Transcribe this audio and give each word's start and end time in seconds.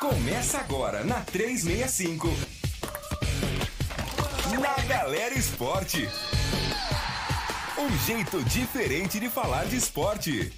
Começa 0.00 0.56
agora 0.56 1.04
na 1.04 1.20
365. 1.20 2.26
Na 4.58 4.82
Galera 4.86 5.34
Esporte. 5.34 6.08
Um 7.78 7.98
jeito 8.06 8.42
diferente 8.44 9.20
de 9.20 9.28
falar 9.28 9.66
de 9.66 9.76
esporte. 9.76 10.50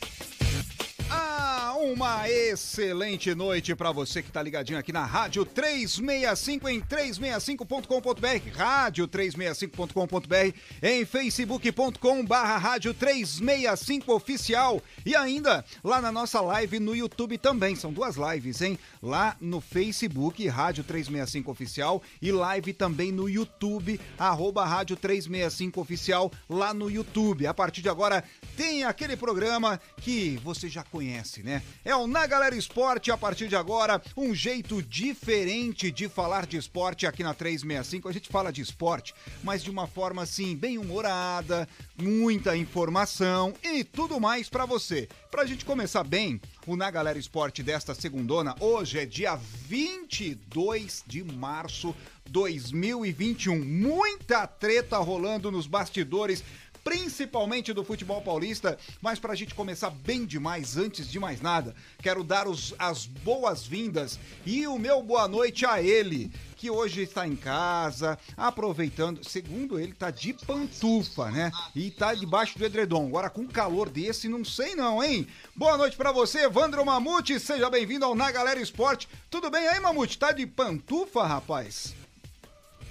Uma 1.82 2.30
excelente 2.30 3.34
noite 3.34 3.74
para 3.74 3.90
você 3.90 4.22
que 4.22 4.30
tá 4.30 4.40
ligadinho 4.40 4.78
aqui 4.78 4.92
na 4.92 5.04
Rádio 5.04 5.44
365 5.44 6.68
em 6.68 6.80
365.com.br, 6.80 8.56
rádio 8.56 9.08
365.com.br, 9.08 10.56
em 10.80 11.04
facebook.com 11.04 12.24
barra 12.24 12.56
rádio 12.56 12.94
365 12.94 14.14
oficial 14.14 14.80
e 15.04 15.16
ainda 15.16 15.64
lá 15.82 16.00
na 16.00 16.12
nossa 16.12 16.40
live 16.40 16.78
no 16.78 16.94
YouTube 16.94 17.36
também, 17.36 17.74
são 17.74 17.92
duas 17.92 18.14
lives, 18.14 18.62
hein? 18.62 18.78
Lá 19.02 19.36
no 19.40 19.60
Facebook, 19.60 20.46
rádio 20.46 20.84
365 20.84 21.50
oficial 21.50 22.00
e 22.22 22.30
live 22.30 22.72
também 22.74 23.10
no 23.10 23.28
YouTube, 23.28 24.00
arroba 24.16 24.64
rádio 24.64 24.94
365 24.94 25.80
oficial 25.80 26.30
lá 26.48 26.72
no 26.72 26.88
YouTube. 26.88 27.44
A 27.44 27.52
partir 27.52 27.82
de 27.82 27.88
agora 27.88 28.22
tem 28.56 28.84
aquele 28.84 29.16
programa 29.16 29.80
que 29.96 30.38
você 30.44 30.68
já 30.68 30.84
conhece, 30.84 31.42
né? 31.42 31.60
É 31.84 31.94
o 31.96 32.06
Na 32.06 32.26
Galera 32.26 32.54
Esporte, 32.54 33.10
a 33.10 33.16
partir 33.16 33.48
de 33.48 33.56
agora, 33.56 34.00
um 34.16 34.34
jeito 34.34 34.82
diferente 34.82 35.90
de 35.90 36.08
falar 36.08 36.46
de 36.46 36.56
esporte 36.56 37.06
aqui 37.06 37.22
na 37.22 37.34
365. 37.34 38.08
A 38.08 38.12
gente 38.12 38.28
fala 38.28 38.52
de 38.52 38.60
esporte, 38.60 39.14
mas 39.42 39.62
de 39.62 39.70
uma 39.70 39.86
forma 39.86 40.22
assim, 40.22 40.56
bem 40.56 40.78
humorada, 40.78 41.68
muita 41.96 42.56
informação 42.56 43.54
e 43.62 43.82
tudo 43.84 44.20
mais 44.20 44.48
para 44.48 44.64
você. 44.64 45.08
Pra 45.30 45.46
gente 45.46 45.64
começar 45.64 46.04
bem, 46.04 46.40
o 46.66 46.76
Na 46.76 46.90
Galera 46.90 47.18
Esporte 47.18 47.62
desta 47.62 47.94
segundona, 47.94 48.54
hoje 48.60 48.98
é 48.98 49.06
dia 49.06 49.34
22 49.36 51.02
de 51.06 51.24
março 51.24 51.94
2021. 52.30 53.58
Muita 53.58 54.46
treta 54.46 54.98
rolando 54.98 55.50
nos 55.50 55.66
bastidores 55.66 56.44
principalmente 56.84 57.72
do 57.72 57.84
futebol 57.84 58.20
paulista. 58.22 58.78
Mas 59.00 59.18
para 59.18 59.32
a 59.32 59.36
gente 59.36 59.54
começar 59.54 59.90
bem 59.90 60.24
demais, 60.24 60.76
antes 60.76 61.08
de 61.08 61.18
mais 61.18 61.40
nada, 61.40 61.74
quero 61.98 62.22
dar 62.22 62.46
os, 62.46 62.74
as 62.78 63.06
boas-vindas 63.06 64.18
e 64.44 64.66
o 64.66 64.78
meu 64.78 65.02
boa 65.02 65.26
noite 65.28 65.64
a 65.64 65.82
ele, 65.82 66.32
que 66.56 66.70
hoje 66.70 67.02
está 67.02 67.26
em 67.26 67.36
casa, 67.36 68.18
aproveitando. 68.36 69.24
Segundo 69.24 69.78
ele, 69.78 69.92
tá 69.92 70.10
de 70.10 70.32
pantufa, 70.32 71.30
né? 71.30 71.50
E 71.74 71.90
tá 71.90 72.14
debaixo 72.14 72.58
do 72.58 72.64
edredom. 72.64 73.06
Agora 73.06 73.30
com 73.30 73.46
calor 73.46 73.88
desse, 73.88 74.28
não 74.28 74.44
sei 74.44 74.74
não, 74.74 75.02
hein? 75.02 75.26
Boa 75.56 75.76
noite 75.76 75.96
para 75.96 76.12
você, 76.12 76.48
Vandro 76.48 76.84
Mamute. 76.84 77.38
Seja 77.40 77.68
bem-vindo 77.68 78.04
ao 78.04 78.14
Na 78.14 78.30
Galera 78.30 78.60
Esporte. 78.60 79.08
Tudo 79.30 79.50
bem 79.50 79.66
aí, 79.68 79.80
Mamute? 79.80 80.18
Tá 80.18 80.32
de 80.32 80.46
pantufa, 80.46 81.26
rapaz? 81.26 81.94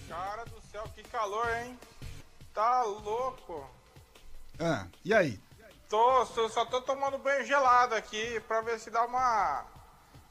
Cara 0.07 0.43
do 0.45 0.61
céu, 0.71 0.83
que 0.93 1.03
calor, 1.03 1.47
hein? 1.63 1.77
Tá 2.53 2.83
louco. 2.83 3.80
Ah, 4.61 4.85
e 5.03 5.13
aí? 5.13 5.39
Tô, 5.89 6.25
só, 6.27 6.47
só 6.47 6.65
tô 6.65 6.79
tomando 6.81 7.17
banho 7.17 7.43
gelado 7.45 7.95
aqui 7.95 8.39
pra 8.47 8.61
ver 8.61 8.79
se 8.79 8.91
dá 8.91 9.03
uma. 9.03 9.65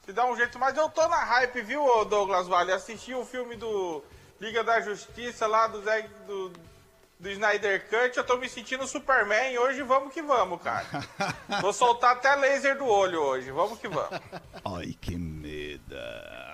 Se 0.05 0.13
dá 0.13 0.25
um 0.25 0.35
jeito. 0.35 0.57
Mas 0.57 0.75
eu 0.77 0.89
tô 0.89 1.07
na 1.07 1.23
hype, 1.23 1.61
viu, 1.61 1.83
Douglas 2.05 2.47
Vale? 2.47 2.71
Assisti 2.71 3.13
o 3.13 3.25
filme 3.25 3.55
do 3.57 4.01
Liga 4.39 4.63
da 4.63 4.79
Justiça 4.79 5.45
lá 5.45 5.67
do 5.67 5.83
Zé. 5.83 6.09
Do, 6.25 6.51
do 7.19 7.29
Snyder 7.29 7.87
Cut, 7.87 8.17
eu 8.17 8.23
tô 8.23 8.37
me 8.37 8.49
sentindo 8.49 8.87
Superman. 8.87 9.55
Hoje 9.59 9.83
vamos 9.83 10.11
que 10.11 10.23
vamos, 10.23 10.59
cara. 10.59 10.87
Vou 11.61 11.71
soltar 11.71 12.13
até 12.13 12.33
laser 12.35 12.75
do 12.75 12.85
olho 12.87 13.21
hoje. 13.21 13.51
Vamos 13.51 13.77
que 13.77 13.87
vamos. 13.87 14.19
Ai, 14.65 14.97
que 14.99 15.15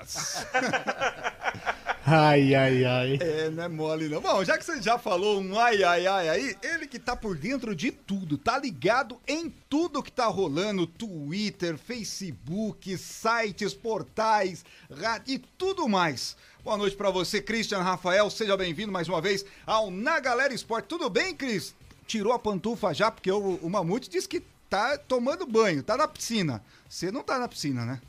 Ai, 2.10 2.56
ai, 2.56 2.86
ai. 2.86 3.20
É, 3.20 3.50
não 3.50 3.64
é 3.64 3.68
mole 3.68 4.08
não. 4.08 4.22
Bom, 4.22 4.42
já 4.42 4.58
que 4.58 4.64
você 4.64 4.82
já 4.82 4.98
falou 4.98 5.42
um 5.42 5.60
ai, 5.60 5.84
ai, 5.84 6.08
ai 6.08 6.30
aí, 6.30 6.58
ele 6.64 6.88
que 6.88 6.98
tá 6.98 7.18
por 7.18 7.36
dentro 7.36 7.76
de 7.76 7.92
tudo, 7.92 8.38
tá 8.38 8.58
ligado 8.58 9.20
em 9.28 9.54
tudo 9.70 10.02
que 10.02 10.10
tá 10.10 10.26
rolando, 10.26 10.88
Twitter, 10.88 11.78
Facebook, 11.78 12.98
sites, 12.98 13.74
portais, 13.74 14.64
rádio 14.90 15.36
e 15.36 15.38
tudo 15.38 15.90
mais. 15.90 16.38
Boa 16.64 16.78
noite 16.78 16.96
pra 16.96 17.10
você, 17.10 17.42
Christian 17.42 17.82
Rafael, 17.82 18.30
seja 18.30 18.56
bem-vindo 18.56 18.92
mais 18.92 19.10
uma 19.10 19.20
vez 19.20 19.44
ao 19.66 19.92
Na 19.92 20.22
Galera 20.22 20.54
Esporte. 20.54 20.86
Tudo 20.86 21.10
bem, 21.10 21.36
Cris? 21.36 21.76
Tirou 22.06 22.32
a 22.32 22.40
pantufa 22.40 22.94
já, 22.94 23.12
porque 23.12 23.30
o, 23.30 23.56
o 23.56 23.70
Mamute 23.70 24.10
disse 24.10 24.30
que 24.30 24.42
tá 24.70 24.98
tomando 24.98 25.46
banho, 25.46 25.84
tá 25.84 25.98
na 25.98 26.08
piscina. 26.08 26.64
Você 26.88 27.12
não 27.12 27.22
tá 27.22 27.38
na 27.38 27.50
piscina, 27.50 27.86
né? 27.86 28.02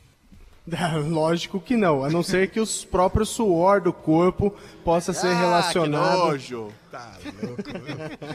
Lógico 1.09 1.59
que 1.59 1.75
não, 1.75 2.03
a 2.03 2.09
não 2.09 2.23
ser 2.23 2.49
que 2.49 2.59
os 2.59 2.83
próprios 2.85 3.29
suor 3.29 3.81
do 3.81 3.93
corpo 3.93 4.53
possa 4.83 5.13
ser 5.13 5.33
relacionado. 5.33 6.21
Que 6.21 6.27
nojo. 6.27 6.67
Tá 6.91 7.13
louco. 7.43 7.63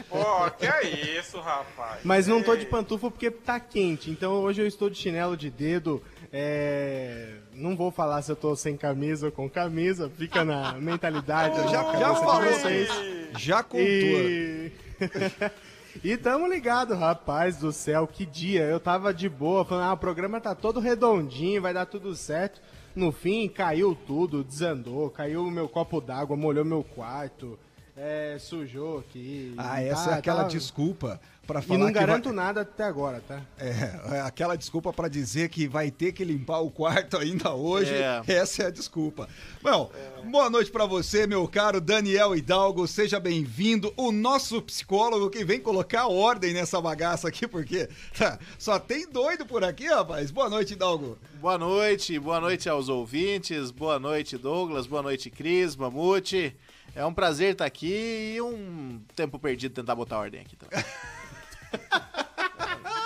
Pô, 0.09 0.51
que 0.51 0.65
é 0.65 1.17
isso, 1.19 1.39
rapaz? 1.39 1.99
Mas 2.03 2.27
não 2.27 2.41
tô 2.41 2.55
de 2.55 2.65
pantufa 2.65 3.11
porque 3.11 3.29
tá 3.29 3.59
quente, 3.59 4.09
então 4.09 4.33
hoje 4.33 4.61
eu 4.61 4.67
estou 4.67 4.89
de 4.89 4.97
chinelo 4.97 5.35
de 5.35 5.49
dedo. 5.49 6.01
É... 6.31 7.35
Não 7.53 7.75
vou 7.75 7.91
falar 7.91 8.21
se 8.21 8.31
eu 8.31 8.35
tô 8.35 8.55
sem 8.55 8.77
camisa 8.77 9.27
ou 9.27 9.31
com 9.31 9.49
camisa, 9.49 10.09
fica 10.17 10.43
na 10.45 10.73
mentalidade. 10.79 11.55
Já, 11.69 11.83
na 11.83 11.99
já 11.99 12.13
de 12.13 12.19
falou, 12.19 12.51
vocês. 12.51 12.89
já 13.37 13.63
contou. 13.63 13.79
E... 13.81 14.71
e 16.03 16.17
tamo 16.17 16.47
ligado, 16.47 16.93
rapaz 16.93 17.57
do 17.57 17.71
céu, 17.71 18.07
que 18.07 18.25
dia. 18.25 18.63
Eu 18.63 18.79
tava 18.79 19.13
de 19.13 19.27
boa, 19.29 19.65
falando, 19.65 19.85
ah, 19.89 19.93
o 19.93 19.97
programa 19.97 20.39
tá 20.39 20.53
todo 20.53 20.79
redondinho, 20.79 21.61
vai 21.61 21.73
dar 21.73 21.85
tudo 21.85 22.15
certo. 22.15 22.61
No 22.95 23.11
fim, 23.11 23.47
caiu 23.47 23.95
tudo, 24.07 24.43
desandou, 24.43 25.09
caiu 25.09 25.43
o 25.43 25.51
meu 25.51 25.67
copo 25.67 25.99
d'água, 25.99 26.37
molhou 26.37 26.63
meu 26.63 26.83
quarto, 26.83 27.57
é, 27.97 28.37
sujou 28.39 28.99
aqui. 28.99 29.53
Ah, 29.57 29.81
essa 29.81 30.09
Tá- 30.11 30.15
é 30.15 30.19
aquela 30.19 30.43
tá- 30.43 30.49
desculpa 30.49 31.19
pra 31.45 31.59
E 31.59 31.63
falar 31.63 31.79
não 31.79 31.87
que 31.87 31.93
vai- 31.93 32.01
garanto 32.05 32.33
nada 32.33 32.61
até 32.61 32.83
agora, 32.83 33.21
tá? 33.27 33.41
É, 33.57 34.15
é 34.17 34.21
aquela 34.21 34.55
desculpa 34.55 34.91
pra 34.91 35.07
dizer 35.07 35.49
que 35.49 35.67
vai 35.67 35.91
ter 35.91 36.11
que 36.11 36.23
limpar 36.23 36.59
o 36.59 36.69
quarto 36.71 37.17
ainda 37.17 37.53
hoje. 37.53 37.93
É. 37.93 38.21
Essa 38.27 38.63
é 38.63 38.65
a 38.67 38.69
desculpa. 38.69 39.27
Bom, 39.61 39.91
boa 40.25 40.49
noite 40.49 40.71
pra 40.71 40.85
você, 40.85 41.25
meu 41.27 41.47
caro 41.47 41.79
Daniel 41.79 42.35
Hidalgo. 42.35 42.87
Seja 42.87 43.19
bem-vindo. 43.19 43.93
O 43.95 44.11
nosso 44.11 44.61
psicólogo 44.61 45.29
que 45.29 45.43
vem 45.45 45.59
colocar 45.59 46.07
ordem 46.07 46.53
nessa 46.53 46.81
bagaça 46.81 47.27
aqui, 47.27 47.47
porque 47.47 47.87
tá, 48.17 48.37
só 48.57 48.77
tem 48.79 49.07
doido 49.09 49.45
por 49.45 49.63
aqui, 49.63 49.85
rapaz. 49.87 50.31
Boa 50.31 50.49
noite, 50.49 50.73
Hidalgo. 50.73 51.17
Boa 51.41 51.57
noite, 51.57 52.17
boa 52.19 52.39
noite 52.41 52.67
aos 52.67 52.89
ouvintes, 52.89 53.69
boa 53.71 53.99
noite 53.99 54.37
Douglas, 54.37 54.87
boa 54.87 55.03
noite 55.03 55.29
Cris, 55.29 55.75
Mamute. 55.75 56.55
É 56.95 57.05
um 57.05 57.13
prazer 57.13 57.51
estar 57.51 57.65
aqui 57.65 58.33
e 58.35 58.41
um 58.41 59.01
tempo 59.15 59.37
perdido 59.37 59.73
tentar 59.75 59.93
botar 59.95 60.17
ordem 60.17 60.39
aqui 60.41 60.55
também. 60.55 60.83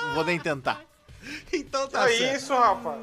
Não 0.08 0.16
vou 0.16 0.26
nem 0.26 0.40
tentar. 0.40 0.82
Então 1.54 1.88
tá 1.88 2.10
É 2.10 2.18
certo. 2.18 2.36
isso, 2.38 2.54
rapaz. 2.54 3.00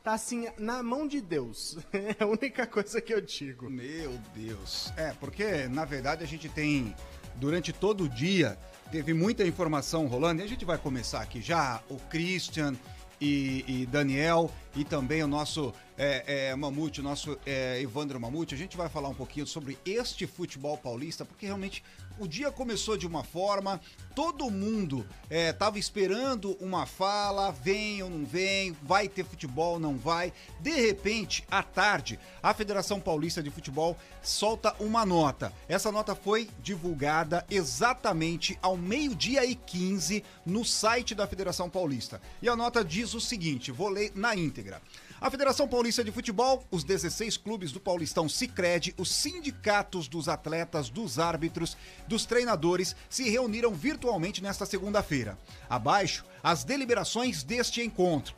tá, 0.03 0.13
assim, 0.13 0.47
na 0.57 0.81
mão 0.81 1.07
de 1.07 1.21
Deus. 1.21 1.77
É 1.91 2.23
a 2.23 2.27
única 2.27 2.65
coisa 2.65 3.01
que 3.01 3.13
eu 3.13 3.21
digo. 3.21 3.69
Meu 3.69 4.17
Deus. 4.35 4.91
É, 4.95 5.13
porque 5.19 5.67
na 5.67 5.85
verdade 5.85 6.23
a 6.23 6.27
gente 6.27 6.47
tem, 6.47 6.95
durante 7.35 7.71
todo 7.73 8.05
o 8.05 8.09
dia, 8.09 8.57
teve 8.91 9.13
muita 9.13 9.45
informação 9.45 10.07
rolando 10.07 10.41
e 10.41 10.45
a 10.45 10.47
gente 10.47 10.65
vai 10.65 10.77
começar 10.77 11.21
aqui 11.21 11.41
já. 11.41 11.81
O 11.89 11.97
Christian 11.97 12.75
e, 13.19 13.65
e 13.67 13.85
Daniel 13.85 14.51
e 14.75 14.83
também 14.83 15.23
o 15.23 15.27
nosso 15.27 15.73
é, 15.97 16.49
é, 16.49 16.55
Mamute, 16.55 17.01
nosso 17.01 17.37
é, 17.45 17.81
Evandro 17.81 18.19
Mamute, 18.19 18.55
a 18.55 18.57
gente 18.57 18.77
vai 18.77 18.87
falar 18.87 19.09
um 19.09 19.13
pouquinho 19.13 19.45
sobre 19.45 19.77
este 19.85 20.25
futebol 20.25 20.77
paulista, 20.77 21.25
porque 21.25 21.45
realmente 21.45 21.83
o 22.19 22.27
dia 22.27 22.51
começou 22.51 22.97
de 22.97 23.07
uma 23.07 23.23
forma, 23.23 23.79
todo 24.13 24.51
mundo 24.51 25.05
estava 25.29 25.77
é, 25.77 25.79
esperando 25.79 26.57
uma 26.59 26.85
fala, 26.85 27.51
vem 27.51 28.03
ou 28.03 28.09
não 28.09 28.25
vem, 28.25 28.75
vai 28.83 29.07
ter 29.07 29.23
futebol, 29.23 29.79
não 29.79 29.97
vai. 29.97 30.33
De 30.59 30.71
repente, 30.71 31.45
à 31.49 31.63
tarde, 31.63 32.19
a 32.43 32.53
Federação 32.53 32.99
Paulista 32.99 33.41
de 33.41 33.49
Futebol 33.49 33.97
solta 34.21 34.75
uma 34.79 35.05
nota. 35.05 35.53
Essa 35.67 35.91
nota 35.91 36.13
foi 36.13 36.49
divulgada 36.61 37.45
exatamente 37.49 38.59
ao 38.61 38.75
meio-dia 38.75 39.45
e 39.45 39.55
15 39.55 40.23
no 40.45 40.65
site 40.65 41.15
da 41.15 41.25
Federação 41.27 41.69
Paulista. 41.69 42.21
E 42.41 42.49
a 42.49 42.55
nota 42.55 42.83
diz 42.83 43.13
o 43.13 43.21
seguinte: 43.21 43.71
vou 43.71 43.87
ler 43.87 44.11
na 44.13 44.35
íntegra. 44.35 44.81
A 45.21 45.29
Federação 45.29 45.67
Paulista 45.67 46.01
de 46.01 46.13
Futebol, 46.13 46.63
os 46.71 46.85
16 46.85 47.35
clubes 47.35 47.73
do 47.73 47.79
Paulistão 47.79 48.29
Sicredi, 48.29 48.95
os 48.97 49.11
sindicatos 49.11 50.07
dos 50.07 50.29
atletas, 50.29 50.89
dos 50.89 51.19
árbitros, 51.19 51.75
dos 52.07 52.25
treinadores 52.25 52.95
se 53.09 53.29
reuniram 53.29 53.73
virtualmente 53.73 54.41
nesta 54.41 54.65
segunda-feira. 54.65 55.37
Abaixo, 55.69 56.23
as 56.41 56.63
deliberações 56.63 57.43
deste 57.43 57.81
encontro. 57.81 58.33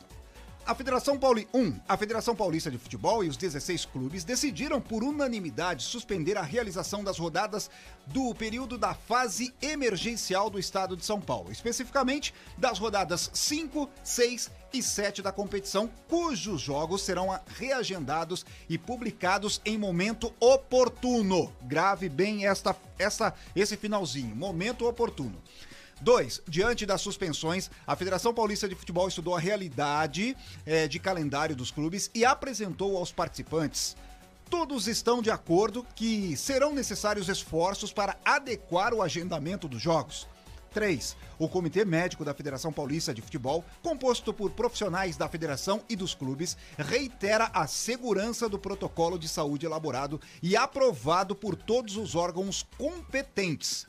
A 0.65 0.73
Federação 0.73 1.19
Pauli... 1.19 1.47
1. 1.53 1.59
Um, 1.59 1.79
a 1.87 1.97
Federação 1.97 2.35
Paulista 2.35 2.71
de 2.71 2.77
Futebol 2.79 3.23
e 3.23 3.27
os 3.27 3.37
16 3.37 3.85
clubes 3.85 4.23
decidiram 4.23 4.81
por 4.81 5.03
unanimidade 5.03 5.83
suspender 5.83 6.37
a 6.37 6.43
realização 6.43 7.03
das 7.03 7.17
rodadas 7.17 7.69
do 8.07 8.33
período 8.33 8.77
da 8.77 8.93
fase 8.93 9.53
emergencial 9.61 10.49
do 10.49 10.59
estado 10.59 10.95
de 10.95 11.05
São 11.05 11.19
Paulo, 11.19 11.51
especificamente 11.51 12.33
das 12.57 12.79
rodadas 12.79 13.29
5, 13.33 13.89
6 14.03 14.51
e 14.73 14.81
7 14.81 15.21
da 15.21 15.31
competição, 15.31 15.89
cujos 16.07 16.61
jogos 16.61 17.01
serão 17.01 17.27
reagendados 17.57 18.45
e 18.69 18.77
publicados 18.77 19.61
em 19.65 19.77
momento 19.77 20.33
oportuno. 20.39 21.53
Grave 21.63 22.09
bem 22.09 22.45
esta, 22.45 22.75
essa, 22.97 23.33
esse 23.55 23.75
finalzinho, 23.77 24.35
momento 24.35 24.87
oportuno. 24.87 25.41
2. 26.01 26.41
Diante 26.47 26.85
das 26.85 27.01
suspensões, 27.01 27.69
a 27.85 27.95
Federação 27.95 28.33
Paulista 28.33 28.67
de 28.67 28.75
Futebol 28.75 29.07
estudou 29.07 29.35
a 29.35 29.39
realidade 29.39 30.35
é, 30.65 30.87
de 30.87 30.99
calendário 30.99 31.55
dos 31.55 31.71
clubes 31.71 32.09
e 32.13 32.25
apresentou 32.25 32.97
aos 32.97 33.11
participantes. 33.11 33.95
Todos 34.49 34.87
estão 34.87 35.21
de 35.21 35.31
acordo 35.31 35.85
que 35.95 36.35
serão 36.35 36.73
necessários 36.73 37.29
esforços 37.29 37.93
para 37.93 38.17
adequar 38.25 38.93
o 38.93 39.01
agendamento 39.01 39.67
dos 39.67 39.81
jogos. 39.81 40.27
3. 40.71 41.15
O 41.37 41.47
Comitê 41.47 41.85
Médico 41.85 42.25
da 42.25 42.33
Federação 42.33 42.71
Paulista 42.71 43.13
de 43.13 43.21
Futebol, 43.21 43.63
composto 43.81 44.33
por 44.33 44.51
profissionais 44.51 45.17
da 45.17 45.27
federação 45.29 45.83
e 45.89 45.95
dos 45.95 46.15
clubes, 46.15 46.57
reitera 46.77 47.51
a 47.53 47.67
segurança 47.67 48.49
do 48.49 48.57
protocolo 48.57 49.19
de 49.19 49.27
saúde 49.27 49.65
elaborado 49.65 50.19
e 50.41 50.55
aprovado 50.55 51.35
por 51.35 51.55
todos 51.55 51.97
os 51.97 52.15
órgãos 52.15 52.65
competentes. 52.77 53.85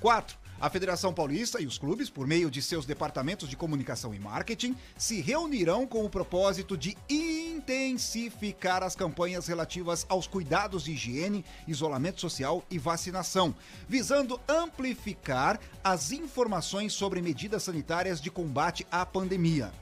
4. 0.00 0.38
A 0.60 0.68
Federação 0.68 1.14
Paulista 1.14 1.58
e 1.58 1.66
os 1.66 1.78
clubes, 1.78 2.10
por 2.10 2.26
meio 2.26 2.50
de 2.50 2.60
seus 2.60 2.84
departamentos 2.84 3.48
de 3.48 3.56
comunicação 3.56 4.12
e 4.12 4.18
marketing, 4.18 4.76
se 4.94 5.18
reunirão 5.22 5.86
com 5.86 6.04
o 6.04 6.10
propósito 6.10 6.76
de 6.76 6.98
intensificar 7.08 8.82
as 8.82 8.94
campanhas 8.94 9.46
relativas 9.46 10.04
aos 10.06 10.26
cuidados 10.26 10.84
de 10.84 10.92
higiene, 10.92 11.46
isolamento 11.66 12.20
social 12.20 12.62
e 12.70 12.78
vacinação, 12.78 13.54
visando 13.88 14.38
amplificar 14.46 15.58
as 15.82 16.12
informações 16.12 16.92
sobre 16.92 17.22
medidas 17.22 17.62
sanitárias 17.62 18.20
de 18.20 18.30
combate 18.30 18.86
à 18.92 19.06
pandemia. 19.06 19.72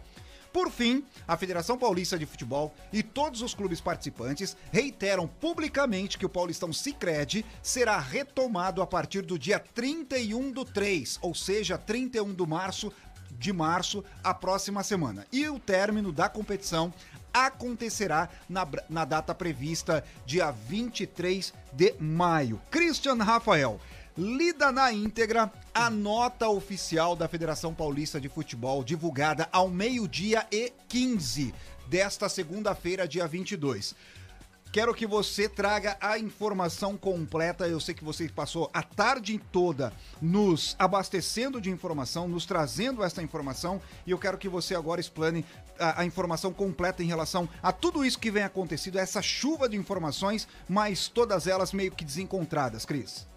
Por 0.59 0.73
fim, 0.73 1.05
a 1.29 1.37
Federação 1.37 1.79
Paulista 1.79 2.19
de 2.19 2.27
Futebol 2.27 2.75
e 2.93 3.01
todos 3.01 3.43
os 3.43 3.55
clubes 3.55 3.81
participantes 3.81 4.57
reiteram 4.73 5.29
publicamente 5.29 6.19
que 6.19 6.27
o 6.27 6.29
Paulistão 6.29 6.73
Sicredi 6.73 7.47
será 7.63 7.97
retomado 8.01 8.83
a 8.83 8.87
partir 8.87 9.23
do 9.23 9.39
dia 9.39 9.61
31 9.61 10.51
do 10.51 10.65
3, 10.65 11.21
ou 11.23 11.33
seja, 11.33 11.79
31 11.79 12.35
do 12.35 12.45
março 12.45 12.93
de 13.31 13.53
março, 13.53 14.05
a 14.25 14.35
próxima 14.35 14.83
semana. 14.83 15.25
E 15.31 15.49
o 15.49 15.61
término 15.61 16.11
da 16.11 16.29
competição 16.29 16.93
acontecerá 17.33 18.29
na, 18.49 18.67
na 18.89 19.05
data 19.05 19.33
prevista, 19.33 20.05
dia 20.27 20.51
23 20.51 21.55
de 21.73 21.95
maio. 22.01 22.61
Christian 22.69 23.23
Rafael, 23.23 23.81
lida 24.19 24.73
na 24.73 24.93
íntegra 24.93 25.49
a 25.73 25.89
nota 25.89 26.49
oficial 26.49 27.15
da 27.15 27.29
Federação 27.29 27.73
Paulista 27.73 28.21
de 28.21 28.29
Futebol, 28.29 28.83
divulgada 28.83 29.49
ao 29.53 29.69
meio-dia 29.69 30.45
e 30.51 30.73
15 30.89 31.55
desta 31.87 32.29
segunda-feira, 32.29 33.07
dia 33.07 33.29
22. 33.29 33.95
Quero 34.73 34.93
que 34.93 35.07
você 35.07 35.49
traga 35.49 35.97
a 36.01 36.19
informação 36.19 36.97
completa. 36.97 37.69
Eu 37.69 37.79
sei 37.79 37.95
que 37.95 38.05
você 38.05 38.29
passou 38.29 38.69
a 38.75 38.83
tarde 38.83 39.41
toda 39.53 39.93
nos 40.21 40.75
abastecendo 40.81 41.61
de 41.61 41.71
informação, 41.71 42.27
nos 42.27 42.45
trazendo 42.45 43.05
essa 43.05 43.23
informação, 43.23 43.81
e 44.05 44.11
eu 44.11 44.19
quero 44.19 44.37
que 44.37 44.49
você 44.49 44.75
agora 44.75 45.01
explane 45.01 45.45
a, 45.79 46.03
a 46.03 46.05
informação 46.05 46.53
completa 46.53 47.05
em 47.05 47.07
relação 47.07 47.49
a 47.63 47.71
tudo 47.71 48.05
isso 48.05 48.19
que 48.19 48.33
vem 48.33 48.43
acontecendo, 48.43 48.99
essa 48.99 49.23
chuva 49.23 49.69
de 49.69 49.77
informações, 49.77 50.49
mas 50.69 51.07
todas 51.07 51.47
elas 51.47 51.73
meio 51.73 51.93
que 51.93 52.05
desencontradas, 52.05 52.85
Cris. 52.85 53.29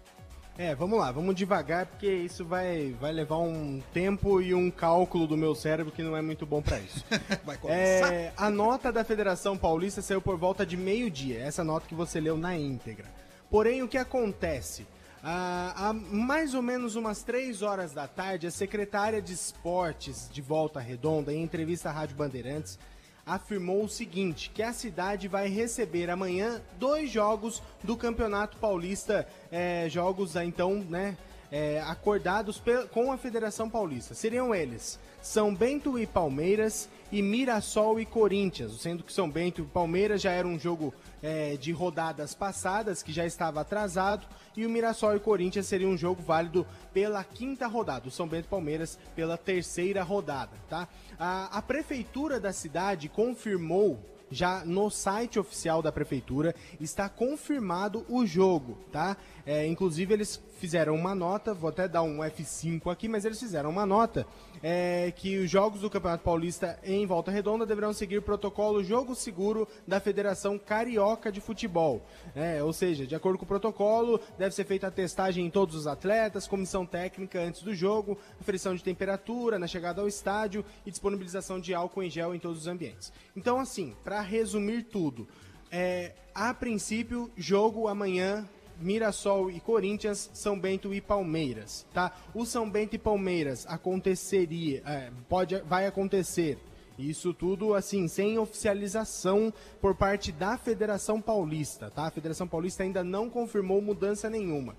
É, 0.58 0.74
vamos 0.74 0.98
lá, 0.98 1.10
vamos 1.10 1.34
devagar, 1.34 1.86
porque 1.86 2.06
isso 2.06 2.44
vai, 2.44 2.94
vai 3.00 3.10
levar 3.10 3.38
um 3.38 3.80
tempo 3.92 4.40
e 4.40 4.52
um 4.52 4.70
cálculo 4.70 5.26
do 5.26 5.36
meu 5.36 5.54
cérebro 5.54 5.90
que 5.90 6.02
não 6.02 6.14
é 6.14 6.20
muito 6.20 6.44
bom 6.44 6.60
para 6.60 6.78
isso. 6.78 7.04
vai 7.42 7.56
começar. 7.56 8.12
É, 8.12 8.32
a 8.36 8.50
nota 8.50 8.92
da 8.92 9.02
Federação 9.02 9.56
Paulista 9.56 10.02
saiu 10.02 10.20
por 10.20 10.36
volta 10.36 10.66
de 10.66 10.76
meio-dia, 10.76 11.40
essa 11.40 11.64
nota 11.64 11.86
que 11.86 11.94
você 11.94 12.20
leu 12.20 12.36
na 12.36 12.56
íntegra. 12.56 13.06
Porém, 13.50 13.82
o 13.82 13.88
que 13.88 13.96
acontece? 13.96 14.86
Ah, 15.24 15.72
há 15.76 15.92
mais 15.92 16.52
ou 16.52 16.60
menos 16.60 16.96
umas 16.96 17.22
três 17.22 17.62
horas 17.62 17.92
da 17.92 18.06
tarde, 18.06 18.46
a 18.46 18.50
secretária 18.50 19.22
de 19.22 19.32
esportes 19.32 20.28
de 20.30 20.42
Volta 20.42 20.80
Redonda, 20.80 21.32
em 21.32 21.42
entrevista 21.42 21.88
à 21.88 21.92
Rádio 21.92 22.16
Bandeirantes, 22.16 22.78
afirmou 23.26 23.84
o 23.84 23.88
seguinte: 23.88 24.50
que 24.50 24.62
a 24.62 24.72
cidade 24.72 25.28
vai 25.28 25.48
receber 25.48 26.10
amanhã 26.10 26.60
dois 26.78 27.10
jogos 27.10 27.62
do 27.82 27.96
Campeonato 27.96 28.56
Paulista, 28.58 29.26
é, 29.50 29.88
jogos 29.88 30.36
então, 30.36 30.74
né, 30.88 31.16
é, 31.50 31.80
acordados 31.82 32.60
com 32.90 33.12
a 33.12 33.16
Federação 33.16 33.68
Paulista. 33.68 34.14
Seriam 34.14 34.54
eles 34.54 34.98
São 35.20 35.54
Bento 35.54 35.98
e 35.98 36.06
Palmeiras 36.06 36.88
e 37.10 37.20
Mirassol 37.20 38.00
e 38.00 38.06
Corinthians, 38.06 38.80
sendo 38.80 39.04
que 39.04 39.12
São 39.12 39.30
Bento 39.30 39.60
e 39.60 39.64
Palmeiras 39.64 40.22
já 40.22 40.32
era 40.32 40.48
um 40.48 40.58
jogo 40.58 40.94
é, 41.22 41.56
de 41.56 41.72
rodadas 41.72 42.34
passadas 42.34 43.02
que 43.02 43.12
já 43.12 43.24
estava 43.24 43.60
atrasado 43.60 44.26
e 44.56 44.66
o 44.66 44.70
Mirassol 44.70 45.16
e 45.16 45.20
Corinthians 45.20 45.66
seria 45.66 45.88
um 45.88 45.96
jogo 45.96 46.20
válido 46.22 46.66
pela 46.92 47.22
quinta 47.22 47.66
rodada, 47.66 48.08
o 48.08 48.10
São 48.10 48.26
Bento 48.26 48.48
Palmeiras 48.48 48.98
pela 49.14 49.38
terceira 49.38 50.02
rodada, 50.02 50.52
tá? 50.68 50.88
A, 51.18 51.58
a 51.58 51.62
prefeitura 51.62 52.40
da 52.40 52.52
cidade 52.52 53.08
confirmou 53.08 53.98
já 54.32 54.64
no 54.64 54.88
site 54.88 55.38
oficial 55.38 55.82
da 55.82 55.92
prefeitura 55.92 56.54
está 56.80 57.08
confirmado 57.08 58.04
o 58.08 58.24
jogo, 58.24 58.78
tá? 58.90 59.16
É, 59.44 59.66
inclusive 59.66 60.14
eles 60.14 60.42
fizeram 60.58 60.94
uma 60.94 61.14
nota, 61.14 61.52
vou 61.52 61.68
até 61.68 61.86
dar 61.86 62.02
um 62.02 62.18
F5 62.18 62.90
aqui, 62.90 63.08
mas 63.08 63.24
eles 63.24 63.38
fizeram 63.38 63.68
uma 63.68 63.84
nota 63.84 64.26
é, 64.62 65.12
que 65.16 65.38
os 65.38 65.50
jogos 65.50 65.80
do 65.80 65.90
Campeonato 65.90 66.22
Paulista 66.22 66.78
em 66.84 67.04
Volta 67.04 67.30
Redonda 67.30 67.66
deverão 67.66 67.92
seguir 67.92 68.18
o 68.18 68.22
protocolo 68.22 68.84
Jogo 68.84 69.14
Seguro 69.14 69.66
da 69.86 69.98
Federação 69.98 70.58
Carioca 70.58 71.32
de 71.32 71.40
Futebol. 71.40 72.06
É, 72.34 72.62
ou 72.62 72.72
seja, 72.72 73.06
de 73.06 73.14
acordo 73.14 73.38
com 73.38 73.44
o 73.44 73.48
protocolo, 73.48 74.20
deve 74.38 74.54
ser 74.54 74.64
feita 74.64 74.86
a 74.86 74.90
testagem 74.90 75.44
em 75.44 75.50
todos 75.50 75.74
os 75.74 75.86
atletas, 75.86 76.46
comissão 76.46 76.86
técnica 76.86 77.40
antes 77.40 77.62
do 77.62 77.74
jogo, 77.74 78.18
aferição 78.40 78.74
de 78.74 78.84
temperatura 78.84 79.58
na 79.58 79.66
chegada 79.66 80.00
ao 80.00 80.08
estádio 80.08 80.64
e 80.86 80.90
disponibilização 80.90 81.58
de 81.58 81.74
álcool 81.74 82.04
em 82.04 82.10
gel 82.10 82.34
em 82.34 82.38
todos 82.38 82.60
os 82.60 82.66
ambientes. 82.66 83.12
Então, 83.36 83.58
assim, 83.58 83.96
para 84.04 84.20
resumir 84.20 84.84
tudo, 84.84 85.26
é, 85.70 86.12
a 86.34 86.52
princípio, 86.54 87.30
jogo 87.36 87.88
amanhã 87.88 88.48
Mirassol 88.82 89.50
e 89.50 89.60
Corinthians, 89.60 90.30
São 90.34 90.58
Bento 90.58 90.92
e 90.92 91.00
Palmeiras, 91.00 91.86
tá? 91.94 92.12
O 92.34 92.44
São 92.44 92.68
Bento 92.68 92.94
e 92.94 92.98
Palmeiras 92.98 93.66
aconteceria, 93.68 94.82
é, 94.84 95.10
pode, 95.28 95.58
vai 95.62 95.86
acontecer. 95.86 96.58
Isso 96.98 97.32
tudo 97.32 97.74
assim, 97.74 98.06
sem 98.06 98.38
oficialização 98.38 99.52
por 99.80 99.94
parte 99.94 100.30
da 100.30 100.58
Federação 100.58 101.20
Paulista, 101.20 101.90
tá? 101.90 102.06
A 102.06 102.10
Federação 102.10 102.46
Paulista 102.46 102.82
ainda 102.82 103.02
não 103.02 103.30
confirmou 103.30 103.80
mudança 103.80 104.28
nenhuma. 104.28 104.76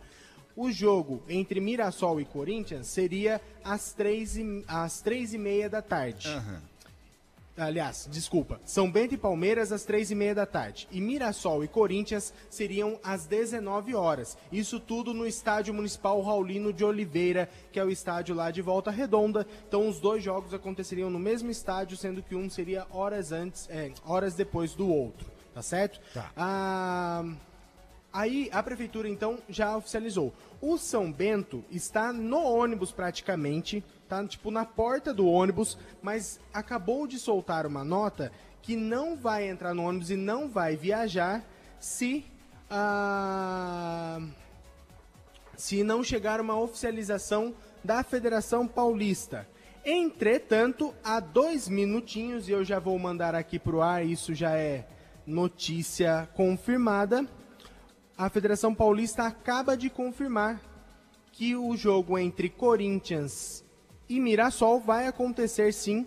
O 0.55 0.71
jogo 0.71 1.23
entre 1.27 1.59
Mirassol 1.59 2.21
e 2.21 2.25
Corinthians 2.25 2.87
seria 2.87 3.41
às 3.63 3.91
três 3.91 4.37
e, 4.37 4.63
às 4.67 5.01
três 5.01 5.33
e 5.33 5.37
meia 5.37 5.67
da 5.67 5.81
tarde. 5.81 6.29
Uhum. 6.29 6.59
Aliás, 7.55 8.07
desculpa. 8.11 8.59
São 8.65 8.91
Bento 8.91 9.13
e 9.13 9.17
Palmeiras 9.17 9.71
às 9.71 9.83
três 9.83 10.09
e 10.09 10.15
meia 10.15 10.33
da 10.33 10.45
tarde. 10.45 10.87
E 10.91 10.99
Mirassol 10.99 11.63
e 11.63 11.67
Corinthians 11.67 12.33
seriam 12.49 12.99
às 13.03 13.27
19 13.27 13.93
horas. 13.93 14.35
Isso 14.51 14.79
tudo 14.79 15.13
no 15.13 15.27
Estádio 15.27 15.73
Municipal 15.73 16.19
Raulino 16.21 16.73
de 16.73 16.83
Oliveira, 16.83 17.47
que 17.71 17.79
é 17.79 17.83
o 17.83 17.91
estádio 17.91 18.33
lá 18.33 18.49
de 18.49 18.61
Volta 18.61 18.89
Redonda. 18.89 19.45
Então 19.67 19.87
os 19.87 19.99
dois 19.99 20.23
jogos 20.23 20.51
aconteceriam 20.53 21.11
no 21.11 21.19
mesmo 21.19 21.51
estádio, 21.51 21.95
sendo 21.95 22.23
que 22.23 22.35
um 22.35 22.49
seria 22.49 22.87
horas 22.89 23.31
antes, 23.31 23.69
é, 23.69 23.91
horas 24.03 24.33
depois 24.33 24.73
do 24.73 24.89
outro. 24.89 25.31
Tá 25.53 25.61
certo? 25.61 26.01
Tá. 26.11 26.31
Ah, 26.35 27.23
aí 28.13 28.47
a 28.53 28.61
prefeitura 28.61 29.09
então 29.09 29.39
já 29.49 29.75
oficializou. 29.75 30.31
O 30.61 30.77
São 30.77 31.11
Bento 31.11 31.65
está 31.71 32.13
no 32.13 32.43
ônibus 32.43 32.91
praticamente 32.91 33.83
tá 34.07 34.23
tipo 34.25 34.51
na 34.51 34.63
porta 34.63 35.11
do 35.13 35.27
ônibus, 35.27 35.77
mas 36.01 36.39
acabou 36.53 37.07
de 37.07 37.17
soltar 37.17 37.65
uma 37.65 37.83
nota 37.83 38.31
que 38.61 38.75
não 38.75 39.17
vai 39.17 39.49
entrar 39.49 39.73
no 39.73 39.83
ônibus 39.83 40.11
e 40.11 40.15
não 40.15 40.47
vai 40.47 40.75
viajar 40.75 41.43
se 41.79 42.23
ah, 42.69 44.19
se 45.57 45.83
não 45.83 46.03
chegar 46.03 46.39
uma 46.39 46.59
oficialização 46.59 47.53
da 47.83 48.03
Federação 48.03 48.67
Paulista. 48.67 49.47
Entretanto, 49.85 50.93
há 51.03 51.19
dois 51.19 51.67
minutinhos, 51.67 52.47
e 52.47 52.51
eu 52.51 52.63
já 52.63 52.79
vou 52.79 52.97
mandar 52.97 53.35
aqui 53.35 53.59
para 53.59 53.75
o 53.75 53.81
ar, 53.81 54.05
isso 54.05 54.33
já 54.33 54.55
é 54.57 54.87
notícia 55.27 56.27
confirmada. 56.33 57.27
A 58.17 58.29
Federação 58.29 58.75
Paulista 58.75 59.23
acaba 59.23 59.75
de 59.75 59.89
confirmar 59.89 60.61
que 61.31 61.55
o 61.55 61.75
jogo 61.75 62.17
entre 62.17 62.47
Corinthians 62.47 63.63
e 64.07 64.19
Mirassol 64.19 64.79
vai 64.79 65.07
acontecer 65.07 65.73
sim. 65.73 66.05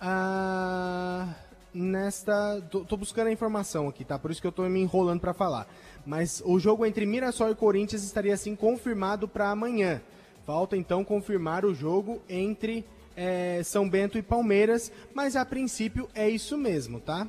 Ah, 0.00 1.32
nesta. 1.72 2.60
Tô, 2.68 2.80
tô, 2.80 2.96
buscando 2.96 3.28
a 3.28 3.32
informação 3.32 3.88
aqui, 3.88 4.04
tá? 4.04 4.18
Por 4.18 4.32
isso 4.32 4.40
que 4.40 4.46
eu 4.46 4.52
tô 4.52 4.62
me 4.64 4.80
enrolando 4.80 5.20
para 5.20 5.32
falar. 5.32 5.68
Mas 6.04 6.42
o 6.44 6.58
jogo 6.58 6.84
entre 6.84 7.06
Mirassol 7.06 7.50
e 7.50 7.54
Corinthians 7.54 8.02
estaria 8.02 8.34
assim 8.34 8.56
confirmado 8.56 9.28
para 9.28 9.50
amanhã. 9.50 10.02
Falta 10.44 10.76
então 10.76 11.04
confirmar 11.04 11.64
o 11.64 11.74
jogo 11.74 12.20
entre 12.28 12.84
é, 13.16 13.62
São 13.64 13.88
Bento 13.88 14.18
e 14.18 14.22
Palmeiras, 14.22 14.90
mas 15.14 15.36
a 15.36 15.44
princípio 15.44 16.08
é 16.14 16.28
isso 16.28 16.58
mesmo, 16.58 17.00
tá? 17.00 17.26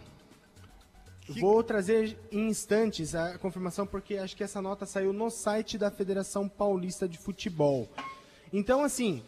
Que... 1.26 1.40
Vou 1.40 1.64
trazer 1.64 2.18
em 2.32 2.50
instantes 2.50 3.16
a 3.16 3.38
confirmação, 3.40 3.88
porque 3.88 4.18
acho 4.18 4.36
que 4.36 4.44
essa 4.44 4.62
nota 4.62 4.86
saiu 4.86 5.12
no 5.12 5.32
site 5.32 5.78
da 5.78 5.90
Federação 5.90 6.48
Paulista 6.48 7.08
de 7.08 7.18
Futebol. 7.18 7.90
Então, 8.54 8.84
assim, 8.84 9.24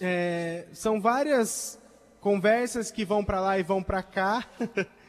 é, 0.00 0.66
são 0.72 1.00
várias 1.00 1.78
conversas 2.20 2.90
que 2.90 3.04
vão 3.04 3.24
para 3.24 3.40
lá 3.40 3.58
e 3.58 3.62
vão 3.62 3.82
para 3.82 4.02
cá 4.02 4.46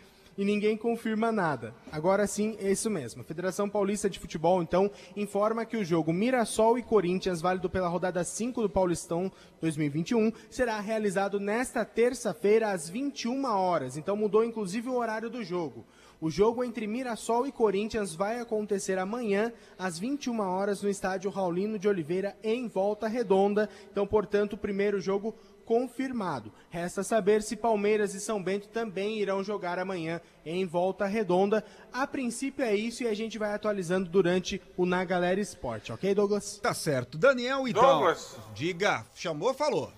e 0.42 0.44
ninguém 0.44 0.76
confirma 0.76 1.32
nada. 1.32 1.72
Agora 1.92 2.26
sim, 2.26 2.58
é 2.60 2.72
isso 2.72 2.90
mesmo. 2.90 3.22
A 3.22 3.24
Federação 3.24 3.70
Paulista 3.70 4.10
de 4.10 4.18
Futebol, 4.18 4.64
então, 4.64 4.90
informa 5.16 5.66
que 5.66 5.78
o 5.78 5.86
jogo 5.86 6.12
Mirassol 6.12 6.80
e 6.80 6.82
Corinthians, 6.82 7.42
válido 7.42 7.70
pela 7.70 7.88
rodada 7.88 8.24
5 8.24 8.60
do 8.60 8.68
Paulistão 8.68 9.32
2021, 9.62 10.34
será 10.50 10.80
realizado 10.80 11.40
nesta 11.40 11.86
terça-feira 11.86 12.72
às 12.72 12.90
21 12.90 13.46
horas. 13.46 13.98
Então 13.98 14.18
mudou 14.18 14.44
inclusive 14.44 14.90
o 14.90 14.96
horário 14.96 15.30
do 15.30 15.44
jogo. 15.44 15.86
O 16.20 16.30
jogo 16.30 16.64
entre 16.64 16.86
Mirassol 16.86 17.48
e 17.48 17.52
Corinthians 17.52 18.14
vai 18.14 18.40
acontecer 18.40 19.00
amanhã, 19.00 19.52
às 19.78 19.98
21 19.98 20.40
horas, 20.40 20.84
no 20.84 20.90
estádio 20.90 21.32
Raulino 21.32 21.80
de 21.80 21.88
Oliveira, 21.88 22.38
em 22.44 22.68
Volta 22.68 23.08
Redonda. 23.08 23.68
Então, 23.92 24.06
portanto, 24.06 24.54
o 24.54 24.58
primeiro 24.58 25.02
jogo 25.02 25.36
confirmado. 25.72 26.52
Resta 26.70 27.02
saber 27.02 27.42
se 27.42 27.56
Palmeiras 27.56 28.14
e 28.14 28.20
São 28.20 28.44
Bento 28.44 28.68
também 28.68 29.20
irão 29.20 29.42
jogar 29.42 29.80
amanhã 29.80 30.20
em 30.46 30.66
Volta 30.66 31.06
Redonda. 31.06 31.64
A 31.94 32.06
princípio 32.06 32.66
é 32.66 32.76
isso 32.76 33.04
e 33.04 33.08
a 33.08 33.14
gente 33.14 33.38
vai 33.38 33.54
atualizando 33.54 34.10
durante 34.10 34.62
o 34.76 34.86
Na 34.86 35.06
Galera 35.06 35.40
Esporte, 35.40 35.94
ok, 35.94 36.14
Douglas? 36.14 36.60
Tá 36.62 36.74
certo. 36.74 37.18
Daniel, 37.18 37.66
então. 37.70 37.82
Douglas. 37.82 38.36
Diga, 38.54 39.06
chamou, 39.16 39.54
falou. 39.54 39.94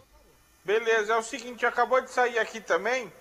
Beleza, 0.63 1.13
é 1.13 1.18
o 1.18 1.24
seguinte, 1.24 1.65
acabou 1.65 2.00
de 2.01 2.12
sair 2.12 2.38
aqui 2.38 2.62
também 2.62 3.12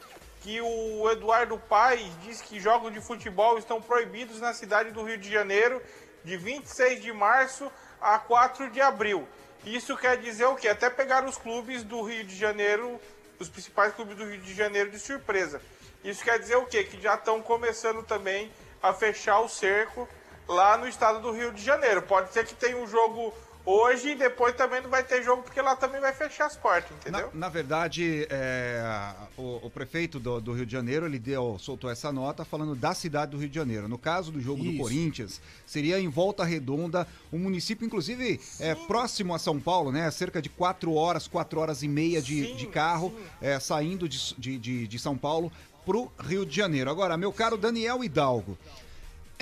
que 0.42 0.60
o 0.60 1.10
Eduardo 1.10 1.56
Paes 1.56 2.12
diz 2.22 2.42
que 2.42 2.60
jogos 2.60 2.92
de 2.92 3.00
futebol 3.00 3.56
estão 3.56 3.80
proibidos 3.80 4.40
na 4.40 4.52
cidade 4.52 4.90
do 4.90 5.02
Rio 5.02 5.16
de 5.16 5.32
Janeiro 5.32 5.80
de 6.22 6.36
26 6.36 7.00
de 7.00 7.14
março 7.14 7.72
a 7.98 8.18
4 8.18 8.70
de 8.70 8.80
abril. 8.82 9.26
Isso 9.64 9.96
quer 9.96 10.16
dizer 10.18 10.46
o 10.46 10.56
quê? 10.56 10.68
Até 10.68 10.90
pegar 10.90 11.24
os 11.24 11.38
clubes 11.38 11.84
do 11.84 12.02
Rio 12.02 12.24
de 12.24 12.36
Janeiro, 12.36 13.00
os 13.38 13.48
principais 13.48 13.94
clubes 13.94 14.16
do 14.16 14.24
Rio 14.24 14.40
de 14.40 14.54
Janeiro 14.54 14.90
de 14.90 14.98
surpresa. 14.98 15.62
Isso 16.02 16.24
quer 16.24 16.38
dizer 16.38 16.56
o 16.56 16.66
quê? 16.66 16.82
Que 16.82 17.00
já 17.00 17.14
estão 17.14 17.40
começando 17.40 18.02
também 18.02 18.52
a 18.82 18.92
fechar 18.92 19.38
o 19.38 19.48
cerco 19.48 20.08
lá 20.48 20.76
no 20.76 20.88
estado 20.88 21.20
do 21.20 21.30
Rio 21.30 21.52
de 21.52 21.62
Janeiro. 21.62 22.02
Pode 22.02 22.32
ser 22.32 22.44
que 22.44 22.54
tenha 22.54 22.76
um 22.76 22.88
jogo 22.88 23.32
Hoje 23.64 24.10
e 24.10 24.14
depois 24.16 24.56
também 24.56 24.82
não 24.82 24.90
vai 24.90 25.04
ter 25.04 25.22
jogo 25.22 25.42
porque 25.42 25.60
lá 25.62 25.76
também 25.76 26.00
vai 26.00 26.12
fechar 26.12 26.46
as 26.46 26.56
portas, 26.56 26.90
entendeu? 26.96 27.30
Na, 27.32 27.40
na 27.42 27.48
verdade, 27.48 28.26
é, 28.28 29.14
o, 29.36 29.66
o, 29.66 29.70
prefeito 29.70 30.18
do, 30.18 30.40
do, 30.40 30.52
Rio 30.52 30.66
de 30.66 30.72
Janeiro 30.72 31.06
ele 31.06 31.18
deu, 31.18 31.56
soltou 31.60 31.88
essa 31.88 32.10
nota 32.10 32.44
falando 32.44 32.74
da 32.74 32.92
cidade 32.92 33.30
do 33.30 33.38
Rio 33.38 33.48
de 33.48 33.54
Janeiro. 33.54 33.86
No 33.86 33.98
caso 33.98 34.32
do 34.32 34.40
jogo 34.40 34.64
Isso. 34.64 34.72
do 34.72 34.78
Corinthians, 34.78 35.40
seria 35.64 36.00
em 36.00 36.08
Volta 36.08 36.42
Redonda, 36.42 37.06
um 37.32 37.38
município, 37.38 37.86
inclusive, 37.86 38.40
é, 38.58 38.74
próximo 38.74 39.32
a 39.32 39.38
São 39.38 39.60
Paulo, 39.60 39.92
né? 39.92 40.10
Cerca 40.10 40.42
de 40.42 40.48
quatro 40.48 40.94
horas, 40.94 41.28
quatro 41.28 41.60
horas 41.60 41.84
e 41.84 41.88
meia 41.88 42.20
de, 42.20 42.46
sim, 42.46 42.56
de 42.56 42.66
carro, 42.66 43.14
é, 43.40 43.60
saindo 43.60 44.08
de, 44.08 44.34
de, 44.36 44.58
de, 44.58 44.88
de 44.88 44.98
São 44.98 45.16
Paulo 45.16 45.52
para 45.86 45.96
o 45.96 46.10
Rio 46.18 46.44
de 46.44 46.56
Janeiro. 46.56 46.90
Agora, 46.90 47.16
meu 47.16 47.32
caro 47.32 47.56
Daniel 47.56 48.02
Hidalgo. 48.02 48.58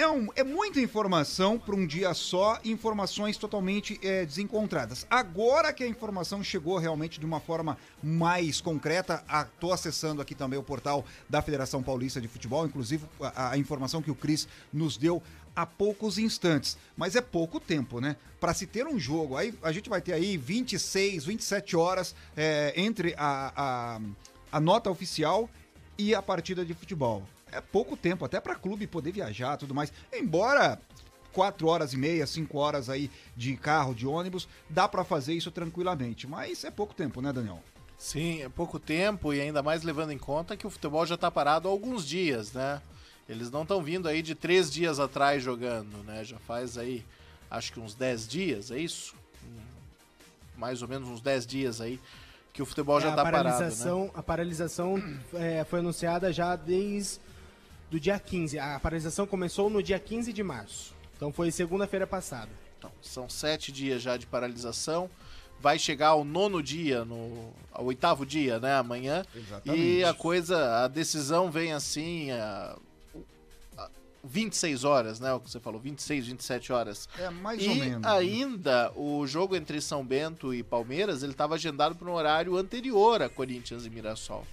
É, 0.01 0.09
um, 0.09 0.29
é 0.35 0.43
muita 0.43 0.81
informação 0.81 1.59
para 1.59 1.77
um 1.77 1.87
dia 1.87 2.15
só, 2.15 2.59
informações 2.65 3.37
totalmente 3.37 4.01
é, 4.03 4.25
desencontradas. 4.25 5.07
Agora 5.11 5.75
que 5.75 5.85
a 5.85 5.87
informação 5.87 6.43
chegou 6.43 6.79
realmente 6.79 7.21
de 7.21 7.27
uma 7.27 7.39
forma 7.39 7.77
mais 8.03 8.63
concreta, 8.63 9.23
estou 9.53 9.75
acessando 9.75 10.23
aqui 10.23 10.35
também 10.35 10.59
o 10.59 10.63
portal 10.63 11.05
da 11.29 11.43
Federação 11.43 11.83
Paulista 11.83 12.19
de 12.19 12.29
Futebol, 12.29 12.65
inclusive 12.65 13.05
a, 13.21 13.51
a 13.51 13.59
informação 13.59 14.01
que 14.01 14.11
o 14.11 14.15
Cris 14.15 14.49
nos 14.73 14.97
deu 14.97 15.23
há 15.55 15.67
poucos 15.67 16.17
instantes. 16.17 16.79
Mas 16.97 17.15
é 17.15 17.21
pouco 17.21 17.61
tempo, 17.61 18.01
né? 18.01 18.17
Para 18.41 18.55
se 18.55 18.67
ter 18.67 18.87
um 18.87 18.99
jogo, 18.99 19.37
aí 19.37 19.53
a 19.63 19.71
gente 19.71 19.91
vai 19.91 20.01
ter 20.01 20.15
aí 20.15 20.39
26, 20.39 21.27
27 21.27 21.77
horas 21.77 22.15
é, 22.35 22.73
entre 22.75 23.15
a, 23.19 23.53
a, 23.55 24.01
a 24.51 24.61
nota 24.61 24.89
oficial 24.91 25.47
e 25.99 26.15
a 26.15 26.23
partida 26.23 26.65
de 26.65 26.73
futebol 26.73 27.23
é 27.53 27.61
pouco 27.61 27.97
tempo, 27.97 28.25
até 28.25 28.41
para 28.41 28.55
clube 28.55 28.87
poder 28.87 29.13
viajar 29.13 29.57
tudo 29.57 29.75
mais. 29.75 29.93
Embora 30.13 30.79
quatro 31.33 31.69
horas 31.69 31.93
e 31.93 31.97
meia, 31.97 32.27
cinco 32.27 32.59
horas 32.59 32.89
aí 32.89 33.11
de 33.37 33.57
carro, 33.57 33.95
de 33.95 34.07
ônibus, 34.07 34.49
dá 34.69 34.89
para 34.89 35.05
fazer 35.05 35.35
isso 35.35 35.51
tranquilamente. 35.51 36.27
Mas 36.27 36.65
é 36.65 36.71
pouco 36.71 36.95
tempo, 36.95 37.21
né, 37.21 37.33
Daniel? 37.33 37.63
Sim, 37.97 38.43
é 38.43 38.49
pouco 38.49 38.79
tempo 38.79 39.33
e 39.35 39.41
ainda 39.41 39.63
mais 39.63 39.83
levando 39.83 40.11
em 40.11 40.19
conta 40.19 40.57
que 40.57 40.67
o 40.67 40.71
futebol 40.71 41.05
já 41.05 41.17
está 41.17 41.31
parado 41.31 41.69
há 41.69 41.71
alguns 41.71 42.07
dias, 42.07 42.53
né? 42.53 42.81
Eles 43.29 43.51
não 43.51 43.63
estão 43.63 43.83
vindo 43.83 44.09
aí 44.09 44.23
de 44.23 44.35
três 44.35 44.71
dias 44.71 44.99
atrás 44.99 45.43
jogando, 45.43 46.03
né? 46.05 46.25
Já 46.25 46.39
faz 46.39 46.79
aí, 46.79 47.05
acho 47.51 47.73
que 47.73 47.79
uns 47.79 47.95
dez 47.95 48.27
dias, 48.27 48.71
é 48.71 48.79
isso? 48.79 49.15
Mais 50.57 50.83
ou 50.83 50.89
menos 50.89 51.09
uns 51.09 51.21
dez 51.21 51.47
dias 51.47 51.81
aí 51.81 52.01
que 52.53 52.63
o 52.63 52.67
futebol 52.67 52.99
é, 52.99 53.03
já 53.03 53.11
está 53.11 53.23
parado, 53.23 53.45
né? 53.45 54.11
A 54.15 54.23
paralisação 54.23 55.03
é, 55.35 55.65
foi 55.65 55.79
anunciada 55.79 56.33
já 56.33 56.57
desde 56.57 57.21
do 57.91 57.99
dia 57.99 58.19
15. 58.19 58.59
A 58.59 58.79
paralisação 58.79 59.27
começou 59.27 59.69
no 59.69 59.83
dia 59.83 59.99
15 59.99 60.33
de 60.33 60.43
março. 60.43 60.95
Então 61.17 61.33
foi 61.33 61.51
segunda-feira 61.51 62.07
passada. 62.07 62.51
Então, 62.79 62.91
são 63.03 63.29
sete 63.29 63.71
dias 63.71 64.01
já 64.01 64.17
de 64.17 64.27
paralisação. 64.27 65.11
Vai 65.61 65.79
chegar 65.79 66.09
ao 66.09 66.25
nono 66.25 66.63
dia, 66.63 67.05
no 67.05 67.53
ao 67.71 67.85
oitavo 67.85 68.25
dia, 68.25 68.59
né? 68.59 68.75
Amanhã. 68.77 69.23
Exatamente. 69.35 69.83
E 69.83 70.03
a 70.03 70.15
coisa, 70.15 70.85
a 70.85 70.89
decisão 70.89 71.51
vem 71.51 71.75
assim. 71.75 72.31
A, 72.31 72.79
a 73.77 73.91
26 74.25 74.85
horas, 74.85 75.21
né? 75.21 75.31
O 75.35 75.41
que 75.41 75.51
você 75.51 75.61
falou, 75.61 75.79
26, 75.79 76.29
27 76.29 76.73
horas. 76.73 77.07
É, 77.19 77.29
mais 77.29 77.63
e 77.63 77.69
ou 77.69 77.75
menos. 77.75 78.03
E 78.03 78.09
ainda 78.09 78.91
o 78.97 79.27
jogo 79.27 79.55
entre 79.55 79.79
São 79.83 80.03
Bento 80.03 80.55
e 80.55 80.63
Palmeiras, 80.63 81.23
ele 81.23 81.33
estava 81.33 81.57
agendado 81.57 81.95
para 81.95 82.09
um 82.09 82.15
horário 82.15 82.57
anterior 82.57 83.21
a 83.21 83.29
Corinthians 83.29 83.85
e 83.85 83.91
Mirassol. 83.91 84.47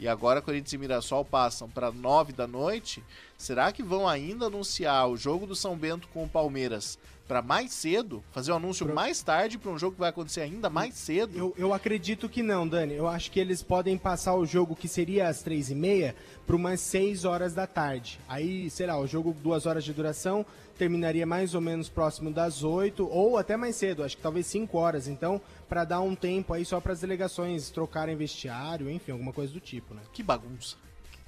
E 0.00 0.08
agora 0.08 0.42
Corinthians 0.42 0.72
e 0.72 0.78
Mirassol 0.78 1.24
passam 1.24 1.68
para 1.68 1.92
9 1.92 2.32
da 2.32 2.46
noite, 2.46 3.04
Será 3.40 3.72
que 3.72 3.82
vão 3.82 4.06
ainda 4.06 4.48
anunciar 4.48 5.08
o 5.08 5.16
jogo 5.16 5.46
do 5.46 5.56
São 5.56 5.74
Bento 5.74 6.06
com 6.08 6.22
o 6.22 6.28
Palmeiras 6.28 6.98
para 7.30 7.42
mais 7.42 7.70
cedo? 7.70 8.24
Fazer 8.32 8.50
o 8.50 8.54
um 8.54 8.56
anúncio 8.56 8.84
Pro... 8.84 8.92
mais 8.92 9.22
tarde 9.22 9.56
para 9.56 9.70
um 9.70 9.78
jogo 9.78 9.92
que 9.94 10.00
vai 10.00 10.10
acontecer 10.10 10.40
ainda 10.40 10.68
mais 10.68 10.96
cedo? 10.96 11.38
Eu, 11.38 11.54
eu 11.56 11.72
acredito 11.72 12.28
que 12.28 12.42
não, 12.42 12.66
Dani. 12.66 12.94
Eu 12.94 13.06
acho 13.06 13.30
que 13.30 13.38
eles 13.38 13.62
podem 13.62 13.96
passar 13.96 14.34
o 14.34 14.44
jogo 14.44 14.74
que 14.74 14.88
seria 14.88 15.28
às 15.28 15.40
três 15.40 15.70
e 15.70 15.74
meia 15.76 16.16
para 16.44 16.56
umas 16.56 16.80
6 16.80 17.24
horas 17.24 17.54
da 17.54 17.68
tarde. 17.68 18.18
Aí, 18.28 18.68
sei 18.68 18.88
lá, 18.88 18.98
o 18.98 19.06
jogo 19.06 19.32
duas 19.32 19.64
horas 19.64 19.84
de 19.84 19.92
duração 19.92 20.44
terminaria 20.76 21.24
mais 21.24 21.54
ou 21.54 21.60
menos 21.60 21.88
próximo 21.88 22.32
das 22.32 22.64
8 22.64 23.06
ou 23.08 23.38
até 23.38 23.56
mais 23.56 23.76
cedo, 23.76 24.02
acho 24.02 24.16
que 24.16 24.22
talvez 24.24 24.46
5 24.48 24.76
horas. 24.76 25.06
Então, 25.06 25.40
para 25.68 25.84
dar 25.84 26.00
um 26.00 26.16
tempo 26.16 26.52
aí 26.52 26.64
só 26.64 26.80
para 26.80 26.94
as 26.94 27.00
delegações 27.00 27.70
trocarem 27.70 28.16
vestiário, 28.16 28.90
enfim, 28.90 29.12
alguma 29.12 29.32
coisa 29.32 29.52
do 29.52 29.60
tipo, 29.60 29.94
né? 29.94 30.02
Que 30.12 30.24
bagunça. 30.24 30.76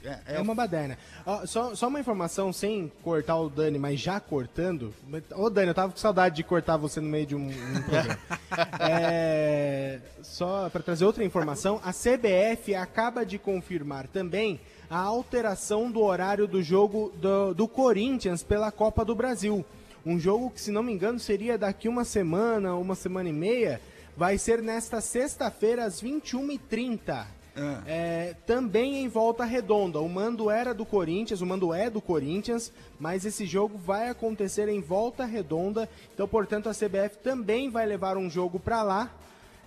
É, 0.04 0.35
é, 0.35 0.37
é 0.37 0.40
uma 0.40 0.54
baderna. 0.54 0.99
só, 1.47 1.75
só 1.75 1.88
uma 1.88 2.00
informação, 2.00 2.52
sem 2.52 2.90
cortar 3.02 3.37
o 3.37 3.49
Dani, 3.49 3.78
mas 3.78 4.00
já 4.00 4.18
cortando. 4.18 4.92
Ô, 5.35 5.49
Dani, 5.49 5.68
eu 5.68 5.75
tava 5.75 5.92
com 5.92 5.99
saudade 5.99 6.37
de 6.37 6.42
cortar 6.42 6.76
você 6.76 7.00
no 7.00 7.09
meio 7.09 7.26
de 7.26 7.37
um, 7.37 7.49
um 7.49 7.82
programa. 7.82 8.18
é, 8.80 10.00
só 10.23 10.68
para 10.71 10.82
trazer 10.82 11.04
outra 11.04 11.25
informação, 11.25 11.80
a 11.85 11.92
CBF 11.92 12.75
acaba 12.75 13.25
de 13.25 13.38
confirmar 13.38 14.06
também 14.09 14.61
a 14.90 14.99
alteração 14.99 15.90
do 15.90 16.02
horário 16.02 16.47
do 16.47 16.62
jogo 16.62 17.12
do, 17.16 17.54
do 17.54 17.68
Corinthians 17.68 18.42
pela 18.42 18.71
Copa 18.71 19.04
do 19.04 19.14
Brasil. 19.14 19.64
Um 20.04 20.18
jogo 20.18 20.50
que, 20.50 20.61
se 20.61 20.73
não 20.73 20.82
me 20.82 20.92
engano, 20.92 21.18
seria 21.18 21.56
daqui 21.56 21.88
uma 21.88 22.04
semana, 22.04 22.75
uma 22.75 22.94
semana 22.94 23.28
e 23.28 23.32
meia. 23.32 23.80
Vai 24.16 24.37
ser 24.37 24.61
nesta 24.61 25.00
sexta-feira, 25.00 25.85
às 25.85 26.02
21h30. 26.02 27.25
É. 27.54 27.82
É, 27.87 28.35
também 28.47 29.02
em 29.02 29.09
volta 29.09 29.44
redonda. 29.44 30.00
O 30.00 30.09
mando 30.09 30.50
era 30.50 30.73
do 30.73 30.87
Corinthians, 30.87 31.40
o 31.40 31.47
mando 31.47 31.73
é 31.75 31.90
do 31.90 32.00
Corinthians, 32.00 32.73
mas 32.99 33.25
esse 33.25 33.44
jogo 33.44 33.76
vai 33.76 34.09
acontecer 34.09 34.68
em 34.68 34.80
volta 34.80 35.25
redonda. 35.25 35.88
Então, 36.14 36.26
portanto, 36.26 36.68
a 36.68 36.73
CBF 36.73 37.18
também 37.23 37.71
vai 37.71 37.85
levar 37.87 38.16
um 38.16 38.30
jogo 38.30 38.59
para 38.59 38.82
lá. 38.82 39.11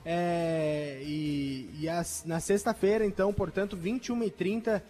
É, 0.07 0.99
e, 1.01 1.69
e 1.79 1.89
as, 1.89 2.23
na 2.25 2.39
sexta-feira, 2.39 3.05
então, 3.05 3.33
portanto, 3.33 3.75
21h30 3.75 4.81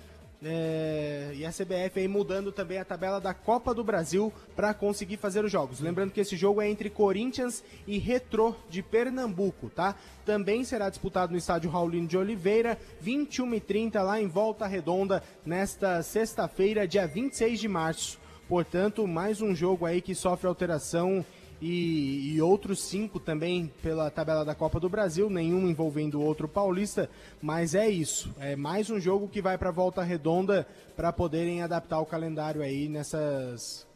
é, 0.47 1.31
e 1.33 1.43
a 1.43 1.49
CBF 1.49 1.99
aí 1.99 2.07
mudando 2.07 2.51
também 2.51 2.77
a 2.77 2.85
tabela 2.85 3.19
da 3.19 3.33
Copa 3.33 3.73
do 3.73 3.83
Brasil 3.83 4.31
para 4.55 4.75
conseguir 4.75 5.17
fazer 5.17 5.43
os 5.43 5.51
jogos. 5.51 5.79
Lembrando 5.79 6.11
que 6.11 6.19
esse 6.21 6.37
jogo 6.37 6.61
é 6.61 6.69
entre 6.69 6.87
Corinthians 6.87 7.63
e 7.87 7.97
Retrô 7.97 8.53
de 8.69 8.83
Pernambuco, 8.83 9.71
tá? 9.71 9.95
Também 10.23 10.63
será 10.63 10.87
disputado 10.87 11.31
no 11.31 11.37
estádio 11.37 11.71
Raulino 11.71 12.07
de 12.07 12.15
Oliveira, 12.15 12.77
21h30 13.03 13.99
lá 14.03 14.21
em 14.21 14.27
Volta 14.27 14.67
Redonda, 14.67 15.23
nesta 15.43 16.03
sexta-feira, 16.03 16.87
dia 16.87 17.07
26 17.07 17.59
de 17.59 17.67
março. 17.67 18.19
Portanto, 18.47 19.07
mais 19.07 19.41
um 19.41 19.55
jogo 19.55 19.87
aí 19.87 19.99
que 19.99 20.13
sofre 20.13 20.47
alteração 20.47 21.25
e, 21.61 22.33
e, 22.33 22.41
outros 22.41 22.83
cinco 22.83 23.19
também 23.19 23.71
pela 23.81 24.09
tabela 24.09 24.43
da 24.43 24.53
Copa 24.53 24.79
do 24.79 24.89
Brasil, 24.89 25.29
nenhum 25.29 25.67
envolvendo 25.67 26.21
outro 26.21 26.47
paulista, 26.47 27.09
mas 27.41 27.73
é 27.73 27.89
isso. 27.89 28.33
É 28.39 28.55
mais 28.55 28.89
um 28.89 28.99
jogo 28.99 29.27
que 29.27 29.41
vai 29.41 29.57
para 29.57 29.71
volta 29.71 30.03
redonda 30.03 30.67
para 30.95 31.11
poderem 31.13 31.61
adaptar 31.61 31.99
o 31.99 32.05
calendário 32.05 32.61
aí 32.61 32.89
nessas. 32.89 33.87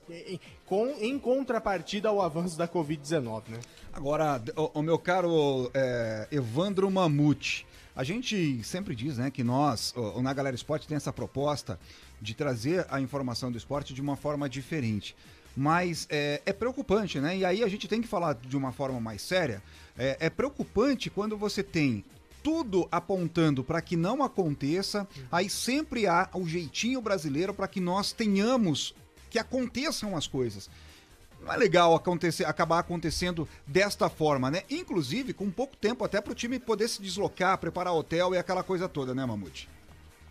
Com, 0.65 0.87
em 0.87 1.19
contrapartida 1.19 2.09
ao 2.09 2.19
avanço 2.19 2.57
da 2.57 2.67
Covid-19, 2.67 3.43
né? 3.49 3.59
Agora, 3.93 4.41
o, 4.55 4.79
o 4.79 4.81
meu 4.81 4.97
caro 4.97 5.69
é, 5.71 6.27
Evandro 6.31 6.89
Mamute, 6.89 7.67
a 7.95 8.03
gente 8.03 8.63
sempre 8.63 8.95
diz 8.95 9.19
né, 9.19 9.29
que 9.29 9.43
nós, 9.43 9.93
o, 9.95 10.19
na 10.21 10.33
Galera 10.33 10.55
Esporte, 10.55 10.87
tem 10.87 10.97
essa 10.97 11.13
proposta 11.13 11.79
de 12.19 12.33
trazer 12.33 12.87
a 12.89 12.99
informação 12.99 13.51
do 13.51 13.57
esporte 13.57 13.93
de 13.93 14.01
uma 14.01 14.15
forma 14.15 14.49
diferente 14.49 15.15
mas 15.55 16.07
é, 16.09 16.41
é, 16.45 16.53
preocupante, 16.53 17.19
né? 17.19 17.37
E 17.37 17.45
aí 17.45 17.63
a 17.63 17.67
gente 17.67 17.87
tem 17.87 18.01
que 18.01 18.07
falar 18.07 18.35
de 18.35 18.55
uma 18.55 18.71
forma 18.71 18.99
mais 18.99 19.21
séria. 19.21 19.61
É, 19.97 20.17
é 20.19 20.29
preocupante 20.29 21.09
quando 21.09 21.37
você 21.37 21.63
tem 21.63 22.03
tudo 22.41 22.87
apontando 22.91 23.63
para 23.63 23.81
que 23.81 23.95
não 23.95 24.23
aconteça, 24.23 25.07
aí 25.31 25.49
sempre 25.49 26.07
há 26.07 26.29
o 26.33 26.47
jeitinho 26.47 27.01
brasileiro 27.01 27.53
para 27.53 27.67
que 27.67 27.81
nós 27.81 28.11
tenhamos 28.11 28.95
que 29.29 29.37
aconteçam 29.37 30.15
as 30.15 30.27
coisas. 30.27 30.69
Não 31.41 31.53
é 31.53 31.57
legal 31.57 31.95
acontecer, 31.95 32.45
acabar 32.45 32.79
acontecendo 32.79 33.47
desta 33.65 34.09
forma, 34.09 34.51
né? 34.51 34.63
Inclusive 34.69 35.33
com 35.33 35.49
pouco 35.49 35.75
tempo 35.77 36.03
até 36.03 36.19
para 36.19 36.31
o 36.31 36.35
time 36.35 36.59
poder 36.59 36.87
se 36.89 37.01
deslocar, 37.01 37.57
preparar 37.57 37.93
hotel 37.93 38.33
e 38.33 38.37
aquela 38.37 38.63
coisa 38.63 38.89
toda, 38.89 39.15
né, 39.15 39.25
Mamute? 39.25 39.69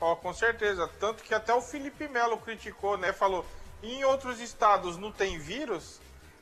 Ó, 0.00 0.12
oh, 0.12 0.16
com 0.16 0.32
certeza. 0.32 0.88
Tanto 1.00 1.22
que 1.22 1.34
até 1.34 1.52
o 1.52 1.62
Felipe 1.62 2.08
Melo 2.08 2.38
criticou, 2.38 2.96
né? 2.98 3.12
Falou, 3.12 3.44
em 3.82 4.04
outros 4.04 4.40
estados 4.40 4.96
não 4.96 5.12
tem 5.12 5.38
vírus, 5.38 6.00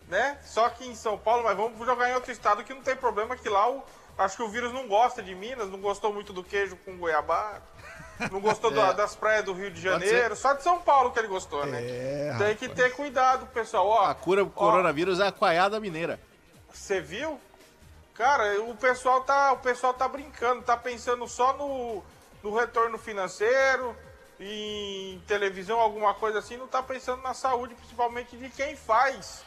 né? 0.08 0.38
Só 0.44 0.68
que 0.68 0.86
em 0.86 0.94
São 0.94 1.18
Paulo, 1.18 1.44
mas 1.44 1.56
vamos 1.56 1.84
jogar 1.84 2.10
em 2.10 2.14
outro 2.14 2.32
estado 2.32 2.64
que 2.64 2.74
não 2.74 2.82
tem 2.82 2.96
problema, 2.96 3.36
que 3.36 3.48
lá 3.48 3.70
o, 3.70 3.82
acho 4.18 4.36
que 4.36 4.42
o 4.42 4.48
vírus 4.48 4.72
não 4.72 4.88
gosta 4.88 5.22
de 5.22 5.34
Minas, 5.34 5.68
não 5.68 5.80
gostou 5.80 6.12
muito 6.12 6.32
do 6.32 6.42
queijo 6.42 6.76
com 6.84 6.96
goiabá. 6.96 7.60
Não 8.30 8.40
gostou 8.40 8.70
é. 8.78 8.94
das 8.94 9.14
praias 9.14 9.44
do 9.44 9.52
Rio 9.52 9.70
de 9.70 9.80
Janeiro, 9.80 10.34
só 10.34 10.54
de 10.54 10.62
São 10.62 10.80
Paulo 10.80 11.10
que 11.10 11.18
ele 11.18 11.28
gostou, 11.28 11.66
né? 11.66 11.80
É, 11.82 12.34
tem 12.38 12.56
que 12.56 12.68
ter 12.68 12.94
cuidado, 12.94 13.46
pessoal. 13.48 13.86
Ó, 13.86 14.04
a 14.04 14.14
cura 14.14 14.42
do 14.42 14.50
coronavírus 14.50 15.20
é 15.20 15.26
a 15.26 15.32
coiada 15.32 15.78
mineira. 15.78 16.18
Você 16.72 17.00
viu? 17.00 17.40
Cara, 18.14 18.62
o 18.62 18.74
pessoal 18.74 19.20
tá, 19.22 19.52
o 19.52 19.58
pessoal 19.58 19.92
tá 19.92 20.08
brincando, 20.08 20.62
tá 20.62 20.76
pensando 20.76 21.28
só 21.28 21.54
no, 21.54 22.02
no 22.42 22.56
retorno 22.56 22.96
financeiro, 22.96 23.94
em 24.38 25.18
televisão, 25.26 25.80
alguma 25.80 26.14
coisa 26.14 26.38
assim, 26.38 26.56
não 26.56 26.66
está 26.66 26.82
pensando 26.82 27.22
na 27.22 27.34
saúde, 27.34 27.74
principalmente 27.74 28.36
de 28.36 28.48
quem 28.50 28.76
faz 28.76 29.42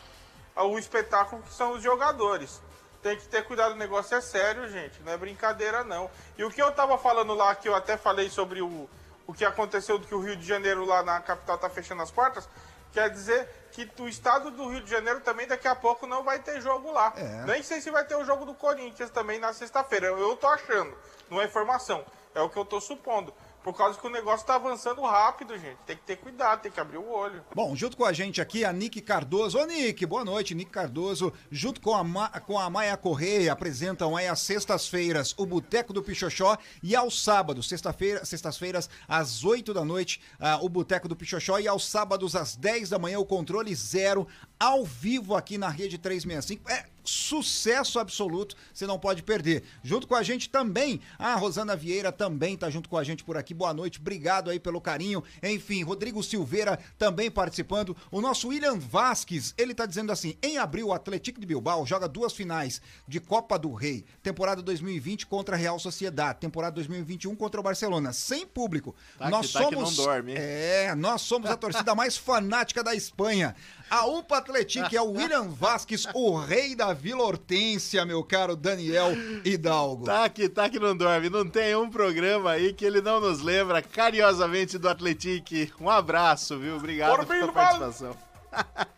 o 0.55 0.77
espetáculo, 0.77 1.41
que 1.43 1.53
são 1.53 1.73
os 1.73 1.83
jogadores. 1.83 2.61
Tem 3.01 3.15
que 3.15 3.27
ter 3.27 3.45
cuidado, 3.45 3.73
o 3.73 3.77
negócio 3.77 4.17
é 4.17 4.21
sério, 4.21 4.67
gente, 4.67 5.01
não 5.03 5.13
é 5.13 5.17
brincadeira 5.17 5.83
não. 5.83 6.09
E 6.37 6.43
o 6.43 6.51
que 6.51 6.61
eu 6.61 6.69
estava 6.69 6.97
falando 6.97 7.33
lá, 7.33 7.55
que 7.55 7.69
eu 7.69 7.75
até 7.75 7.95
falei 7.95 8.29
sobre 8.29 8.61
o, 8.61 8.89
o 9.25 9.33
que 9.33 9.45
aconteceu, 9.45 9.99
que 9.99 10.13
o 10.13 10.19
Rio 10.19 10.35
de 10.35 10.45
Janeiro 10.45 10.83
lá 10.83 11.01
na 11.01 11.21
capital 11.21 11.55
está 11.55 11.69
fechando 11.69 12.01
as 12.01 12.11
portas, 12.11 12.49
quer 12.91 13.09
dizer 13.09 13.47
que 13.71 13.89
o 13.99 14.07
estado 14.07 14.51
do 14.51 14.67
Rio 14.67 14.81
de 14.81 14.89
Janeiro 14.89 15.21
também 15.21 15.47
daqui 15.47 15.67
a 15.67 15.75
pouco 15.75 16.07
não 16.07 16.23
vai 16.23 16.39
ter 16.39 16.59
jogo 16.59 16.91
lá. 16.91 17.13
É. 17.15 17.45
Nem 17.45 17.63
sei 17.63 17.79
se 17.79 17.89
vai 17.89 18.03
ter 18.03 18.15
o 18.15 18.25
jogo 18.25 18.43
do 18.43 18.53
Corinthians 18.53 19.11
também 19.11 19.39
na 19.39 19.53
sexta-feira. 19.53 20.07
Eu 20.07 20.35
tô 20.35 20.47
achando, 20.47 20.93
não 21.29 21.41
é 21.41 21.45
informação, 21.45 22.03
é 22.35 22.41
o 22.41 22.49
que 22.49 22.57
eu 22.57 22.65
tô 22.65 22.81
supondo. 22.81 23.33
Por 23.63 23.75
causa 23.75 23.99
que 23.99 24.07
o 24.07 24.09
negócio 24.09 24.45
tá 24.45 24.55
avançando 24.55 25.01
rápido, 25.01 25.57
gente. 25.57 25.77
Tem 25.85 25.95
que 25.95 26.03
ter 26.03 26.15
cuidado, 26.15 26.61
tem 26.61 26.71
que 26.71 26.79
abrir 26.79 26.97
o 26.97 27.09
olho. 27.09 27.43
Bom, 27.53 27.75
junto 27.75 27.97
com 27.97 28.05
a 28.05 28.13
gente 28.13 28.41
aqui, 28.41 28.63
a 28.63 28.71
Nick 28.71 29.01
Cardoso. 29.01 29.59
Ô, 29.59 29.65
Nick, 29.65 30.05
boa 30.05 30.23
noite, 30.23 30.55
Nick 30.55 30.71
Cardoso. 30.71 31.33
Junto 31.51 31.81
com 31.81 31.93
a, 31.93 32.03
Ma 32.03 32.29
com 32.29 32.57
a 32.57 32.69
Maia 32.69 32.95
Correia, 32.95 33.51
apresentam 33.51 34.15
aí 34.15 34.27
às 34.27 34.39
sextas-feiras 34.39 35.35
o 35.37 35.45
Boteco 35.45 35.91
do 35.91 36.01
Pichoxó 36.01 36.57
e 36.81 36.95
aos 36.95 37.21
sábados, 37.21 37.67
sexta-feira, 37.67 38.23
sextas-feiras, 38.23 38.89
às 39.07 39.43
oito 39.43 39.73
da 39.73 39.83
noite, 39.83 40.21
uh, 40.39 40.63
o 40.65 40.69
Boteco 40.69 41.07
do 41.07 41.15
Pichoxó 41.15 41.59
e 41.59 41.67
aos 41.67 41.87
sábados, 41.87 42.35
às 42.35 42.55
dez 42.55 42.89
da 42.89 42.97
manhã, 42.97 43.19
o 43.19 43.25
Controle 43.25 43.73
Zero, 43.75 44.27
ao 44.59 44.85
vivo 44.85 45.35
aqui 45.35 45.57
na 45.57 45.69
Rede 45.69 45.97
365. 45.97 46.69
É 46.71 46.85
sucesso 47.09 47.99
absoluto, 47.99 48.55
você 48.73 48.85
não 48.85 48.99
pode 48.99 49.23
perder. 49.23 49.63
Junto 49.83 50.07
com 50.07 50.15
a 50.15 50.23
gente 50.23 50.49
também, 50.49 51.01
a 51.17 51.35
Rosana 51.35 51.75
Vieira 51.75 52.11
também 52.11 52.55
tá 52.55 52.69
junto 52.69 52.87
com 52.87 52.97
a 52.97 53.03
gente 53.03 53.23
por 53.23 53.37
aqui. 53.37 53.53
Boa 53.53 53.73
noite, 53.73 53.99
obrigado 53.99 54.49
aí 54.49 54.59
pelo 54.59 54.79
carinho. 54.79 55.23
Enfim, 55.41 55.83
Rodrigo 55.83 56.21
Silveira 56.23 56.79
também 56.97 57.31
participando. 57.31 57.95
O 58.11 58.21
nosso 58.21 58.49
William 58.49 58.77
Vasques, 58.77 59.53
ele 59.57 59.73
tá 59.73 59.85
dizendo 59.85 60.11
assim: 60.11 60.37
em 60.41 60.57
abril, 60.57 60.87
o 60.87 60.93
Atlético 60.93 61.39
de 61.39 61.45
Bilbao 61.45 61.85
joga 61.85 62.07
duas 62.07 62.33
finais 62.33 62.81
de 63.07 63.19
Copa 63.19 63.57
do 63.57 63.73
Rei, 63.73 64.05
temporada 64.21 64.61
2020 64.61 65.25
contra 65.25 65.55
a 65.55 65.59
Real 65.59 65.79
Sociedade, 65.79 66.39
temporada 66.39 66.75
2021 66.75 67.35
contra 67.35 67.59
o 67.59 67.63
Barcelona, 67.63 68.13
sem 68.13 68.45
público. 68.45 68.95
Tá 69.17 69.29
nós 69.29 69.51
tá 69.51 69.63
somos. 69.63 69.97
É, 70.35 70.93
nós 70.95 71.21
somos 71.21 71.49
a 71.49 71.57
torcida 71.57 71.95
mais 71.95 72.17
fanática 72.17 72.83
da 72.83 72.93
Espanha. 72.93 73.55
A 73.89 74.05
UPA 74.05 74.37
Atlético 74.37 74.95
é 74.95 75.01
o 75.01 75.11
William 75.11 75.47
Vasques, 75.49 76.05
o 76.13 76.37
rei 76.37 76.75
da 76.75 76.93
Vila 76.93 77.23
Hortência, 77.23 78.05
meu 78.05 78.23
caro 78.23 78.55
Daniel 78.55 79.09
Hidalgo. 79.43 80.05
Tá 80.05 80.29
que, 80.29 80.47
tá 80.47 80.69
que 80.69 80.79
não 80.79 80.95
dorme. 80.95 81.29
Não 81.29 81.47
tem 81.47 81.75
um 81.75 81.89
programa 81.89 82.51
aí 82.51 82.71
que 82.71 82.85
ele 82.85 83.01
não 83.01 83.19
nos 83.19 83.41
lembra 83.41 83.81
carinhosamente 83.81 84.77
do 84.77 84.87
Atlético. 84.87 85.83
Um 85.83 85.89
abraço, 85.89 86.59
viu? 86.59 86.75
Obrigado 86.75 87.25
pela 87.25 87.51
participação. 87.51 88.15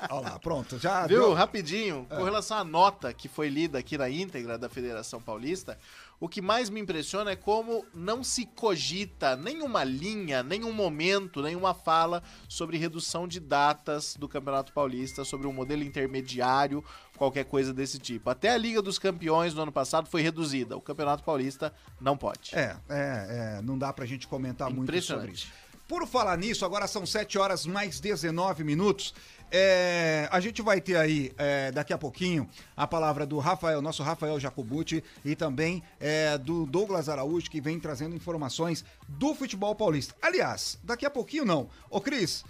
Olha 0.10 0.30
lá, 0.30 0.39
pronto, 0.39 0.77
já 0.77 1.06
Viu, 1.06 1.19
deu... 1.19 1.34
rapidinho, 1.34 2.06
com 2.10 2.23
relação 2.23 2.58
à 2.58 2.63
nota 2.63 3.13
que 3.13 3.27
foi 3.27 3.49
lida 3.49 3.77
aqui 3.77 3.97
na 3.97 4.10
íntegra 4.10 4.58
da 4.58 4.69
Federação 4.69 5.21
Paulista, 5.21 5.77
o 6.21 6.29
que 6.29 6.39
mais 6.39 6.69
me 6.69 6.79
impressiona 6.79 7.31
é 7.31 7.36
como 7.36 7.84
não 7.95 8.23
se 8.23 8.45
cogita 8.45 9.36
nenhuma 9.36 9.84
linha, 9.84 10.43
nenhum 10.43 10.71
momento, 10.71 11.41
nenhuma 11.41 11.73
fala 11.73 12.21
sobre 12.47 12.77
redução 12.77 13.27
de 13.27 13.39
datas 13.39 14.15
do 14.15 14.29
Campeonato 14.29 14.71
Paulista, 14.71 15.25
sobre 15.25 15.47
um 15.47 15.51
modelo 15.51 15.81
intermediário, 15.81 16.86
qualquer 17.17 17.45
coisa 17.45 17.73
desse 17.73 17.97
tipo. 17.97 18.29
Até 18.29 18.51
a 18.51 18.57
Liga 18.57 18.84
dos 18.84 18.99
Campeões 18.99 19.55
do 19.55 19.63
ano 19.63 19.71
passado 19.71 20.07
foi 20.07 20.21
reduzida. 20.21 20.77
O 20.77 20.81
Campeonato 20.81 21.23
Paulista 21.23 21.73
não 21.99 22.15
pode. 22.15 22.55
É, 22.55 22.77
é, 22.88 23.57
é 23.57 23.62
não 23.63 23.75
dá 23.75 23.91
pra 23.91 24.05
gente 24.05 24.27
comentar 24.27 24.69
muito 24.69 25.01
sobre 25.01 25.31
isso. 25.31 25.47
Por 25.88 26.07
falar 26.07 26.38
nisso, 26.38 26.63
agora 26.63 26.88
são 26.88 27.05
7 27.05 27.38
horas 27.39 27.65
mais 27.65 27.99
19 27.99 28.63
minutos. 28.63 29.13
É, 29.51 30.29
a 30.31 30.39
gente 30.39 30.61
vai 30.61 30.79
ter 30.79 30.95
aí, 30.95 31.31
é, 31.37 31.71
daqui 31.71 31.91
a 31.91 31.97
pouquinho, 31.97 32.47
a 32.75 32.87
palavra 32.87 33.25
do 33.25 33.37
Rafael, 33.37 33.81
nosso 33.81 34.01
Rafael 34.01 34.39
Jacobucci, 34.39 35.03
e 35.25 35.35
também 35.35 35.83
é, 35.99 36.37
do 36.37 36.65
Douglas 36.65 37.09
Araújo, 37.09 37.51
que 37.51 37.59
vem 37.59 37.79
trazendo 37.79 38.15
informações 38.15 38.85
do 39.07 39.35
futebol 39.35 39.75
paulista. 39.75 40.15
Aliás, 40.21 40.79
daqui 40.83 41.05
a 41.05 41.09
pouquinho 41.09 41.43
não. 41.43 41.67
Ô, 41.89 41.99
Cris, 41.99 42.45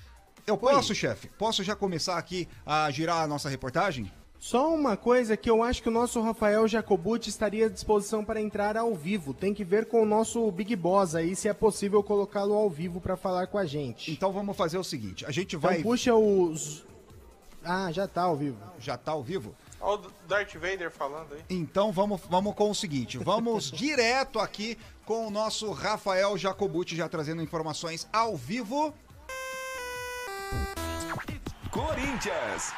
eu 0.45 0.57
posso, 0.57 0.93
chefe? 0.93 1.27
Posso 1.39 1.63
já 1.63 1.75
começar 1.75 2.17
aqui 2.17 2.47
a 2.65 2.89
girar 2.91 3.23
a 3.23 3.27
nossa 3.27 3.49
reportagem? 3.49 4.11
Só 4.39 4.73
uma 4.73 4.97
coisa 4.97 5.37
que 5.37 5.47
eu 5.47 5.61
acho 5.61 5.83
que 5.83 5.89
o 5.89 5.91
nosso 5.91 6.19
Rafael 6.19 6.67
Jacobucci 6.67 7.29
estaria 7.29 7.67
à 7.67 7.69
disposição 7.69 8.25
para 8.25 8.41
entrar 8.41 8.75
ao 8.75 8.95
vivo. 8.95 9.35
Tem 9.35 9.53
que 9.53 9.63
ver 9.63 9.85
com 9.85 10.01
o 10.01 10.05
nosso 10.05 10.51
Big 10.51 10.75
Boss 10.75 11.13
aí 11.13 11.35
se 11.35 11.47
é 11.47 11.53
possível 11.53 12.01
colocá-lo 12.01 12.55
ao 12.55 12.67
vivo 12.67 12.99
para 12.99 13.15
falar 13.15 13.45
com 13.45 13.59
a 13.59 13.65
gente. 13.67 14.11
Então 14.11 14.31
vamos 14.31 14.57
fazer 14.57 14.79
o 14.79 14.83
seguinte, 14.83 15.23
a 15.27 15.31
gente 15.31 15.55
Então 15.55 15.69
vai... 15.69 15.83
puxa 15.83 16.15
os 16.15 16.83
Ah, 17.63 17.91
já 17.91 18.08
tá 18.08 18.24
ao 18.24 18.36
vivo. 18.36 18.58
Já 18.80 18.97
tá 18.97 19.12
ao 19.12 19.24
vivo? 19.24 19.56
Olha 19.80 20.02
o 20.08 20.28
Darth 20.28 20.54
Vader 20.54 20.91
falando 20.91 21.34
aí. 21.34 21.43
Então 21.50 21.91
vamos, 21.91 22.21
vamos 22.30 22.56
com 22.56 22.69
o 22.69 22.76
seguinte, 22.76 23.17
vamos 23.17 23.69
direto 23.71 24.39
aqui 24.39 24.78
com 25.06 25.28
o 25.28 25.32
nosso 25.32 25.71
Rafael 25.71 26.38
Jacobucci 26.38 26.95
já 26.95 27.10
trazendo 27.10 27.41
informações 27.41 28.08
ao 28.13 28.36
vivo. 28.36 28.93
Corinthians. 31.69 32.74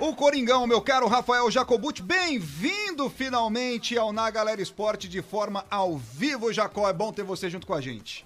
O 0.00 0.14
Coringão, 0.14 0.66
meu 0.66 0.80
caro 0.80 1.08
Rafael 1.08 1.50
Jacobucci, 1.50 2.02
bem-vindo 2.02 3.10
finalmente 3.10 3.98
ao 3.98 4.12
Na 4.12 4.30
Galera 4.30 4.62
Esporte 4.62 5.08
de 5.08 5.20
forma 5.20 5.64
ao 5.68 5.96
vivo, 5.96 6.52
Jacó. 6.52 6.88
É 6.88 6.92
bom 6.92 7.12
ter 7.12 7.24
você 7.24 7.50
junto 7.50 7.66
com 7.66 7.74
a 7.74 7.80
gente. 7.80 8.24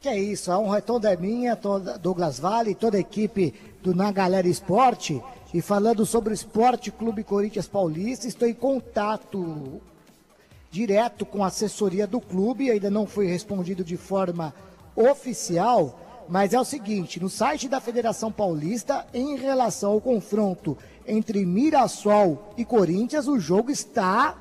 Que 0.00 0.08
é 0.08 0.18
isso, 0.18 0.52
a 0.52 0.58
honra 0.58 0.78
é 0.78 0.80
toda 0.80 1.16
minha, 1.16 1.56
toda 1.56 1.98
Douglas 1.98 2.38
Vale, 2.38 2.74
toda 2.74 2.96
a 2.96 3.00
equipe 3.00 3.52
do 3.86 3.94
Na 3.94 4.10
Galera 4.10 4.48
Esporte. 4.48 5.22
E 5.54 5.62
falando 5.62 6.04
sobre 6.04 6.32
o 6.32 6.34
Esporte 6.34 6.90
Clube 6.90 7.22
Corinthians 7.22 7.68
Paulista, 7.68 8.26
estou 8.26 8.48
em 8.48 8.54
contato 8.54 9.80
direto 10.72 11.24
com 11.24 11.44
a 11.44 11.46
assessoria 11.46 12.04
do 12.04 12.20
clube, 12.20 12.68
ainda 12.68 12.90
não 12.90 13.06
foi 13.06 13.26
respondido 13.26 13.84
de 13.84 13.96
forma 13.96 14.52
oficial, 14.96 16.00
mas 16.28 16.52
é 16.52 16.58
o 16.58 16.64
seguinte, 16.64 17.20
no 17.20 17.30
site 17.30 17.68
da 17.68 17.80
Federação 17.80 18.32
Paulista, 18.32 19.06
em 19.14 19.36
relação 19.36 19.92
ao 19.92 20.00
confronto 20.00 20.76
entre 21.06 21.46
Mirassol 21.46 22.52
e 22.56 22.64
Corinthians, 22.64 23.28
o 23.28 23.38
jogo 23.38 23.70
está 23.70 24.36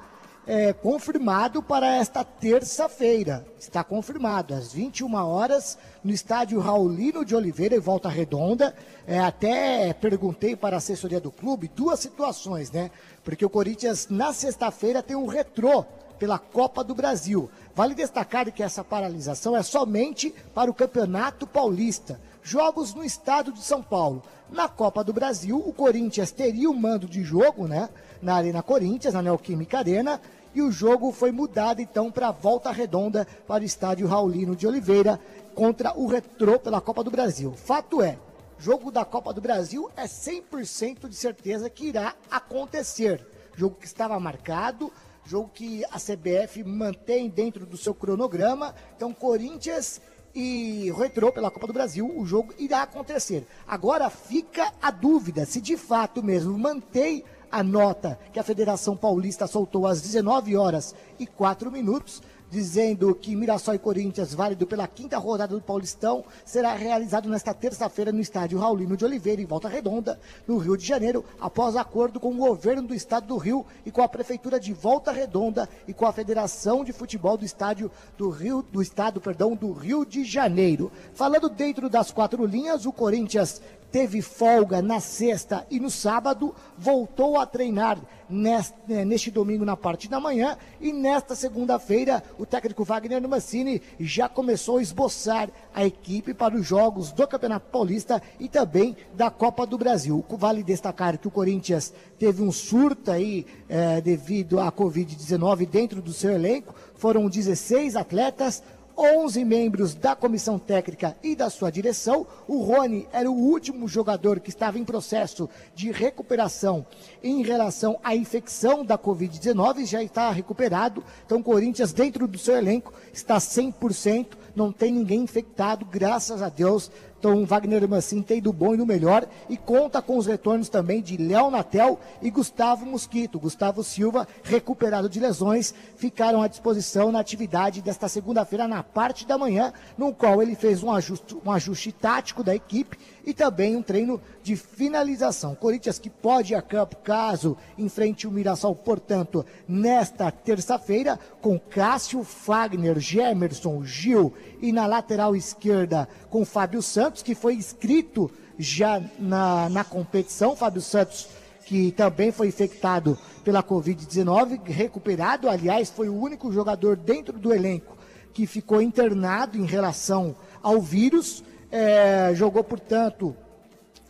é, 0.48 0.74
confirmado 0.74 1.62
para 1.62 1.96
esta 1.96 2.24
terça-feira. 2.24 3.46
Está 3.60 3.84
confirmado, 3.84 4.54
às 4.54 4.74
21 4.74 5.14
horas, 5.16 5.78
no 6.04 6.12
estádio 6.12 6.60
Raulino 6.60 7.26
de 7.26 7.36
Oliveira, 7.36 7.76
em 7.76 7.80
Volta 7.80 8.10
Redonda. 8.10 8.76
É, 9.08 9.20
até 9.20 9.94
perguntei 9.94 10.56
para 10.56 10.76
a 10.76 10.80
assessoria 10.80 11.20
do 11.20 11.32
clube 11.32 11.72
duas 11.76 12.00
situações, 12.00 12.72
né? 12.72 12.92
Porque 13.24 13.46
o 13.46 13.50
Corinthians, 13.50 14.08
na 14.10 14.32
sexta-feira, 14.34 15.02
tem 15.02 15.16
um 15.16 15.26
retrô 15.26 15.86
pela 16.20 16.40
Copa 16.40 16.84
do 16.84 16.96
Brasil. 16.96 17.50
Vale 17.74 17.94
destacar 17.94 18.52
que 18.52 18.64
essa 18.64 18.84
paralisação 18.84 19.56
é 19.56 19.64
somente 19.64 20.34
para 20.54 20.72
o 20.72 20.74
Campeonato 20.74 21.46
Paulista. 21.46 22.20
Jogos 22.46 22.94
no 22.94 23.04
estado 23.04 23.52
de 23.52 23.60
São 23.60 23.82
Paulo. 23.82 24.22
Na 24.52 24.70
Copa 24.70 25.04
do 25.04 25.12
Brasil, 25.12 25.58
o 25.58 25.74
Corinthians 25.74 26.30
teria 26.30 26.70
o 26.70 26.80
mando 26.80 27.08
de 27.08 27.24
jogo, 27.24 27.68
né? 27.68 27.90
Na 28.22 28.36
Arena 28.36 28.62
Corinthians, 28.62 29.16
na 29.16 29.22
Neoquímica 29.24 29.80
Arena, 29.80 30.22
e 30.54 30.62
o 30.62 30.72
jogo 30.72 31.12
foi 31.12 31.32
mudado 31.32 31.82
então 31.82 32.12
para 32.12 32.30
volta 32.30 32.70
redonda 32.72 33.26
para 33.48 33.64
o 33.64 33.66
estádio 33.66 34.06
Raulino 34.06 34.56
de 34.56 34.68
Oliveira 34.68 35.20
contra 35.56 35.98
o 35.98 36.06
Retrô 36.06 36.60
pela 36.60 36.80
Copa 36.80 37.04
do 37.04 37.10
Brasil. 37.10 37.52
Fato 37.54 38.00
é, 38.00 38.20
jogo 38.60 38.92
da 38.92 39.04
Copa 39.04 39.34
do 39.34 39.42
Brasil 39.42 39.90
é 39.98 40.06
100% 40.06 41.10
de 41.10 41.16
certeza 41.16 41.68
que 41.68 41.88
irá 41.88 42.14
acontecer. 42.30 43.26
Jogo 43.56 43.78
que 43.80 43.88
estava 43.88 44.20
marcado, 44.20 44.94
jogo 45.26 45.50
que 45.52 45.84
a 45.86 46.00
CBF 46.00 46.64
mantém 46.64 47.28
dentro 47.28 47.66
do 47.66 47.76
seu 47.76 47.96
cronograma. 47.96 48.76
Então, 48.96 49.12
Corinthians 49.12 50.00
e 50.36 50.91
Retrô 50.91 51.32
pela 51.32 51.50
Copa 51.50 51.67
do 51.67 51.74
Brasil, 51.74 52.12
o 52.13 52.26
jogo 52.26 52.54
irá 52.60 52.82
acontecer. 52.82 53.48
Agora 53.65 54.10
fica 54.10 54.74
a 54.82 54.91
dúvida 54.91 55.45
se 55.45 55.62
de 55.62 55.78
fato 55.78 56.21
mesmo 56.21 56.58
mantém 56.58 57.24
a 57.50 57.63
nota 57.63 58.19
que 58.34 58.39
a 58.39 58.43
Federação 58.43 58.98
Paulista 58.98 59.48
soltou 59.48 59.88
às 59.88 60.02
19 60.02 60.58
horas 60.58 60.93
e 61.17 61.26
4 61.26 61.71
minutos, 61.71 62.21
dizendo 62.50 63.14
que 63.16 63.36
Mirassol 63.36 63.76
e 63.76 63.80
Corinthians, 63.80 64.34
válido 64.34 64.66
pela 64.66 64.88
quinta 64.88 65.18
rodada 65.18 65.56
do 65.56 65.62
Paulistão, 65.62 66.24
será 66.44 66.74
realizado 66.76 67.30
nesta 67.30 67.54
terça-feira 67.54 68.12
no 68.12 68.20
estádio 68.20 68.60
Raulino 68.60 68.96
de 68.96 69.06
Oliveira, 69.06 69.42
em 69.42 69.46
Volta 69.46 69.68
Redonda, 69.68 70.20
no 70.48 70.58
Rio 70.58 70.78
de 70.78 70.86
Janeiro, 70.86 71.26
após 71.40 71.76
acordo 71.76 72.20
com 72.20 72.32
o 72.32 72.38
governo 72.38 72.88
do 72.88 72.94
estado 72.94 73.28
do 73.28 73.38
Rio 73.38 73.66
e 73.86 73.92
com 73.92 74.02
a 74.02 74.08
prefeitura 74.08 74.60
de 74.60 74.74
Volta 74.74 75.12
Redonda 75.12 75.68
e 75.88 75.94
com 75.94 76.06
a 76.06 76.14
Federação 76.14 76.84
de 76.84 76.94
Futebol 76.94 77.38
do 77.38 77.46
estádio 77.46 77.92
do 78.18 78.30
Rio, 78.30 78.62
do 78.62 78.82
estado, 78.82 79.20
perdão, 79.20 79.56
do 79.56 79.72
Rio 79.72 80.06
de 80.06 80.24
Janeiro. 80.24 80.92
Falando 81.14 81.50
dentro 81.50 81.90
das 81.90 82.12
quatro 82.12 82.46
linhas, 82.46 82.86
o 82.86 82.92
Corinthians 82.92 83.62
teve 83.91 84.21
folga 84.21 84.82
na 84.82 85.00
sexta 85.00 85.65
e 85.69 85.80
no 85.80 85.89
sábado, 85.89 86.54
voltou 86.78 87.39
a 87.39 87.45
treinar 87.45 87.98
neste, 88.30 88.76
neste, 89.06 89.32
domingo 89.32 89.65
na 89.65 89.78
parte 89.78 90.10
da 90.10 90.19
manhã 90.19 90.58
e 90.82 90.91
nesta 90.91 91.36
segunda-feira 91.36 92.24
o 92.38 92.45
técnico 92.45 92.84
Wagner 92.84 93.28
Mancini 93.28 93.82
já 94.00 94.28
começou 94.28 94.78
a 94.78 94.82
esboçar 94.82 95.50
a 95.74 95.86
equipe 95.86 96.34
para 96.34 96.56
os 96.56 96.65
jogos 96.65 97.12
do 97.12 97.28
Campeonato 97.28 97.69
Paulista 97.71 98.21
e 98.39 98.48
também 98.48 98.95
da 99.13 99.30
Copa 99.30 99.65
do 99.65 99.78
Brasil. 99.78 100.24
Vale 100.30 100.63
destacar 100.63 101.17
que 101.17 101.28
o 101.28 101.32
Corinthians 101.32 101.93
teve 102.19 102.41
um 102.41 102.52
surto 102.52 103.12
aí 103.12 103.45
é, 103.69 104.02
devido 104.02 104.60
à 104.60 104.71
Covid-19 104.71 105.67
dentro 105.67 106.02
do 106.02 106.12
seu 106.12 106.32
elenco, 106.32 106.76
foram 106.95 107.30
16 107.30 107.95
atletas, 107.95 108.62
11 108.98 109.44
membros 109.44 109.94
da 109.94 110.16
comissão 110.16 110.58
técnica 110.58 111.16
e 111.22 111.36
da 111.36 111.50
sua 111.50 111.70
direção. 111.70 112.26
O 112.48 112.62
Rony 112.62 113.08
era 113.12 113.30
o 113.30 113.36
último 113.36 113.88
jogador 113.88 114.40
que 114.40 114.50
estava 114.50 114.80
em 114.80 114.86
processo 114.86 115.50
de 115.74 115.92
recuperação 115.92 116.86
em 117.22 117.44
relação 117.44 118.00
à 118.04 118.16
infecção 118.16 118.86
da 118.86 118.98
Covid-19, 118.98 119.86
já 119.86 120.02
está 120.02 120.32
recuperado. 120.32 121.04
Então, 121.26 121.40
o 121.40 121.44
Corinthians, 121.44 121.92
dentro 121.92 122.28
do 122.28 122.38
seu 122.38 122.56
elenco, 122.56 122.94
está 123.14 123.38
100%, 123.38 124.28
não 124.56 124.72
tem 124.72 124.92
ninguém 124.92 125.22
infectado, 125.22 125.86
graças 125.86 126.42
a 126.42 126.50
Deus. 126.50 126.90
Então, 127.17 127.45
Wagner 127.45 127.88
Mancini 127.89 128.21
tem 128.21 128.41
do 128.41 128.54
bom 128.54 128.73
e 128.73 128.78
do 128.78 128.86
melhor 128.86 129.28
e 129.49 129.58
conta 129.58 130.01
com 130.01 130.17
os 130.17 130.28
retornos 130.28 130.69
também 130.69 131.01
de 131.01 131.17
Léo 131.17 131.49
Natel 131.49 131.99
e 132.21 132.30
Gustavo 132.30 132.86
Mosquito. 132.86 133.39
Gustavo 133.39 133.84
Silva, 133.84 134.28
recuperado 134.43 135.10
de 135.10 135.19
lesões, 135.19 135.73
ficaram 135.95 136.41
à 136.41 136.47
disposição 136.47 137.12
na 137.12 137.19
atividade 137.19 137.82
desta 137.82 138.08
segunda-feira, 138.08 138.67
na 138.67 138.84
parte 138.84 139.25
da 139.25 139.38
manhã, 139.38 139.73
no 139.97 140.13
qual 140.13 140.41
ele 140.41 140.56
fez 140.56 140.84
um 140.84 140.91
ajuste, 140.91 141.36
um 141.43 141.51
ajuste 141.51 141.91
tático 141.91 142.43
da 142.43 142.54
equipe 142.54 142.97
e 143.25 143.34
também 143.34 143.75
um 143.75 143.82
treino 143.82 144.21
de 144.43 144.56
finalização. 144.56 145.56
Corinthians 145.56 145.97
que 145.97 146.10
pode 146.10 146.54
ir 146.54 146.56
a 146.56 146.62
campo 146.62 146.97
caso 146.97 147.58
enfrente 147.78 148.28
o 148.28 148.32
Mirassol, 148.32 148.75
portanto, 148.75 149.43
nesta 149.67 150.30
terça-feira, 150.30 151.19
com 151.41 151.60
Cássio, 151.60 152.23
Fagner, 152.23 152.99
Gemerson, 152.99 153.84
Gil 153.84 154.34
e 154.62 154.71
na 154.71 154.86
lateral 154.86 155.36
esquerda 155.36 156.08
com 156.30 156.45
Fábio 156.45 156.82
Santos, 156.82 157.05
que 157.12 157.36
foi 157.36 157.56
inscrito 157.56 158.32
já 158.58 159.02
na, 159.20 159.70
na 159.70 159.84
competição. 159.84 160.56
Fábio 160.56 160.82
Santos, 160.82 161.28
que 161.65 161.91
também 161.91 162.32
foi 162.32 162.48
infectado 162.48 163.18
pela 163.44 163.63
Covid-19, 163.63 164.62
recuperado, 164.65 165.50
aliás, 165.50 165.89
foi 165.89 166.10
o 166.10 166.15
único 166.15 166.52
jogador 166.52 166.96
dentro 166.96 167.38
do 167.38 167.54
elenco 167.54 167.96
que 168.34 168.46
ficou 168.46 168.82
internado 168.82 169.58
em 169.58 169.65
relação 169.65 170.36
ao 170.62 170.82
vírus. 170.82 171.44
É, 171.72 172.32
jogou, 172.36 172.63
portanto, 172.63 173.36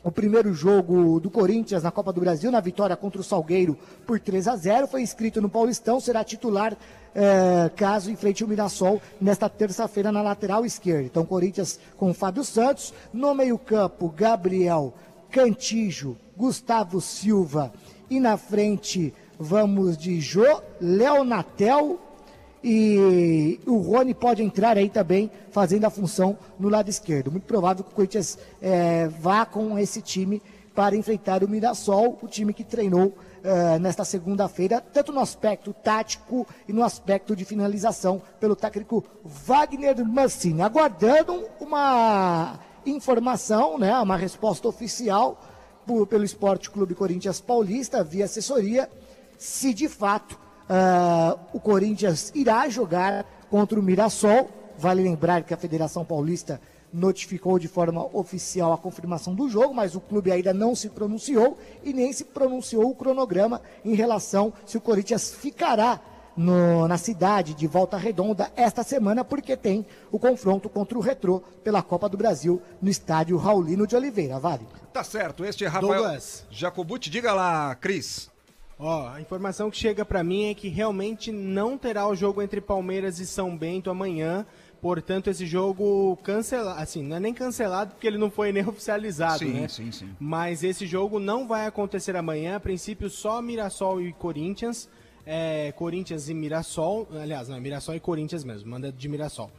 o 0.06 0.12
primeiro 0.12 0.54
jogo 0.54 1.20
do 1.20 1.32
Corinthians 1.32 1.82
na 1.82 1.90
Copa 1.90 2.14
do 2.14 2.22
Brasil, 2.22 2.52
na 2.52 2.60
vitória 2.60 2.96
contra 2.96 3.20
o 3.20 3.24
Salgueiro 3.24 3.76
por 4.06 4.20
3 4.20 4.48
a 4.48 4.56
0 4.56 4.88
Foi 4.88 5.02
inscrito 5.02 5.42
no 5.42 5.50
Paulistão, 5.50 6.00
será 6.00 6.24
titular 6.24 6.78
é, 7.16 7.72
caso 7.76 8.12
enfrente 8.12 8.44
o 8.44 8.48
Mirassol 8.48 9.02
nesta 9.20 9.50
terça-feira 9.50 10.12
na 10.12 10.22
lateral 10.22 10.64
esquerda. 10.64 11.06
Então, 11.06 11.26
Corinthians 11.26 11.80
com 11.98 12.14
Fábio 12.14 12.44
Santos, 12.44 12.94
no 13.12 13.34
meio-campo, 13.34 14.14
Gabriel, 14.16 14.94
Cantijo, 15.32 16.16
Gustavo 16.38 17.02
Silva 17.02 17.74
e 18.08 18.20
na 18.20 18.38
frente 18.38 19.12
vamos 19.40 19.98
de 19.98 20.22
Jô, 20.22 20.62
Leonatel 20.80 22.00
e 22.68 23.60
o 23.68 23.78
Rony 23.78 24.16
pode 24.16 24.42
entrar 24.42 24.76
aí 24.76 24.90
também 24.90 25.30
fazendo 25.52 25.86
a 25.86 25.90
função 25.92 26.36
no 26.60 26.68
lado 26.68 26.90
esquerdo. 26.90 27.32
Muito 27.32 27.44
provável 27.46 27.84
que 27.84 27.92
o 27.92 27.94
Corinthians 27.94 28.40
é, 28.60 29.08
vá 29.08 29.46
com 29.46 29.78
esse 29.78 30.02
time 30.02 30.42
para 30.74 30.96
enfrentar 30.96 31.44
o 31.44 31.48
Mirassol, 31.48 32.18
o 32.22 32.28
time 32.28 32.54
que 32.54 32.64
treinou 32.64 33.14
eh, 33.42 33.80
nesta 33.80 34.04
segunda-feira, 34.04 34.82
tanto 34.82 35.14
no 35.14 35.22
aspecto 35.22 35.72
tático 35.72 36.46
e 36.68 36.74
no 36.74 36.84
aspecto 36.84 37.34
de 37.34 37.46
finalização 37.46 38.22
pelo 38.42 38.58
técnico 38.58 39.02
Wagner 39.24 40.06
Mancini. 40.06 40.62
Aguardando 40.62 41.46
uma 41.62 42.60
informação, 42.86 43.78
né, 43.78 43.98
uma 44.00 44.18
resposta 44.18 44.68
oficial 44.68 45.40
por- 45.88 46.08
pelo 46.08 46.26
Esporte 46.26 46.70
Clube 46.70 46.94
Corinthians 46.94 47.40
Paulista, 47.40 48.04
via 48.04 48.26
assessoria, 48.26 48.90
se 49.38 49.74
de 49.74 49.88
fato 49.88 50.38
ah, 50.70 51.38
o 51.54 51.60
Corinthians 51.60 52.32
irá 52.36 52.68
jogar 52.70 53.26
contra 53.50 53.80
o 53.80 53.84
Mirassol. 53.84 54.50
Vale 54.78 55.04
lembrar 55.04 55.44
que 55.44 55.54
a 55.54 55.58
Federação 55.58 56.04
Paulista 56.04 56.60
notificou 56.94 57.60
de 57.60 57.68
forma 57.68 58.06
oficial 58.18 58.72
a 58.74 58.78
confirmação 58.78 59.34
do 59.36 59.50
jogo, 59.50 59.74
mas 59.74 59.96
o 59.96 60.02
clube 60.02 60.32
ainda 60.32 60.54
não 60.54 60.74
se 60.76 60.90
pronunciou 60.90 61.58
e 61.84 61.92
nem 61.94 62.12
se 62.14 62.24
pronunciou 62.26 62.90
o 62.90 62.96
cronograma 62.96 63.62
em 63.84 63.96
relação 63.96 64.54
se 64.66 64.78
o 64.78 64.82
Corinthians 64.82 65.34
ficará 65.34 66.00
no- 66.38 66.88
na 66.88 66.98
cidade 66.98 67.54
de 67.54 67.68
Volta 67.68 67.98
Redonda 67.98 68.52
esta 68.56 68.84
semana, 68.84 69.24
porque 69.24 69.56
tem 69.56 69.86
o 70.12 70.20
confronto 70.20 70.68
contra 70.70 70.98
o 70.98 71.02
Retrô 71.02 71.42
pela 71.64 71.82
Copa 71.82 72.10
do 72.10 72.18
Brasil 72.18 72.62
no 72.82 72.90
estádio 72.90 73.38
Raulino 73.38 73.88
de 73.88 73.96
Oliveira. 73.96 74.38
Vale. 74.40 74.68
Tá 74.92 75.04
certo, 75.04 75.44
este 75.46 75.64
é 75.64 75.68
Rafael 75.68 75.94
Douglas. 75.94 76.46
Jacobuti. 76.50 77.10
Diga 77.10 77.34
lá, 77.34 77.74
Cris. 77.76 78.30
Ó, 78.78 79.08
a 79.08 79.22
informação 79.22 79.72
que 79.72 79.78
chega 79.78 80.04
pra 80.04 80.24
mim 80.24 80.50
é 80.50 80.54
que 80.54 80.68
realmente 80.68 81.32
não 81.32 81.78
terá 81.78 82.08
o 82.08 82.16
jogo 82.16 82.42
entre 82.42 82.60
Palmeiras 82.60 83.20
e 83.20 83.26
São 83.26 83.58
Bento 83.58 83.90
amanhã. 83.90 84.46
Portanto, 84.82 85.30
esse 85.30 85.46
jogo 85.46 86.18
cancelado, 86.18 86.80
assim, 86.80 87.02
não 87.02 87.16
é 87.16 87.20
nem 87.20 87.34
cancelado 87.34 87.92
porque 87.94 88.06
ele 88.06 88.18
não 88.18 88.30
foi 88.30 88.52
nem 88.52 88.64
oficializado, 88.68 89.40
Sim, 89.40 89.54
né? 89.54 89.68
sim, 89.68 89.92
sim. 89.92 90.16
Mas 90.20 90.64
esse 90.64 90.86
jogo 90.86 91.20
não 91.20 91.48
vai 91.48 91.66
acontecer 91.66 92.16
amanhã. 92.16 92.58
A 92.58 92.60
princípio, 92.60 93.10
só 93.10 93.42
Mirassol 93.42 94.02
e 94.02 94.12
Corinthians. 94.14 94.90
É, 95.26 95.72
Corinthians 95.72 96.28
e 96.30 96.34
Mirassol. 96.34 97.08
Aliás, 97.14 97.48
não, 97.48 97.56
é 97.56 97.60
Mirassol 97.60 97.96
e 97.96 98.00
Corinthians 98.00 98.44
mesmo. 98.44 98.70
Manda 98.70 98.92
de 98.92 99.08
Mirassol. 99.08 99.50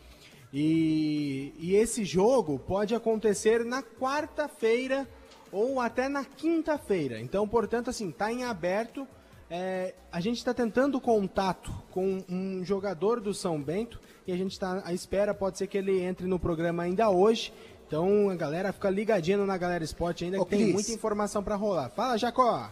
E, 0.53 1.53
e 1.59 1.75
esse 1.75 2.05
jogo 2.05 2.59
pode 2.59 2.95
acontecer 2.95 3.65
na 3.65 3.83
quarta-feira 3.83 5.09
ou 5.53 5.81
até 5.81 6.09
na 6.09 6.25
quinta-feira. 6.25 7.21
Então, 7.21 7.47
portanto, 7.47 7.91
assim, 7.91 8.11
tá 8.11 8.33
em 8.33 8.45
aberto. 8.45 9.07
É, 9.49 9.95
a 10.11 10.21
gente 10.21 10.39
está 10.39 10.53
tentando 10.53 11.01
contato 11.01 11.73
com 11.93 12.25
um 12.29 12.65
jogador 12.65 13.21
do 13.21 13.33
São 13.33 13.63
Bento 13.63 14.01
e 14.27 14.33
a 14.33 14.37
gente 14.37 14.53
está 14.53 14.83
à 14.85 14.93
espera. 14.93 15.33
Pode 15.33 15.59
ser 15.59 15.67
que 15.67 15.79
ele 15.79 16.03
entre 16.03 16.27
no 16.27 16.39
programa 16.39 16.83
ainda 16.83 17.09
hoje. 17.11 17.53
Então, 17.87 18.29
a 18.31 18.35
galera 18.35 18.73
fica 18.73 18.91
ligadinha 18.91 19.39
na 19.39 19.57
Galera 19.57 19.85
Esporte 19.85 20.25
ainda, 20.25 20.41
Ô, 20.41 20.45
que 20.45 20.51
tem 20.51 20.61
Cris. 20.63 20.75
muita 20.75 20.91
informação 20.91 21.43
para 21.43 21.55
rolar. 21.55 21.89
Fala, 21.91 22.17
Jacó! 22.17 22.69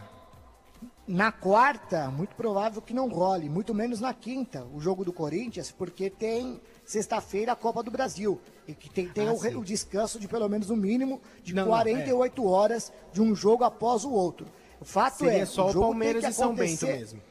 Na 1.07 1.31
quarta, 1.31 2.09
muito 2.09 2.35
provável 2.35 2.81
que 2.81 2.91
não 2.93 3.07
role, 3.07 3.47
muito 3.47 3.75
menos 3.75 3.99
na 3.99 4.11
quinta, 4.11 4.65
o 4.73 4.79
jogo 4.79 5.05
do 5.05 5.13
Corinthians, 5.13 5.69
porque 5.71 6.09
tem 6.09 6.59
sexta-feira 6.83 7.51
a 7.51 7.55
Copa 7.55 7.83
do 7.83 7.91
Brasil. 7.91 8.41
E 8.67 8.73
que 8.73 8.89
tem, 8.89 9.07
tem 9.09 9.27
Ah, 9.27 9.33
o, 9.33 9.59
o 9.59 9.63
descanso 9.63 10.19
de 10.19 10.27
pelo 10.27 10.49
menos 10.49 10.71
um 10.71 10.75
mínimo 10.75 11.21
de 11.43 11.53
Não, 11.53 11.63
não, 11.63 11.69
48 11.69 12.43
horas 12.47 12.91
de 13.13 13.21
um 13.21 13.35
jogo 13.35 13.63
após 13.63 14.03
o 14.03 14.09
outro. 14.11 14.47
O 14.81 14.85
fato 14.85 15.17
Seria 15.19 15.43
é, 15.43 15.45
só 15.45 15.67
o 15.67 15.71
jogo 15.71 15.85
Palmeiras 15.89 16.23
e 16.23 16.33
São 16.33 16.55
Bento 16.55 16.85
mesmo. 16.87 17.21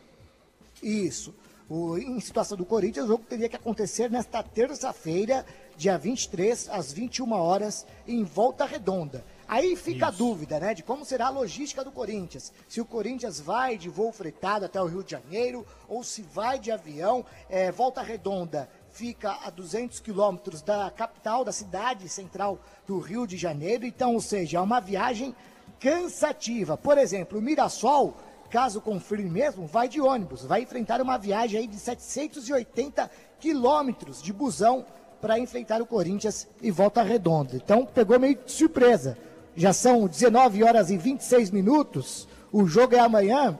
Isso. 0.81 1.35
O- 1.69 1.99
em 1.99 2.21
situação 2.21 2.57
do 2.57 2.65
Corinthians, 2.65 3.07
o 3.07 3.09
jogo 3.09 3.25
teria 3.29 3.49
que 3.49 3.57
acontecer 3.57 4.09
nesta 4.09 4.41
terça-feira, 4.43 5.45
dia 5.77 5.99
23, 5.99 6.69
às 6.69 6.93
21 6.93 7.33
horas, 7.33 7.85
em 8.07 8.23
Volta 8.23 8.65
Redonda. 8.65 9.25
Aí 9.46 9.76
fica 9.76 10.07
a 10.07 10.11
dúvida, 10.11 10.59
né, 10.59 10.74
de 10.74 10.83
como 10.83 11.04
será 11.04 11.26
a 11.26 11.30
logística 11.30 11.85
do 11.85 11.92
Corinthians. 11.92 12.52
Se 12.68 12.80
o 12.80 12.85
Corinthians 12.85 13.40
vai 13.40 13.76
de 13.76 13.88
voo 13.88 14.12
fretado 14.12 14.64
até 14.64 14.80
o 14.80 14.87
Rio 14.87 15.04
de 15.04 15.11
Janeiro, 15.12 15.66
ou 15.88 16.02
se 16.02 16.22
vai 16.22 16.59
de 16.59 16.70
avião. 16.70 17.24
É, 17.48 17.70
Volta 17.70 18.02
Redonda 18.02 18.68
fica 18.90 19.38
a 19.44 19.50
200 19.50 20.00
quilômetros 20.00 20.62
da 20.62 20.90
capital, 20.90 21.44
da 21.44 21.52
cidade 21.52 22.09
central 22.09 22.59
do 22.87 22.98
Rio 22.98 23.26
de 23.26 23.37
Janeiro. 23.37 23.85
Então, 23.85 24.14
ou 24.14 24.20
seja, 24.20 24.59
é 24.59 24.61
uma 24.61 24.80
viagem 24.80 25.35
cansativa. 25.78 26.76
Por 26.76 26.96
exemplo, 26.96 27.38
o 27.38 27.42
Mirassol 27.42 28.16
caso 28.50 28.80
confirme 28.80 29.28
mesmo, 29.28 29.66
vai 29.66 29.88
de 29.88 30.00
ônibus, 30.00 30.44
vai 30.44 30.62
enfrentar 30.62 31.00
uma 31.00 31.18
viagem 31.18 31.59
aí 31.59 31.66
de 31.66 31.76
780 31.76 33.11
quilômetros 33.40 34.22
de 34.22 34.33
busão 34.33 34.87
para 35.20 35.40
enfrentar 35.40 35.83
o 35.83 35.87
Corinthians 35.87 36.46
e 36.62 36.70
volta 36.70 37.02
redonda. 37.02 37.57
Então 37.57 37.85
pegou 37.85 38.20
meio 38.20 38.37
de 38.37 38.52
surpresa. 38.52 39.18
Já 39.57 39.73
são 39.73 40.07
19 40.07 40.64
horas 40.64 40.90
e 40.90 40.97
26 40.97 41.51
minutos, 41.51 42.27
o 42.51 42.67
jogo 42.67 42.97
é 42.97 42.99
amanhã. 42.99 43.59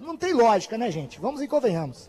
Não 0.00 0.16
tem 0.16 0.32
lógica, 0.32 0.76
né, 0.76 0.90
gente? 0.90 1.20
Vamos 1.20 1.40
e 1.40 1.48
convenhamos. 1.48 2.08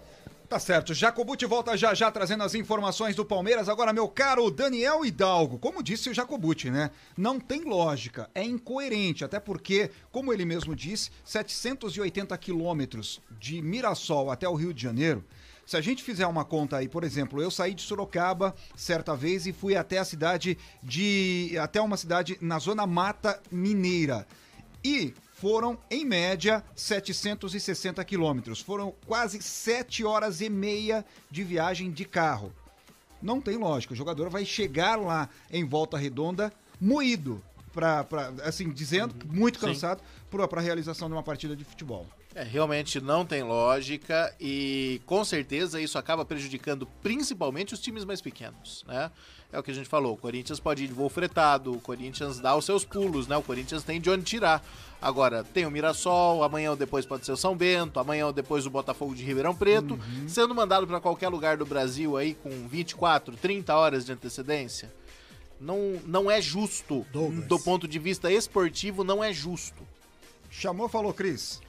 Tá 0.50 0.60
certo, 0.60 0.94
Jacobuti 0.94 1.46
volta 1.46 1.76
já 1.76 1.94
já 1.94 2.10
trazendo 2.10 2.42
as 2.42 2.56
informações 2.56 3.18
do 3.18 3.26
Palmeiras. 3.26 3.68
Agora, 3.68 3.92
meu 3.92 4.08
caro 4.08 4.50
Daniel 4.50 5.06
Hidalgo, 5.06 5.60
como 5.60 5.84
disse 5.84 6.10
o 6.10 6.14
Jacobuti, 6.14 6.72
né? 6.72 6.90
Não 7.18 7.38
tem 7.38 7.66
lógica, 7.66 8.30
é 8.34 8.44
incoerente, 8.44 9.26
até 9.26 9.42
porque, 9.42 9.92
como 10.10 10.32
ele 10.32 10.46
mesmo 10.46 10.74
disse, 10.74 11.12
780 11.26 12.38
quilômetros 12.38 13.22
de 13.38 13.62
Mirassol 13.62 14.32
até 14.32 14.48
o 14.48 14.56
Rio 14.56 14.74
de 14.74 14.82
Janeiro. 14.82 15.22
Se 15.68 15.76
a 15.76 15.82
gente 15.82 16.02
fizer 16.02 16.26
uma 16.26 16.46
conta 16.46 16.78
aí, 16.78 16.88
por 16.88 17.04
exemplo, 17.04 17.42
eu 17.42 17.52
saí 17.52 17.74
de 17.74 17.82
Sorocaba 17.82 18.56
certa 18.74 19.14
vez 19.18 19.46
e 19.46 19.52
fui 19.52 19.76
até 19.76 19.98
a 19.98 20.06
cidade 20.06 20.58
de. 20.82 21.58
até 21.62 21.82
uma 21.82 21.98
cidade 21.98 22.38
na 22.40 22.58
zona 22.58 22.88
Mata 22.88 23.42
Mineira. 23.52 24.26
E 24.82 25.14
foram, 25.34 25.78
em 25.92 26.06
média, 26.06 26.64
760 26.74 28.02
quilômetros. 28.06 28.62
Foram 28.62 28.94
quase 29.06 29.42
7 29.42 30.06
horas 30.06 30.40
e 30.40 30.50
meia 30.50 31.06
de 31.30 31.44
viagem 31.44 31.92
de 31.92 32.06
carro. 32.06 32.54
Não 33.22 33.42
tem 33.42 33.58
lógica. 33.58 33.94
O 33.94 33.98
jogador 33.98 34.30
vai 34.30 34.46
chegar 34.46 34.96
lá 34.96 35.28
em 35.52 35.66
volta 35.66 35.98
redonda 35.98 36.54
moído. 36.80 37.44
Pra, 37.74 38.06
pra, 38.06 38.32
assim, 38.46 38.70
dizendo, 38.70 39.14
muito 39.26 39.60
Sim. 39.60 39.66
cansado, 39.66 40.02
para 40.32 40.62
a 40.62 40.64
realização 40.64 41.10
de 41.10 41.14
uma 41.14 41.24
partida 41.24 41.58
de 41.58 41.66
futebol. 41.66 42.08
É, 42.38 42.44
realmente 42.44 43.02
não 43.02 43.26
tem 43.26 43.42
lógica 43.42 44.32
e 44.40 45.02
com 45.08 45.26
certeza 45.26 45.82
isso 45.82 45.98
acaba 45.98 46.24
prejudicando 46.24 46.86
principalmente 47.02 47.74
os 47.74 47.80
times 47.80 48.06
mais 48.06 48.22
pequenos, 48.22 48.86
né? 48.88 49.10
É 49.52 49.58
o 49.58 49.64
que 49.64 49.72
a 49.72 49.74
gente 49.74 49.90
falou, 49.90 50.14
o 50.14 50.18
Corinthians 50.18 50.60
pode 50.60 50.84
ir 50.84 50.88
de 50.88 50.94
voo 50.94 51.10
fretado, 51.10 51.74
o 51.74 51.80
Corinthians 51.80 52.40
dá 52.40 52.56
os 52.56 52.64
seus 52.64 52.86
pulos, 52.86 53.28
né? 53.28 53.36
O 53.36 53.42
Corinthians 53.42 53.82
tem 53.82 54.00
de 54.00 54.08
onde 54.12 54.24
tirar. 54.24 54.64
Agora, 55.02 55.44
tem 55.44 55.66
o 55.66 55.72
Mirassol, 55.72 56.44
amanhã 56.44 56.70
ou 56.70 56.76
depois 56.76 57.08
pode 57.08 57.26
ser 57.26 57.32
o 57.32 57.38
São 57.38 57.58
Bento, 57.58 58.00
amanhã 58.00 58.28
ou 58.28 58.34
depois 58.34 58.68
o 58.68 58.70
Botafogo 58.70 59.16
de 59.16 59.24
Ribeirão 59.24 59.56
Preto, 59.56 59.98
sendo 60.28 60.54
mandado 60.54 60.86
para 60.86 61.02
qualquer 61.02 61.30
lugar 61.30 61.58
do 61.58 61.66
Brasil 61.66 62.18
aí 62.18 62.36
com 62.36 62.68
24, 62.68 63.36
30 63.36 63.76
horas 63.76 64.06
de 64.06 64.12
antecedência. 64.12 64.94
Não, 65.60 66.00
não 66.06 66.30
é 66.30 66.40
justo. 66.40 67.04
Douglas. 67.12 67.48
Do 67.48 67.58
ponto 67.58 67.88
de 67.88 67.98
vista 67.98 68.32
esportivo, 68.32 69.04
não 69.04 69.24
é 69.24 69.34
justo. 69.34 69.82
Chamou, 70.52 70.88
falou, 70.88 71.12
Cris. 71.12 71.66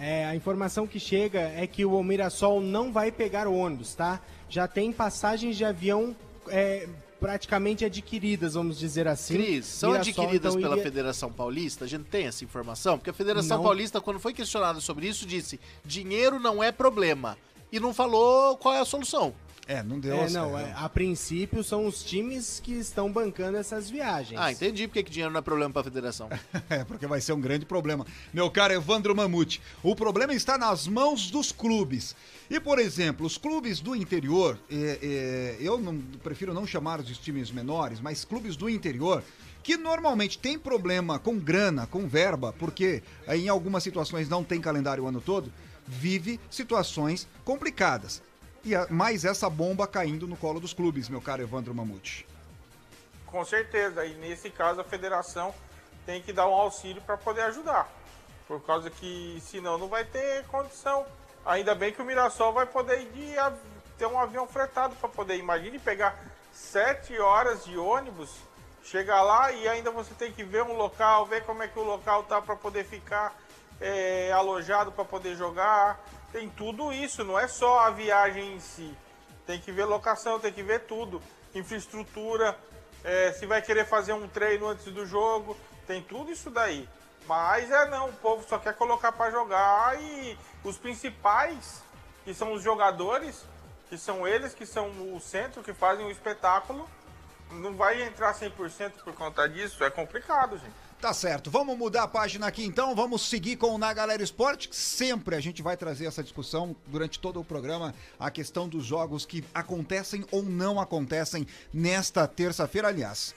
É, 0.00 0.24
a 0.24 0.34
informação 0.34 0.86
que 0.86 0.98
chega 0.98 1.40
é 1.54 1.66
que 1.66 1.84
o 1.84 2.02
Mirassol 2.02 2.60
não 2.60 2.90
vai 2.90 3.12
pegar 3.12 3.46
o 3.46 3.54
ônibus, 3.54 3.94
tá? 3.94 4.20
Já 4.48 4.66
tem 4.66 4.90
passagens 4.92 5.56
de 5.58 5.64
avião 5.64 6.16
é, 6.48 6.88
praticamente 7.20 7.84
adquiridas, 7.84 8.54
vamos 8.54 8.78
dizer 8.78 9.06
assim. 9.06 9.34
Cris, 9.34 9.66
são 9.66 9.90
Mirassol, 9.90 10.10
adquiridas 10.24 10.52
então, 10.54 10.62
pela 10.62 10.74
iria- 10.76 10.84
Federação 10.84 11.30
Paulista? 11.30 11.84
A 11.84 11.88
gente 11.88 12.04
tem 12.04 12.26
essa 12.26 12.42
informação? 12.44 12.96
Porque 12.96 13.10
a 13.10 13.12
Federação 13.12 13.58
Não. 13.58 13.64
Paulista, 13.64 14.00
quando 14.00 14.18
foi 14.18 14.32
questionada 14.32 14.80
sobre 14.80 15.06
isso, 15.06 15.26
disse: 15.26 15.60
dinheiro 15.84 16.40
não 16.40 16.62
é 16.62 16.72
problema. 16.72 17.36
E 17.70 17.78
não 17.78 17.92
falou 17.92 18.56
qual 18.56 18.74
é 18.74 18.80
a 18.80 18.84
solução. 18.86 19.34
É, 19.70 19.84
não 19.84 20.00
deu 20.00 20.14
É, 20.16 20.28
certo. 20.28 20.32
não, 20.32 20.58
é, 20.58 20.72
a 20.74 20.88
princípio 20.88 21.62
são 21.62 21.86
os 21.86 22.02
times 22.02 22.58
que 22.58 22.72
estão 22.72 23.08
bancando 23.12 23.56
essas 23.56 23.88
viagens. 23.88 24.40
Ah, 24.40 24.50
entendi 24.50 24.88
porque 24.88 25.04
que 25.04 25.10
dinheiro 25.12 25.32
não 25.32 25.38
é 25.38 25.42
problema 25.42 25.72
pra 25.72 25.84
federação. 25.84 26.28
É, 26.68 26.84
porque 26.84 27.06
vai 27.06 27.20
ser 27.20 27.32
um 27.32 27.40
grande 27.40 27.64
problema. 27.64 28.04
Meu 28.32 28.50
caro 28.50 28.72
Evandro 28.72 29.14
Mamute, 29.14 29.60
o 29.82 29.94
problema 29.94 30.32
está 30.34 30.58
nas 30.58 30.86
mãos 30.88 31.30
dos 31.30 31.52
clubes. 31.52 32.14
E, 32.48 32.58
por 32.58 32.78
exemplo, 32.80 33.24
os 33.24 33.38
clubes 33.38 33.80
do 33.80 33.94
interior, 33.94 34.58
é, 34.70 34.98
é, 35.02 35.56
eu 35.60 35.78
não, 35.78 35.98
prefiro 36.22 36.52
não 36.52 36.66
chamar 36.66 37.00
os 37.00 37.18
times 37.18 37.50
menores, 37.52 38.00
mas 38.00 38.24
clubes 38.24 38.56
do 38.56 38.68
interior, 38.68 39.22
que 39.62 39.76
normalmente 39.76 40.38
tem 40.38 40.58
problema 40.58 41.18
com 41.18 41.38
grana, 41.38 41.86
com 41.86 42.08
verba, 42.08 42.52
porque 42.58 43.02
eh, 43.26 43.36
em 43.36 43.48
algumas 43.48 43.82
situações 43.82 44.28
não 44.28 44.42
tem 44.42 44.60
calendário 44.60 45.04
o 45.04 45.06
ano 45.06 45.20
todo, 45.20 45.52
vive 45.86 46.40
situações 46.50 47.26
complicadas. 47.44 48.22
E 48.64 48.74
a- 48.74 48.86
mais 48.90 49.24
essa 49.24 49.48
bomba 49.48 49.86
caindo 49.86 50.26
no 50.26 50.36
colo 50.36 50.60
dos 50.60 50.72
clubes, 50.72 51.08
meu 51.08 51.20
caro 51.20 51.42
Evandro 51.42 51.74
Mamute. 51.74 52.26
Com 53.26 53.44
certeza. 53.44 54.04
E 54.04 54.14
nesse 54.14 54.50
caso 54.50 54.80
a 54.80 54.84
federação 54.84 55.54
tem 56.04 56.20
que 56.20 56.32
dar 56.32 56.46
um 56.48 56.52
auxílio 56.54 57.00
para 57.02 57.16
poder 57.16 57.42
ajudar. 57.42 57.88
Por 58.46 58.60
causa 58.62 58.90
que 58.90 59.40
senão 59.42 59.78
não 59.78 59.88
vai 59.88 60.04
ter 60.04 60.44
condição. 60.46 61.06
Ainda 61.46 61.74
bem 61.74 61.92
que 61.92 62.02
o 62.02 62.04
Mirassol 62.04 62.52
vai 62.52 62.66
poder 62.66 63.00
ir 63.14 63.36
ter 63.96 64.06
um 64.06 64.18
avião 64.18 64.46
fretado 64.46 64.94
para 64.96 65.08
poder. 65.08 65.36
Imagine 65.36 65.78
pegar 65.78 66.18
sete 66.52 67.18
horas 67.18 67.64
de 67.64 67.78
ônibus, 67.78 68.30
chegar 68.82 69.22
lá 69.22 69.52
e 69.52 69.68
ainda 69.68 69.90
você 69.90 70.12
tem 70.14 70.32
que 70.32 70.42
ver 70.42 70.62
um 70.64 70.72
local, 70.76 71.24
ver 71.26 71.44
como 71.44 71.62
é 71.62 71.68
que 71.68 71.78
o 71.78 71.84
local 71.84 72.24
tá 72.24 72.42
para 72.42 72.56
poder 72.56 72.84
ficar. 72.84 73.34
é, 73.82 74.30
alojado 74.32 74.92
para 74.92 75.06
poder 75.06 75.34
jogar. 75.36 75.98
Tem 76.32 76.48
tudo 76.48 76.92
isso, 76.92 77.24
não 77.24 77.38
é 77.38 77.48
só 77.48 77.80
a 77.80 77.90
viagem 77.90 78.54
em 78.54 78.60
si. 78.60 78.96
Tem 79.46 79.60
que 79.60 79.72
ver 79.72 79.84
locação, 79.84 80.38
tem 80.38 80.52
que 80.52 80.62
ver 80.62 80.80
tudo. 80.80 81.20
Infraestrutura, 81.54 82.56
é, 83.02 83.32
se 83.32 83.46
vai 83.46 83.60
querer 83.60 83.86
fazer 83.86 84.12
um 84.12 84.28
treino 84.28 84.68
antes 84.68 84.84
do 84.86 85.04
jogo, 85.04 85.56
tem 85.86 86.02
tudo 86.02 86.30
isso 86.30 86.50
daí. 86.50 86.88
Mas 87.26 87.70
é 87.70 87.88
não, 87.88 88.08
o 88.08 88.12
povo 88.14 88.46
só 88.48 88.58
quer 88.58 88.74
colocar 88.74 89.12
para 89.12 89.30
jogar 89.30 90.00
e 90.00 90.38
os 90.64 90.78
principais, 90.78 91.82
que 92.24 92.32
são 92.32 92.52
os 92.52 92.62
jogadores, 92.62 93.44
que 93.88 93.98
são 93.98 94.26
eles 94.26 94.54
que 94.54 94.64
são 94.64 94.88
o 95.14 95.20
centro, 95.20 95.62
que 95.62 95.74
fazem 95.74 96.06
o 96.06 96.10
espetáculo, 96.10 96.88
não 97.50 97.74
vai 97.74 98.02
entrar 98.02 98.32
100% 98.34 98.92
por 99.04 99.14
conta 99.14 99.48
disso, 99.48 99.82
é 99.82 99.90
complicado, 99.90 100.58
gente. 100.58 100.89
Tá 101.00 101.14
certo, 101.14 101.50
vamos 101.50 101.78
mudar 101.78 102.02
a 102.02 102.08
página 102.08 102.46
aqui 102.46 102.62
então, 102.62 102.94
vamos 102.94 103.26
seguir 103.26 103.56
com 103.56 103.68
o 103.68 103.78
Na 103.78 103.90
Galera 103.90 104.22
Esporte, 104.22 104.68
sempre 104.70 105.34
a 105.34 105.40
gente 105.40 105.62
vai 105.62 105.74
trazer 105.74 106.04
essa 106.04 106.22
discussão 106.22 106.76
durante 106.88 107.18
todo 107.18 107.40
o 107.40 107.44
programa, 107.44 107.94
a 108.18 108.30
questão 108.30 108.68
dos 108.68 108.84
jogos 108.84 109.24
que 109.24 109.42
acontecem 109.54 110.26
ou 110.30 110.42
não 110.42 110.78
acontecem 110.78 111.46
nesta 111.72 112.28
terça-feira, 112.28 112.88
aliás, 112.88 113.34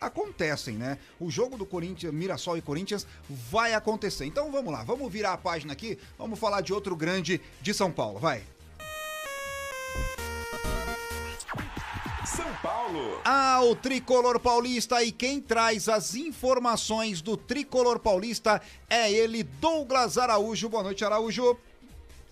acontecem, 0.00 0.76
né? 0.76 0.98
O 1.18 1.28
jogo 1.32 1.58
do 1.58 1.66
Corinthians, 1.66 2.14
Mirassol 2.14 2.56
e 2.56 2.62
Corinthians 2.62 3.04
vai 3.28 3.74
acontecer. 3.74 4.24
Então 4.24 4.52
vamos 4.52 4.72
lá, 4.72 4.84
vamos 4.84 5.12
virar 5.12 5.32
a 5.32 5.36
página 5.36 5.72
aqui, 5.72 5.98
vamos 6.16 6.38
falar 6.38 6.60
de 6.60 6.72
outro 6.72 6.94
grande 6.94 7.40
de 7.60 7.74
São 7.74 7.90
Paulo, 7.90 8.20
vai. 8.20 8.44
Paulo. 12.62 13.20
Ah, 13.24 13.60
o 13.62 13.74
Tricolor 13.74 14.38
Paulista 14.38 15.02
e 15.02 15.10
quem 15.10 15.40
traz 15.40 15.88
as 15.88 16.14
informações 16.14 17.20
do 17.22 17.36
Tricolor 17.36 17.98
Paulista 17.98 18.60
é 18.88 19.10
ele, 19.10 19.42
Douglas 19.42 20.18
Araújo. 20.18 20.68
Boa 20.68 20.82
noite, 20.82 21.04
Araújo. 21.04 21.56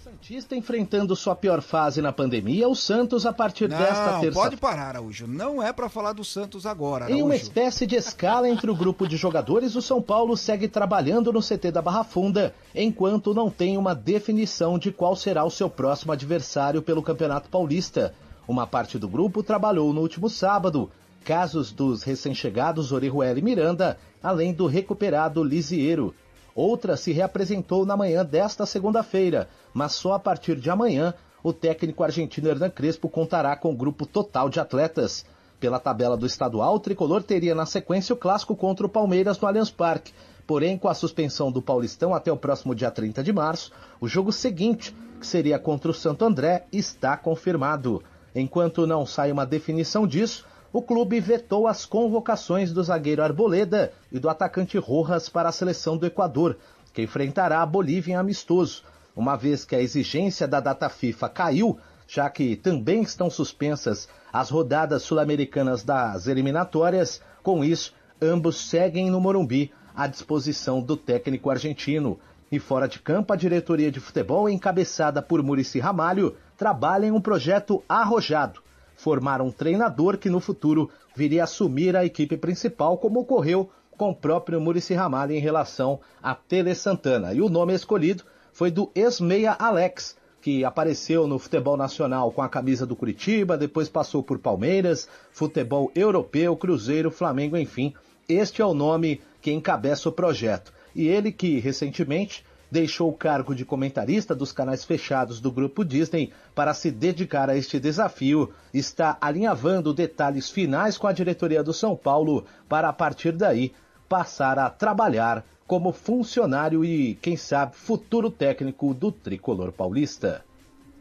Santista 0.02 0.56
enfrentando 0.56 1.14
sua 1.14 1.34
pior 1.34 1.60
fase 1.60 2.00
na 2.00 2.12
pandemia, 2.12 2.68
o 2.68 2.74
Santos 2.74 3.26
a 3.26 3.32
partir 3.32 3.68
Não, 3.68 3.76
desta 3.76 4.20
terça 4.20 4.40
pode 4.40 4.56
parar, 4.56 4.88
Araújo. 4.88 5.26
Não 5.26 5.62
é 5.62 5.72
pra 5.72 5.88
falar 5.88 6.12
do 6.12 6.24
Santos 6.24 6.64
agora, 6.64 7.04
Araújo. 7.04 7.20
Em 7.20 7.22
uma 7.22 7.36
espécie 7.36 7.86
de 7.86 7.96
escala 7.96 8.48
entre 8.48 8.70
o 8.70 8.74
grupo 8.74 9.06
de 9.06 9.16
jogadores, 9.16 9.74
o 9.74 9.82
São 9.82 10.00
Paulo 10.00 10.36
segue 10.36 10.66
trabalhando 10.66 11.32
no 11.32 11.42
CT 11.42 11.72
da 11.72 11.82
Barra 11.82 12.04
Funda, 12.04 12.54
enquanto 12.74 13.34
não 13.34 13.50
tem 13.50 13.76
uma 13.76 13.94
definição 13.94 14.78
de 14.78 14.90
qual 14.90 15.14
será 15.14 15.44
o 15.44 15.50
seu 15.50 15.68
próximo 15.68 16.12
adversário 16.12 16.80
pelo 16.80 17.02
Campeonato 17.02 17.50
Paulista. 17.50 18.14
Uma 18.48 18.66
parte 18.66 18.98
do 18.98 19.06
grupo 19.06 19.42
trabalhou 19.42 19.92
no 19.92 20.00
último 20.00 20.30
sábado, 20.30 20.90
casos 21.22 21.70
dos 21.70 22.02
recém-chegados 22.02 22.92
Orihuela 22.92 23.38
e 23.38 23.42
Miranda, 23.42 23.98
além 24.22 24.54
do 24.54 24.66
recuperado 24.66 25.44
Lisieiro. 25.44 26.14
Outra 26.54 26.96
se 26.96 27.12
reapresentou 27.12 27.84
na 27.84 27.94
manhã 27.94 28.24
desta 28.24 28.64
segunda-feira, 28.64 29.50
mas 29.74 29.92
só 29.92 30.14
a 30.14 30.18
partir 30.18 30.56
de 30.56 30.70
amanhã 30.70 31.12
o 31.42 31.52
técnico 31.52 32.02
argentino 32.02 32.48
Hernan 32.48 32.70
Crespo 32.70 33.06
contará 33.10 33.54
com 33.54 33.70
o 33.70 33.76
grupo 33.76 34.06
total 34.06 34.48
de 34.48 34.58
atletas. 34.58 35.26
Pela 35.60 35.78
tabela 35.78 36.16
do 36.16 36.24
estadual, 36.24 36.74
o 36.74 36.80
tricolor 36.80 37.22
teria 37.22 37.54
na 37.54 37.66
sequência 37.66 38.14
o 38.14 38.18
clássico 38.18 38.56
contra 38.56 38.86
o 38.86 38.88
Palmeiras 38.88 39.38
no 39.38 39.46
Allianz 39.46 39.70
Parque. 39.70 40.14
Porém, 40.46 40.78
com 40.78 40.88
a 40.88 40.94
suspensão 40.94 41.52
do 41.52 41.60
Paulistão 41.60 42.14
até 42.14 42.32
o 42.32 42.36
próximo 42.36 42.74
dia 42.74 42.90
30 42.90 43.22
de 43.22 43.30
março, 43.30 43.70
o 44.00 44.08
jogo 44.08 44.32
seguinte, 44.32 44.96
que 45.20 45.26
seria 45.26 45.58
contra 45.58 45.90
o 45.90 45.94
Santo 45.94 46.24
André, 46.24 46.64
está 46.72 47.14
confirmado. 47.14 48.02
Enquanto 48.38 48.86
não 48.86 49.04
sai 49.04 49.32
uma 49.32 49.44
definição 49.44 50.06
disso, 50.06 50.46
o 50.72 50.80
clube 50.80 51.18
vetou 51.18 51.66
as 51.66 51.84
convocações 51.84 52.72
do 52.72 52.84
zagueiro 52.84 53.20
Arboleda 53.20 53.92
e 54.12 54.18
do 54.20 54.28
atacante 54.28 54.78
Rojas 54.78 55.28
para 55.28 55.48
a 55.48 55.52
seleção 55.52 55.96
do 55.96 56.06
Equador, 56.06 56.56
que 56.94 57.02
enfrentará 57.02 57.60
a 57.60 57.66
Bolívia 57.66 58.12
em 58.12 58.16
amistoso, 58.16 58.84
uma 59.16 59.34
vez 59.34 59.64
que 59.64 59.74
a 59.74 59.80
exigência 59.80 60.46
da 60.46 60.60
data 60.60 60.88
FIFA 60.88 61.28
caiu, 61.28 61.80
já 62.06 62.30
que 62.30 62.54
também 62.54 63.02
estão 63.02 63.28
suspensas 63.28 64.08
as 64.32 64.50
rodadas 64.50 65.02
sul-americanas 65.02 65.82
das 65.82 66.28
eliminatórias. 66.28 67.20
Com 67.42 67.64
isso, 67.64 67.92
ambos 68.22 68.68
seguem 68.68 69.10
no 69.10 69.20
Morumbi 69.20 69.72
à 69.96 70.06
disposição 70.06 70.80
do 70.80 70.96
técnico 70.96 71.50
argentino. 71.50 72.20
E 72.52 72.60
fora 72.60 72.86
de 72.86 73.00
campo, 73.00 73.32
a 73.32 73.36
diretoria 73.36 73.90
de 73.90 74.00
futebol, 74.00 74.48
encabeçada 74.48 75.20
por 75.20 75.42
Murici 75.42 75.80
Ramalho, 75.80 76.36
trabalha 76.58 77.06
em 77.06 77.12
um 77.12 77.20
projeto 77.20 77.82
arrojado. 77.88 78.60
Formar 78.96 79.40
um 79.40 79.50
treinador 79.50 80.18
que 80.18 80.28
no 80.28 80.40
futuro 80.40 80.90
viria 81.16 81.44
assumir 81.44 81.96
a 81.96 82.04
equipe 82.04 82.36
principal, 82.36 82.98
como 82.98 83.20
ocorreu 83.20 83.70
com 83.96 84.10
o 84.10 84.14
próprio 84.14 84.60
Murici 84.60 84.92
Ramalho 84.92 85.32
em 85.32 85.40
relação 85.40 86.00
a 86.20 86.34
Tele 86.34 86.74
Santana. 86.74 87.32
E 87.32 87.40
o 87.40 87.48
nome 87.48 87.74
escolhido 87.74 88.24
foi 88.52 88.72
do 88.72 88.90
ex-meia 88.92 89.52
Alex, 89.52 90.16
que 90.42 90.64
apareceu 90.64 91.28
no 91.28 91.38
futebol 91.38 91.76
nacional 91.76 92.32
com 92.32 92.42
a 92.42 92.48
camisa 92.48 92.84
do 92.84 92.96
Curitiba, 92.96 93.56
depois 93.56 93.88
passou 93.88 94.22
por 94.22 94.38
Palmeiras, 94.38 95.08
futebol 95.32 95.92
europeu, 95.94 96.56
Cruzeiro, 96.56 97.10
Flamengo, 97.10 97.56
enfim. 97.56 97.94
Este 98.28 98.60
é 98.60 98.66
o 98.66 98.74
nome 98.74 99.20
que 99.40 99.52
encabeça 99.52 100.08
o 100.08 100.12
projeto. 100.12 100.72
E 100.94 101.06
ele 101.06 101.30
que 101.30 101.60
recentemente 101.60 102.44
deixou 102.70 103.08
o 103.10 103.16
cargo 103.16 103.54
de 103.54 103.64
comentarista 103.64 104.34
dos 104.34 104.52
canais 104.52 104.84
fechados 104.84 105.40
do 105.40 105.50
grupo 105.50 105.84
Disney 105.84 106.32
para 106.54 106.74
se 106.74 106.90
dedicar 106.90 107.48
a 107.48 107.56
este 107.56 107.80
desafio, 107.80 108.52
está 108.72 109.16
alinhavando 109.20 109.94
detalhes 109.94 110.50
finais 110.50 110.98
com 110.98 111.06
a 111.06 111.12
diretoria 111.12 111.62
do 111.62 111.72
São 111.72 111.96
Paulo 111.96 112.44
para 112.68 112.88
a 112.88 112.92
partir 112.92 113.32
daí 113.32 113.72
passar 114.08 114.58
a 114.58 114.70
trabalhar 114.70 115.44
como 115.66 115.92
funcionário 115.92 116.84
e, 116.84 117.14
quem 117.16 117.36
sabe, 117.36 117.76
futuro 117.76 118.30
técnico 118.30 118.94
do 118.94 119.12
tricolor 119.12 119.70
paulista. 119.70 120.44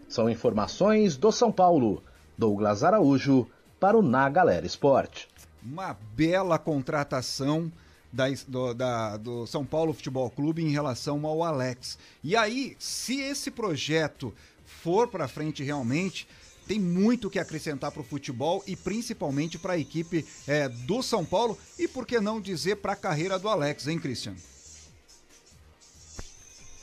São 0.09 0.29
informações 0.29 1.15
do 1.15 1.31
São 1.31 1.51
Paulo. 1.51 2.03
Douglas 2.37 2.83
Araújo 2.83 3.47
para 3.79 3.97
o 3.97 4.01
Na 4.01 4.29
Galera 4.29 4.65
Esporte. 4.65 5.27
Uma 5.63 5.97
bela 6.15 6.59
contratação 6.59 7.71
da, 8.11 8.25
do, 8.47 8.73
da, 8.73 9.17
do 9.17 9.45
São 9.47 9.65
Paulo 9.65 9.93
Futebol 9.93 10.29
Clube 10.29 10.63
em 10.63 10.69
relação 10.69 11.25
ao 11.25 11.43
Alex. 11.43 11.97
E 12.23 12.35
aí, 12.35 12.75
se 12.79 13.19
esse 13.19 13.51
projeto 13.51 14.33
for 14.65 15.07
para 15.07 15.27
frente 15.27 15.63
realmente, 15.63 16.27
tem 16.67 16.79
muito 16.79 17.29
que 17.29 17.39
acrescentar 17.39 17.91
para 17.91 18.01
o 18.01 18.05
futebol 18.05 18.63
e 18.67 18.75
principalmente 18.75 19.57
para 19.57 19.73
a 19.73 19.77
equipe 19.77 20.25
é, 20.45 20.67
do 20.67 21.01
São 21.01 21.23
Paulo 21.23 21.57
e 21.79 21.87
por 21.87 22.05
que 22.05 22.19
não 22.19 22.41
dizer 22.41 22.77
para 22.77 22.93
a 22.93 22.97
carreira 22.97 23.39
do 23.39 23.47
Alex, 23.47 23.87
hein, 23.87 23.97
Christian? 23.97 24.35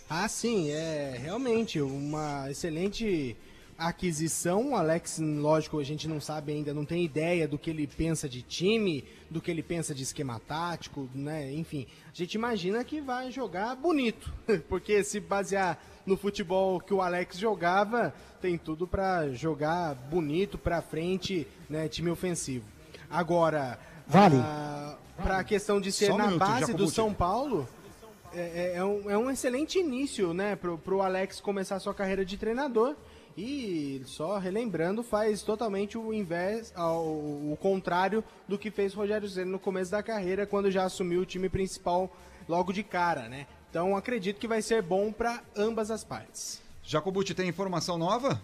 Ah, 0.08 0.28
sim, 0.28 0.70
é 0.70 1.18
realmente 1.20 1.80
uma 1.80 2.50
excelente 2.50 3.36
aquisição. 3.78 4.70
O 4.70 4.76
Alex, 4.76 5.18
lógico, 5.18 5.78
a 5.78 5.84
gente 5.84 6.08
não 6.08 6.20
sabe 6.20 6.52
ainda, 6.52 6.72
não 6.72 6.84
tem 6.84 7.04
ideia 7.04 7.46
do 7.46 7.58
que 7.58 7.70
ele 7.70 7.86
pensa 7.86 8.28
de 8.28 8.42
time, 8.42 9.04
do 9.30 9.40
que 9.40 9.50
ele 9.50 9.62
pensa 9.62 9.94
de 9.94 10.02
esquema 10.02 10.40
tático, 10.40 11.08
né? 11.14 11.52
Enfim, 11.52 11.86
a 12.06 12.16
gente 12.16 12.34
imagina 12.34 12.84
que 12.84 13.00
vai 13.00 13.30
jogar 13.30 13.74
bonito, 13.76 14.32
porque 14.68 15.02
se 15.02 15.20
basear 15.20 15.78
no 16.06 16.16
futebol 16.16 16.80
que 16.80 16.92
o 16.92 17.00
Alex 17.00 17.38
jogava, 17.38 18.14
tem 18.40 18.58
tudo 18.58 18.86
para 18.86 19.30
jogar 19.30 19.94
bonito, 19.94 20.58
para 20.58 20.82
frente, 20.82 21.46
né? 21.68 21.88
Time 21.88 22.10
ofensivo. 22.10 22.66
Agora, 23.10 23.78
vale. 24.06 24.36
para 25.16 25.38
a 25.38 25.44
questão 25.44 25.80
de 25.80 25.90
ser 25.92 26.10
na 26.14 26.26
minuto, 26.26 26.38
base 26.38 26.74
do. 26.74 26.88
São 26.88 27.12
Paulo. 27.12 27.68
É, 28.32 28.72
é- 28.72 28.76
é 28.78 28.84
um, 28.84 29.10
é 29.10 29.16
um 29.16 29.30
excelente 29.30 29.78
início, 29.78 30.34
né, 30.34 30.56
pro, 30.56 30.76
pro 30.76 31.00
Alex 31.00 31.40
começar 31.40 31.78
sua 31.78 31.94
carreira 31.94 32.24
de 32.24 32.36
treinador. 32.36 32.96
E 33.36 34.02
só 34.06 34.38
relembrando, 34.38 35.02
faz 35.02 35.42
totalmente 35.42 35.98
o 35.98 36.12
invés, 36.12 36.72
ao, 36.76 37.04
o 37.04 37.58
contrário 37.60 38.22
do 38.46 38.56
que 38.56 38.70
fez 38.70 38.94
Rogério 38.94 39.28
Ceni 39.28 39.50
no 39.50 39.58
começo 39.58 39.90
da 39.90 40.02
carreira, 40.02 40.46
quando 40.46 40.70
já 40.70 40.84
assumiu 40.84 41.22
o 41.22 41.26
time 41.26 41.48
principal 41.48 42.10
logo 42.48 42.72
de 42.72 42.84
cara, 42.84 43.28
né? 43.28 43.46
Então 43.70 43.96
acredito 43.96 44.38
que 44.38 44.46
vai 44.46 44.62
ser 44.62 44.82
bom 44.82 45.10
para 45.10 45.42
ambas 45.56 45.90
as 45.90 46.04
partes. 46.04 46.62
Jacobucci 46.84 47.34
tem 47.34 47.48
informação 47.48 47.98
nova? 47.98 48.40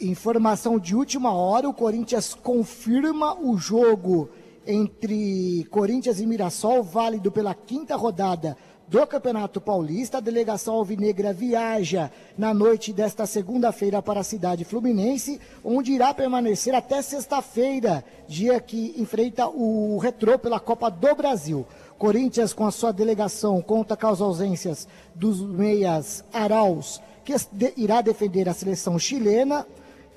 Informação 0.00 0.76
de 0.76 0.96
última 0.96 1.32
hora: 1.32 1.68
o 1.68 1.74
Corinthians 1.74 2.34
confirma 2.34 3.38
o 3.38 3.56
jogo 3.56 4.28
entre 4.66 5.64
Corinthians 5.70 6.18
e 6.20 6.26
Mirassol, 6.26 6.82
válido 6.82 7.30
pela 7.30 7.54
quinta 7.54 7.94
rodada 7.94 8.56
do 8.88 9.06
Campeonato 9.06 9.60
Paulista. 9.60 10.18
A 10.18 10.20
delegação 10.20 10.74
alvinegra 10.74 11.32
viaja 11.32 12.10
na 12.36 12.52
noite 12.52 12.92
desta 12.92 13.26
segunda-feira 13.26 14.02
para 14.02 14.20
a 14.20 14.24
cidade 14.24 14.64
fluminense, 14.64 15.40
onde 15.64 15.92
irá 15.92 16.12
permanecer 16.12 16.74
até 16.74 17.00
sexta-feira, 17.02 18.04
dia 18.28 18.60
que 18.60 18.94
enfrenta 18.96 19.46
o 19.48 19.98
Retrô 19.98 20.38
pela 20.38 20.60
Copa 20.60 20.90
do 20.90 21.14
Brasil. 21.14 21.66
Corinthians, 21.98 22.52
com 22.52 22.66
a 22.66 22.70
sua 22.70 22.92
delegação, 22.92 23.62
conta 23.62 23.96
com 23.96 24.08
as 24.08 24.20
ausências 24.20 24.88
dos 25.14 25.40
meias 25.40 26.24
Arauz, 26.32 27.00
que 27.24 27.34
irá 27.76 28.00
defender 28.00 28.48
a 28.48 28.54
seleção 28.54 28.98
chilena, 28.98 29.66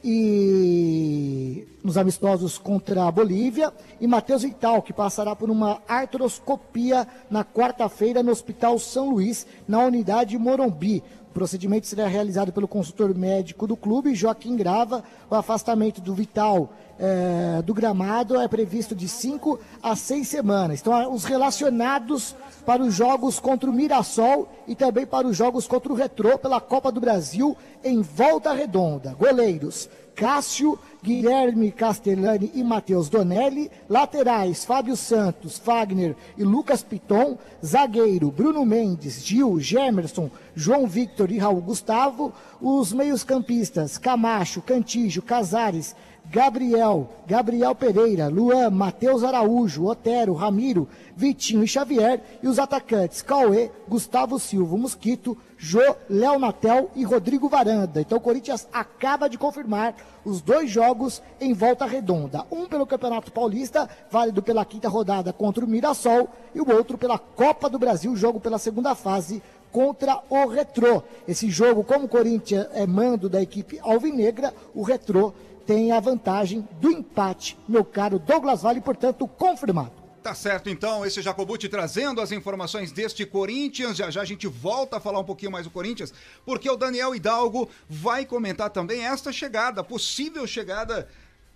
e 0.08 1.68
nos 1.84 1.98
amistosos 1.98 2.60
contra 2.60 3.08
a 3.08 3.12
Bolívia, 3.12 3.74
e 4.00 4.06
Matheus 4.06 4.44
Vital, 4.44 4.84
que 4.84 4.94
passará 4.94 5.36
por 5.36 5.50
uma 5.50 5.82
artroscopia 5.88 7.08
na 7.28 7.44
quarta-feira 7.44 8.22
no 8.22 8.32
Hospital 8.32 8.78
São 8.78 9.10
Luís, 9.10 9.48
na 9.68 9.80
unidade 9.80 10.38
Morumbi. 10.38 11.04
O 11.32 11.34
procedimento 11.34 11.88
será 11.88 12.08
realizado 12.08 12.54
pelo 12.54 12.68
consultor 12.68 13.15
médico 13.15 13.65
do 13.65 13.76
clube, 13.76 14.13
Joaquim 14.13 14.56
Grava. 14.56 15.04
O 15.30 15.34
afastamento 15.34 16.00
do 16.00 16.13
Vital 16.13 16.72
eh, 17.00 17.62
do 17.65 17.74
gramado 17.74 18.39
é 18.39 18.48
previsto 18.48 18.96
de 18.96 19.10
cinco 19.10 19.60
a 19.82 19.96
seis 19.96 20.28
semanas. 20.28 20.80
Então, 20.80 21.13
os 21.13 21.26
relacionados 21.26 22.36
para 22.66 22.82
os 22.82 22.93
jogos 22.93 23.39
contra 23.39 23.70
o 23.70 23.74
Mirassol 23.74 24.49
e 24.68 24.76
também 24.76 25.05
para 25.05 25.28
os 25.28 25.38
jogos 25.38 25.68
contra 25.68 25.91
o 25.91 25.95
Retrô 25.95 26.38
pela 26.38 26.59
Copa 26.59 26.91
do 26.91 26.99
Brasil 26.99 27.55
em 27.84 28.01
Volta 28.01 28.53
Redonda. 28.53 29.16
Goleiros 29.18 29.89
Cássio, 30.16 30.80
Guilherme 31.03 31.72
Castellani 31.72 32.49
e 32.53 32.63
Matheus 32.63 33.09
Donelli. 33.09 33.70
Laterais, 33.89 34.63
Fábio 34.63 34.95
Santos, 34.95 35.57
Fagner 35.57 36.16
e 36.38 36.43
Lucas 36.43 36.82
Piton. 36.82 37.38
Zagueiro, 37.63 38.32
Bruno 38.32 38.66
Mendes, 38.66 39.24
Gil, 39.24 39.59
Gemerson, 39.59 40.32
João 40.55 40.88
Victor 40.88 41.32
e 41.32 41.38
Raul 41.38 41.61
Gustavo. 41.61 42.34
Os 42.61 42.93
meios-campistas, 42.93 43.97
Camacho, 43.97 44.61
Cantígio, 44.61 45.22
Casares, 45.22 45.95
Gabriel, 46.32 47.09
Gabriel 47.28 47.73
Pereira, 47.76 48.28
Luan, 48.28 48.69
Matheus 48.69 49.23
Araújo, 49.23 49.86
Otero, 49.86 50.34
Ramiro, 50.34 50.88
Vitinho 51.15 51.63
e 51.63 51.67
Xavier. 51.67 52.21
E 52.41 52.47
os 52.47 52.59
atacantes, 52.59 53.21
Cauê, 53.21 53.71
Gustavo 53.88 54.39
Silva, 54.39 54.78
Mosquito, 54.78 55.38
Jô, 55.57 55.95
Léo 56.09 56.38
Natel 56.38 56.89
e 56.95 57.03
Rodrigo 57.03 57.47
Varanda. 57.47 58.01
Então 58.01 58.17
o 58.17 58.21
Corinthians 58.21 58.67
acaba 58.73 59.30
de 59.30 59.38
confirmar 59.38 59.95
os 60.26 60.41
dois 60.41 60.69
jogos 60.69 61.21
em 61.39 61.53
volta 61.53 61.86
redonda. 61.86 62.45
Um 62.51 62.65
pelo 62.65 62.86
Campeonato 62.86 63.32
Paulista, 63.32 63.89
válido 64.11 64.41
pela 64.41 64.65
quinta 64.65 64.89
rodada 64.89 65.32
contra 65.32 65.63
o 65.63 65.67
Mirassol, 65.67 66.28
e 66.53 66.59
o 66.59 66.69
outro 66.71 66.97
pela 66.97 67.17
Copa 67.17 67.69
do 67.69 67.80
Brasil, 67.80 68.15
jogo 68.15 68.39
pela 68.39 68.57
segunda 68.57 68.95
fase 68.95 69.41
contra 69.71 70.21
o 70.30 70.47
Retrô. 70.47 71.03
Esse 71.28 71.49
jogo, 71.49 71.84
como 71.84 72.05
o 72.05 72.07
Corinthians 72.07 72.67
é 72.73 72.88
mando 72.88 73.28
da 73.28 73.41
equipe 73.41 73.78
alvinegra, 73.82 74.53
o 74.73 74.84
Retrô 74.84 75.34
tem 75.66 75.91
a 75.91 75.99
vantagem 75.99 76.68
do 76.80 76.91
empate, 76.91 77.57
meu 77.68 77.84
caro 77.84 78.20
Douglas 78.20 78.61
Vale, 78.61 78.82
portanto, 78.82 79.28
confirmado. 79.28 80.05
Tá 80.26 80.34
certo, 80.34 80.72
então, 80.72 81.05
esse 81.05 81.22
Jacobuti 81.22 81.70
trazendo 81.70 82.20
as 82.20 82.32
informações 82.32 82.91
deste 82.91 83.28
Corinthians. 83.28 83.95
Já 83.95 84.09
já 84.09 84.22
a 84.22 84.26
gente 84.26 84.47
volta 84.47 84.97
a 84.97 84.99
falar 84.99 85.20
um 85.20 85.24
pouquinho 85.24 85.51
mais 85.51 85.66
do 85.66 85.70
Corinthians, 85.70 86.11
porque 86.43 86.68
o 86.68 86.76
Daniel 86.76 87.13
Hidalgo 87.13 87.70
vai 87.88 88.26
comentar 88.26 88.72
também 88.72 89.05
esta 89.05 89.32
chegada, 89.32 89.84
possível 89.84 90.47
chegada. 90.47 91.07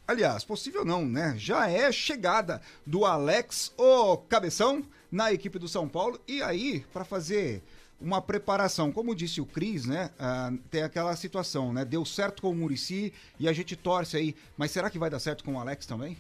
Aliás, 0.07 0.43
possível 0.43 0.86
não, 0.86 1.03
né? 1.03 1.34
Já 1.36 1.68
é 1.68 1.91
chegada 1.91 2.62
do 2.86 3.05
Alex, 3.05 3.74
o 3.76 4.18
cabeção, 4.18 4.84
na 5.12 5.34
equipe 5.34 5.57
do 5.57 5.68
São 5.68 5.88
Paulo. 5.88 6.20
E 6.28 6.43
aí, 6.43 6.86
para 6.93 7.03
fazer 7.03 7.64
uma 8.02 8.22
preparação. 8.22 8.91
Como 8.91 9.16
disse 9.16 9.41
o 9.41 9.45
Cris, 9.45 9.86
né? 9.86 10.10
Ah, 10.20 10.52
tem 10.72 10.84
aquela 10.84 11.16
situação, 11.16 11.74
né? 11.74 11.84
Deu 11.84 12.06
certo 12.06 12.41
com 12.41 12.52
o 12.52 12.56
Murici 12.56 13.14
e 13.39 13.47
a 13.47 13.54
gente 13.54 13.76
torce 13.76 14.18
aí. 14.18 14.36
Mas 14.58 14.72
será 14.72 14.89
que 14.89 15.00
vai 15.00 15.10
dar 15.10 15.20
certo 15.20 15.43
com 15.43 15.56
o 15.56 15.60
Alex 15.60 15.86
também? 15.86 16.18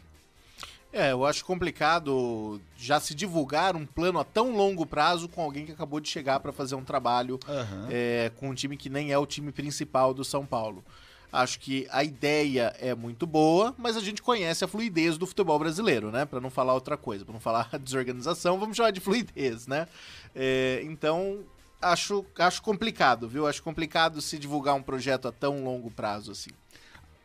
É, 0.91 1.11
eu 1.11 1.23
acho 1.23 1.45
complicado 1.45 2.59
já 2.75 2.99
se 2.99 3.13
divulgar 3.13 3.75
um 3.75 3.85
plano 3.85 4.19
a 4.19 4.23
tão 4.23 4.55
longo 4.55 4.87
prazo 4.87 5.29
com 5.29 5.41
alguém 5.41 5.65
que 5.65 5.71
acabou 5.71 5.99
de 5.99 6.09
chegar 6.09 6.39
para 6.39 6.51
fazer 6.51 6.73
um 6.73 6.83
trabalho 6.83 7.39
Aham. 7.47 7.87
é, 7.91 8.31
com 8.37 8.49
um 8.49 8.55
time 8.55 8.75
que 8.75 8.89
nem 8.89 9.11
é 9.11 9.17
o 9.17 9.25
time 9.25 9.51
principal 9.51 10.15
do 10.15 10.25
São 10.25 10.45
Paulo. 10.45 10.83
Acho 11.31 11.59
que 11.59 11.87
a 11.91 12.03
ideia 12.03 12.75
é 12.79 12.95
muito 12.95 13.27
boa, 13.27 13.75
mas 13.77 13.95
a 13.95 13.99
gente 13.99 14.19
conhece 14.19 14.65
a 14.65 14.67
fluidez 14.67 15.15
do 15.15 15.27
futebol 15.27 15.59
brasileiro, 15.59 16.09
né? 16.09 16.25
Para 16.25 16.41
não 16.41 16.49
falar 16.49 16.73
outra 16.73 16.97
coisa, 16.97 17.23
para 17.23 17.33
não 17.33 17.39
falar 17.39 17.69
desorganização, 17.77 18.59
vamos 18.59 18.75
chamar 18.75 18.89
de 18.89 18.99
fluidez, 18.99 19.67
né? 19.67 19.87
É, 20.35 20.81
então, 20.83 21.41
acho, 21.81 22.25
acho 22.37 22.61
complicado, 22.61 23.27
viu? 23.27 23.47
Acho 23.47 23.61
complicado 23.63 24.21
se 24.21 24.37
divulgar 24.37 24.75
um 24.75 24.81
projeto 24.83 25.27
a 25.27 25.31
tão 25.31 25.63
longo 25.63 25.89
prazo 25.91 26.31
assim. 26.31 26.49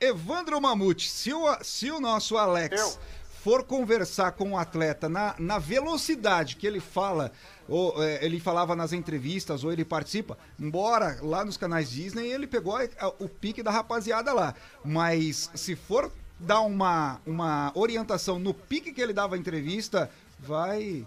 Evandro 0.01 0.61
Mamute, 0.61 1.09
se 1.09 1.33
o, 1.33 1.57
se 1.63 1.91
o 1.91 2.01
nosso 2.01 2.37
Alex 2.37 2.79
Eu. 2.81 2.99
for 3.43 3.63
conversar 3.65 4.33
com 4.33 4.53
o 4.53 4.59
atleta 4.59 5.09
na, 5.09 5.35
na 5.39 5.59
velocidade 5.59 6.57
que 6.57 6.67
ele 6.67 6.81
fala, 6.81 7.33
ou 7.69 8.03
é, 8.03 8.23
ele 8.25 8.39
falava 8.41 8.77
nas 8.77 8.93
entrevistas, 8.93 9.65
ou 9.65 9.73
ele 9.73 9.85
participa, 9.85 10.37
embora 10.59 11.19
lá 11.23 11.45
nos 11.45 11.57
canais 11.57 11.91
Disney 11.91 12.27
ele 12.31 12.47
pegou 12.47 12.77
a- 12.77 12.83
a- 12.99 13.09
o 13.19 13.29
pique 13.29 13.63
da 13.63 13.71
rapaziada 13.71 14.33
lá. 14.33 14.55
Mas 14.85 15.51
se 15.55 15.75
for 15.75 16.13
dar 16.39 16.61
uma, 16.61 17.21
uma 17.25 17.73
orientação 17.75 18.39
no 18.39 18.53
pique 18.53 18.93
que 18.93 19.01
ele 19.01 19.13
dava 19.13 19.37
a 19.37 19.39
entrevista, 19.39 20.11
vai 20.39 21.07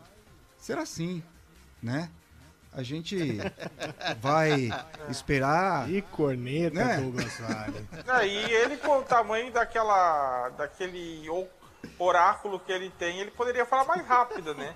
ser 0.57 0.77
assim, 0.77 1.21
né? 1.83 2.09
A 2.77 2.83
gente 2.83 3.39
vai 4.21 4.69
esperar. 5.09 5.89
E 5.89 6.01
corneta, 6.03 6.75
Né? 6.75 6.97
Douglas 7.01 7.39
Vale. 7.39 7.87
É, 8.21 8.27
e 8.27 8.51
ele 8.53 8.77
com 8.77 8.99
o 8.99 9.03
tamanho 9.03 9.51
daquela. 9.51 10.49
daquele 10.49 11.27
oráculo 11.99 12.59
que 12.59 12.71
ele 12.71 12.89
tem, 12.91 13.19
ele 13.19 13.31
poderia 13.31 13.65
falar 13.65 13.85
mais 13.85 14.05
rápido, 14.05 14.53
né? 14.53 14.75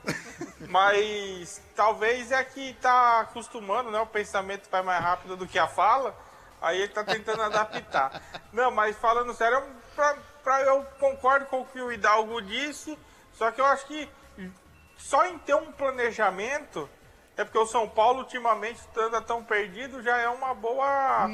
Mas 0.68 1.62
talvez 1.76 2.32
é 2.32 2.44
que 2.44 2.74
tá 2.82 3.22
acostumando, 3.22 3.92
né? 3.92 4.00
O 4.00 4.08
pensamento 4.08 4.68
vai 4.72 4.82
mais 4.82 5.04
rápido 5.04 5.36
do 5.38 5.48
que 5.48 5.60
a 5.60 5.68
fala, 5.68 6.16
aí 6.62 6.80
ele 6.82 6.92
tá 6.94 7.04
tentando 7.04 7.42
adaptar. 7.44 8.22
Não, 8.54 8.72
mas 8.72 8.96
falando 8.98 9.34
sério, 9.34 9.62
pra, 9.96 10.16
pra- 10.44 10.62
eu 10.62 10.84
concordo 11.00 11.46
com 11.48 11.62
o 11.62 11.66
que 11.66 11.82
o 11.82 11.92
Hidalgo 11.92 12.42
disse, 12.42 12.98
só 13.34 13.52
que 13.52 13.60
eu 13.62 13.66
acho 13.66 13.86
que 13.86 14.10
só 14.98 15.26
em 15.28 15.38
ter 15.40 15.56
um 15.56 15.72
planejamento 15.72 16.90
é 17.42 17.46
porque 17.46 17.58
o 17.58 17.66
São 17.66 17.90
Paulo 17.90 18.20
ultimamente 18.20 18.80
anda 18.96 19.20
tão 19.22 19.44
perdido 19.44 20.02
já 20.02 20.18
é 20.18 20.30
uma 20.30 20.54
boa 20.54 21.26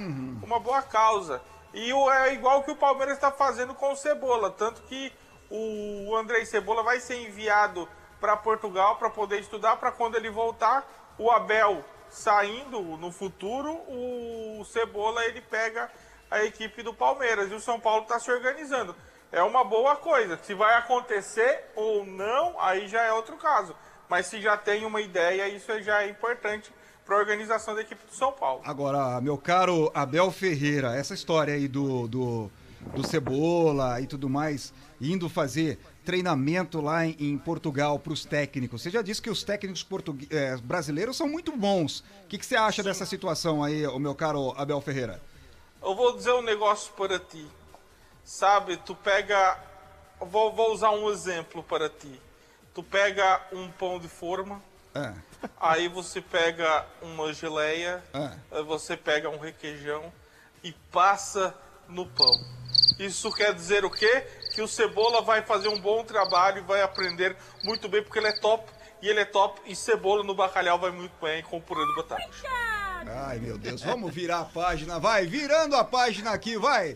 uma 0.42 0.60
boa 0.60 0.82
causa 0.82 1.42
e 1.74 1.92
o, 1.94 2.10
é 2.10 2.34
igual 2.34 2.64
que 2.64 2.72
o 2.72 2.76
Palmeiras 2.76 3.16
está 3.16 3.32
fazendo 3.32 3.74
com 3.74 3.92
o 3.92 3.96
Cebola 3.96 4.50
tanto 4.50 4.82
que 4.84 5.12
o 5.50 6.16
Andrei 6.16 6.46
Cebola 6.46 6.82
vai 6.82 7.00
ser 7.00 7.22
enviado 7.28 7.88
para 8.20 8.38
Portugal 8.38 8.96
para 8.96 9.10
poder 9.10 9.40
estudar 9.40 9.76
para 9.78 9.92
quando 9.92 10.16
ele 10.16 10.30
voltar 10.30 10.88
o 11.18 11.30
Abel 11.30 11.84
saindo 12.10 12.82
no 12.82 13.12
futuro 13.12 13.74
o 13.88 14.64
Cebola 14.66 15.26
ele 15.26 15.42
pega 15.42 15.92
a 16.32 16.44
equipe 16.44 16.82
do 16.84 16.94
Palmeiras 16.94 17.52
e 17.52 17.56
o 17.56 17.60
São 17.60 17.80
Paulo 17.80 18.04
está 18.04 18.18
se 18.18 18.32
organizando 18.32 18.96
é 19.32 19.44
uma 19.44 19.64
boa 19.64 19.98
coisa. 19.98 20.40
Se 20.44 20.54
vai 20.54 20.76
acontecer 20.76 21.66
ou 21.76 22.06
não, 22.06 22.60
aí 22.62 22.88
já 22.88 23.04
é 23.04 23.12
outro 23.12 23.36
caso. 23.36 23.76
Mas 24.10 24.28
se 24.28 24.42
já 24.42 24.56
tem 24.58 24.86
uma 24.86 25.02
ideia, 25.02 25.48
isso 25.50 25.82
já 25.82 26.04
é 26.04 26.10
importante 26.10 26.72
para 27.06 27.16
a 27.16 27.20
organização 27.20 27.74
da 27.74 27.82
equipe 27.82 28.06
do 28.06 28.14
São 28.14 28.32
Paulo. 28.32 28.62
Agora, 28.66 29.20
meu 29.22 29.38
caro 29.38 29.90
Abel 29.94 30.30
Ferreira, 30.32 30.96
essa 30.96 31.14
história 31.14 31.54
aí 31.54 31.68
do, 31.68 32.08
do, 32.08 32.52
do 32.94 33.08
Cebola 33.08 34.02
e 34.02 34.08
tudo 34.08 34.30
mais, 34.30 34.74
indo 35.00 35.30
fazer 35.30 35.80
treinamento 36.04 36.82
lá 36.82 37.06
em, 37.06 37.16
em 37.20 37.38
Portugal 37.38 38.00
para 38.00 38.14
os 38.14 38.26
técnicos. 38.26 38.82
Você 38.82 38.90
já 38.90 39.02
disse 39.02 39.22
que 39.22 39.30
os 39.30 39.44
técnicos 39.44 39.86
eh, 40.30 40.58
brasileiros 40.64 41.18
são 41.18 41.28
muito 41.28 41.56
bons. 41.56 42.00
O 42.24 42.28
que, 42.28 42.38
que 42.38 42.46
você 42.46 42.56
acha 42.56 42.84
dessa 42.84 43.06
situação 43.06 43.64
aí, 43.64 43.86
o 43.88 44.00
meu 44.00 44.16
caro 44.16 44.54
Abel 44.58 44.80
Ferreira? 44.82 45.22
Eu 45.82 45.96
vou 45.96 46.16
dizer 46.16 46.34
um 46.34 46.42
negócio 46.42 46.92
para 46.94 47.20
ti. 47.20 47.46
Sabe, 48.24 48.78
tu 48.78 48.96
pega. 48.96 49.58
Vou, 50.20 50.52
vou 50.54 50.74
usar 50.74 50.92
um 50.92 51.10
exemplo 51.10 51.64
para 51.64 51.90
ti. 51.90 52.22
Tu 52.78 52.84
pega 52.84 53.42
um 53.52 53.72
pão 53.72 53.98
de 53.98 54.08
forma, 54.08 54.62
É, 54.94 55.12
aí 55.60 55.88
você 55.88 56.22
pega 56.22 56.86
uma 57.02 57.34
geleia, 57.34 58.04
aí 58.52 58.64
você 58.64 58.96
pega 58.96 59.32
um 59.32 59.40
requeijão 59.40 60.14
e 60.64 60.72
passa 60.92 61.56
no 61.88 62.06
pão. 62.06 62.32
Isso 63.00 63.32
quer 63.32 63.56
dizer 63.56 63.84
o 63.84 63.90
quê? 63.90 64.28
Que 64.54 64.62
o 64.62 64.68
Cebola 64.68 65.24
vai 65.24 65.42
fazer 65.42 65.70
um 65.70 65.80
bom 65.80 66.04
trabalho 66.04 66.60
e 66.60 66.62
vai 66.62 66.84
aprender 66.84 67.36
muito 67.64 67.90
bem, 67.90 68.04
porque 68.04 68.20
ele 68.20 68.28
é 68.28 68.40
top, 68.40 68.72
e 69.02 69.10
ele 69.10 69.22
é 69.22 69.26
top, 69.26 69.60
e 69.66 69.76
cebola 69.76 70.24
no 70.24 70.36
bacalhau 70.36 70.78
vai 70.78 70.92
muito 70.92 71.14
bem 71.20 71.42
com 71.42 71.60
purê 71.60 71.84
de 71.84 71.96
batata. 71.96 72.30
Ai, 73.26 73.40
meu 73.40 73.58
Deus, 73.58 73.82
vamos 73.82 74.14
virar 74.14 74.42
a 74.42 74.46
página, 74.46 75.00
vai, 75.00 75.26
virando 75.26 75.76
a 75.76 75.84
página 75.84 76.30
aqui, 76.30 76.60
vai. 76.60 76.96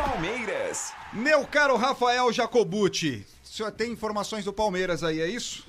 Palmeiras. 0.00 0.94
Meu 1.12 1.44
caro 1.44 1.76
Rafael 1.76 2.32
Jacobucci, 2.32 3.26
o 3.44 3.46
senhor 3.46 3.70
tem 3.70 3.92
informações 3.92 4.46
do 4.46 4.52
Palmeiras 4.52 5.04
aí, 5.04 5.20
é 5.20 5.28
isso? 5.28 5.66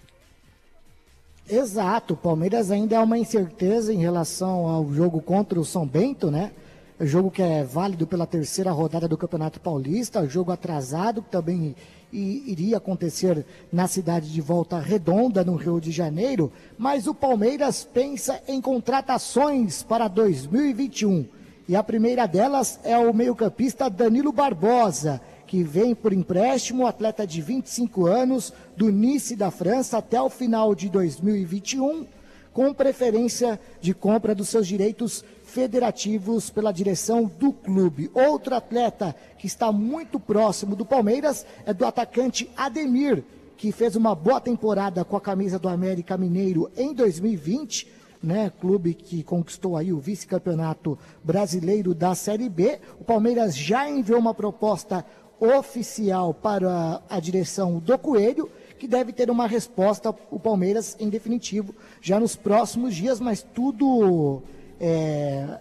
Exato, 1.49 2.13
o 2.13 2.17
Palmeiras 2.17 2.71
ainda 2.71 2.95
é 2.95 2.99
uma 2.99 3.17
incerteza 3.17 3.93
em 3.93 3.97
relação 3.97 4.67
ao 4.67 4.89
jogo 4.93 5.21
contra 5.21 5.59
o 5.59 5.65
São 5.65 5.85
Bento, 5.85 6.31
né? 6.31 6.53
O 6.97 7.05
jogo 7.05 7.29
que 7.29 7.41
é 7.41 7.61
válido 7.65 8.07
pela 8.07 8.25
terceira 8.25 8.71
rodada 8.71 9.05
do 9.05 9.17
Campeonato 9.17 9.59
Paulista, 9.59 10.25
jogo 10.25 10.53
atrasado 10.53 11.21
que 11.21 11.29
também 11.29 11.75
iria 12.13 12.77
acontecer 12.77 13.45
na 13.69 13.85
cidade 13.85 14.31
de 14.31 14.39
Volta 14.39 14.79
Redonda, 14.79 15.43
no 15.43 15.55
Rio 15.55 15.81
de 15.81 15.91
Janeiro, 15.91 16.53
mas 16.77 17.05
o 17.05 17.13
Palmeiras 17.13 17.83
pensa 17.83 18.41
em 18.47 18.61
contratações 18.61 19.83
para 19.83 20.07
2021. 20.07 21.40
E 21.71 21.75
a 21.77 21.81
primeira 21.81 22.27
delas 22.27 22.81
é 22.83 22.97
o 22.97 23.13
meio-campista 23.13 23.89
Danilo 23.89 24.33
Barbosa, 24.33 25.21
que 25.47 25.63
vem 25.63 25.95
por 25.95 26.11
empréstimo, 26.11 26.85
atleta 26.85 27.25
de 27.25 27.41
25 27.41 28.07
anos, 28.07 28.51
do 28.75 28.89
Nice 28.91 29.37
da 29.37 29.49
França 29.49 29.99
até 29.99 30.21
o 30.21 30.29
final 30.29 30.75
de 30.75 30.89
2021, 30.89 32.05
com 32.51 32.73
preferência 32.73 33.57
de 33.79 33.93
compra 33.93 34.35
dos 34.35 34.49
seus 34.49 34.67
direitos 34.67 35.23
federativos 35.45 36.49
pela 36.49 36.73
direção 36.73 37.23
do 37.39 37.53
clube. 37.53 38.11
Outro 38.13 38.53
atleta 38.53 39.15
que 39.37 39.47
está 39.47 39.71
muito 39.71 40.19
próximo 40.19 40.75
do 40.75 40.85
Palmeiras 40.85 41.45
é 41.65 41.73
do 41.73 41.85
atacante 41.85 42.51
Ademir, 42.57 43.23
que 43.55 43.71
fez 43.71 43.95
uma 43.95 44.13
boa 44.13 44.41
temporada 44.41 45.05
com 45.05 45.15
a 45.15 45.21
camisa 45.21 45.57
do 45.57 45.69
América 45.69 46.17
Mineiro 46.17 46.69
em 46.75 46.93
2020, 46.93 48.00
né? 48.21 48.51
Clube 48.59 48.93
que 48.93 49.23
conquistou 49.23 49.75
aí 49.75 49.91
o 49.91 49.99
vice-campeonato 49.99 50.97
brasileiro 51.23 51.93
da 51.93 52.13
Série 52.13 52.49
B. 52.49 52.79
O 52.99 53.03
Palmeiras 53.03 53.55
já 53.55 53.89
enviou 53.89 54.19
uma 54.19 54.33
proposta 54.33 55.05
oficial 55.39 56.33
para 56.33 57.01
a 57.09 57.19
direção 57.19 57.79
do 57.79 57.97
Coelho, 57.97 58.49
que 58.77 58.87
deve 58.87 59.11
ter 59.11 59.29
uma 59.31 59.47
resposta 59.47 60.13
o 60.29 60.39
Palmeiras 60.39 60.95
em 60.99 61.09
definitivo 61.09 61.73
já 61.99 62.19
nos 62.19 62.35
próximos 62.35 62.95
dias, 62.95 63.19
mas 63.19 63.41
tudo 63.41 64.43
é, 64.79 65.59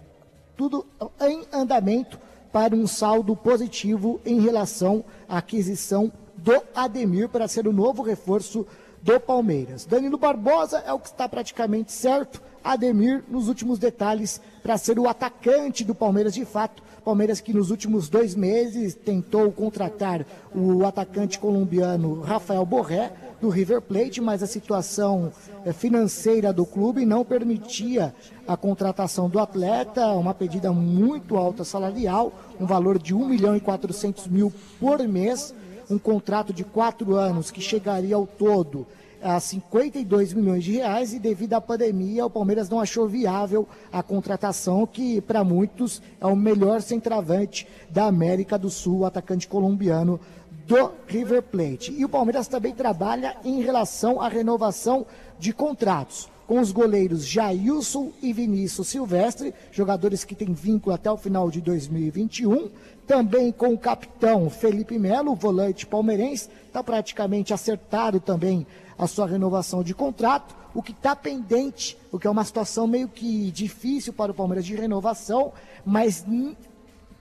tudo 0.55 0.85
em 1.21 1.43
andamento 1.51 2.19
para 2.51 2.75
um 2.75 2.85
saldo 2.85 3.35
positivo 3.35 4.19
em 4.25 4.41
relação 4.41 5.03
à 5.27 5.37
aquisição 5.37 6.11
do 6.37 6.61
Ademir 6.75 7.29
para 7.29 7.47
ser 7.47 7.67
o 7.67 7.73
novo 7.73 8.03
reforço 8.03 8.65
do 9.01 9.19
Palmeiras. 9.19 9.85
Danilo 9.85 10.17
Barbosa 10.17 10.79
é 10.85 10.93
o 10.93 10.99
que 10.99 11.07
está 11.07 11.27
praticamente 11.27 11.91
certo. 11.91 12.41
Ademir 12.63 13.23
nos 13.27 13.47
últimos 13.47 13.79
detalhes 13.79 14.39
para 14.61 14.77
ser 14.77 14.99
o 14.99 15.07
atacante 15.07 15.83
do 15.83 15.95
Palmeiras 15.95 16.33
de 16.33 16.45
fato. 16.45 16.83
Palmeiras 17.03 17.41
que 17.41 17.51
nos 17.51 17.71
últimos 17.71 18.07
dois 18.07 18.35
meses 18.35 18.93
tentou 18.93 19.51
contratar 19.51 20.23
o 20.53 20.85
atacante 20.85 21.39
colombiano 21.39 22.21
Rafael 22.21 22.63
Borré 22.63 23.11
do 23.41 23.49
River 23.49 23.81
Plate, 23.81 24.21
mas 24.21 24.43
a 24.43 24.47
situação 24.47 25.33
eh, 25.65 25.73
financeira 25.73 26.53
do 26.53 26.63
clube 26.63 27.03
não 27.03 27.25
permitia 27.25 28.13
a 28.47 28.55
contratação 28.55 29.27
do 29.27 29.39
atleta, 29.39 30.05
uma 30.11 30.33
pedida 30.33 30.71
muito 30.71 31.35
alta 31.35 31.63
salarial, 31.63 32.31
um 32.59 32.67
valor 32.67 32.99
de 32.99 33.15
1 33.15 33.27
milhão 33.27 33.55
e 33.55 33.59
400 33.59 34.27
mil 34.27 34.53
por 34.79 34.99
mês, 35.07 35.55
um 35.91 35.99
contrato 35.99 36.53
de 36.53 36.63
quatro 36.63 37.15
anos 37.15 37.51
que 37.51 37.61
chegaria 37.61 38.15
ao 38.15 38.25
todo 38.25 38.87
a 39.21 39.39
52 39.39 40.33
milhões 40.33 40.63
de 40.63 40.71
reais 40.73 41.13
e 41.13 41.19
devido 41.19 41.53
à 41.53 41.61
pandemia 41.61 42.25
o 42.25 42.29
Palmeiras 42.29 42.69
não 42.69 42.79
achou 42.79 43.07
viável 43.07 43.67
a 43.91 44.01
contratação 44.01 44.87
que 44.87 45.21
para 45.21 45.43
muitos 45.43 46.01
é 46.19 46.25
o 46.25 46.35
melhor 46.35 46.81
centroavante 46.81 47.67
da 47.89 48.05
América 48.05 48.57
do 48.57 48.69
Sul, 48.69 49.05
atacante 49.05 49.47
colombiano 49.47 50.19
do 50.65 50.91
River 51.05 51.43
Plate. 51.43 51.93
E 51.95 52.03
o 52.03 52.09
Palmeiras 52.09 52.47
também 52.47 52.73
trabalha 52.73 53.35
em 53.43 53.61
relação 53.61 54.21
à 54.21 54.27
renovação 54.27 55.05
de 55.37 55.53
contratos 55.53 56.30
com 56.47 56.59
os 56.59 56.71
goleiros 56.71 57.25
Jailson 57.25 58.11
e 58.21 58.33
Vinícius 58.33 58.89
Silvestre, 58.89 59.53
jogadores 59.71 60.23
que 60.23 60.35
têm 60.35 60.53
vínculo 60.53 60.93
até 60.93 61.09
o 61.11 61.17
final 61.17 61.49
de 61.49 61.61
2021. 61.61 62.69
Também 63.07 63.51
com 63.51 63.73
o 63.73 63.77
capitão 63.77 64.49
Felipe 64.49 64.97
Melo, 64.97 65.35
volante 65.35 65.85
palmeirense, 65.85 66.49
está 66.67 66.83
praticamente 66.83 67.53
acertado 67.53 68.19
também 68.19 68.65
a 68.97 69.07
sua 69.07 69.27
renovação 69.27 69.83
de 69.83 69.93
contrato. 69.93 70.55
O 70.73 70.81
que 70.81 70.91
está 70.91 71.15
pendente, 71.15 71.97
o 72.11 72.19
que 72.19 72.27
é 72.27 72.29
uma 72.29 72.45
situação 72.45 72.87
meio 72.87 73.09
que 73.09 73.51
difícil 73.51 74.13
para 74.13 74.31
o 74.31 74.35
Palmeiras 74.35 74.65
de 74.65 74.75
renovação, 74.75 75.51
mas 75.85 76.25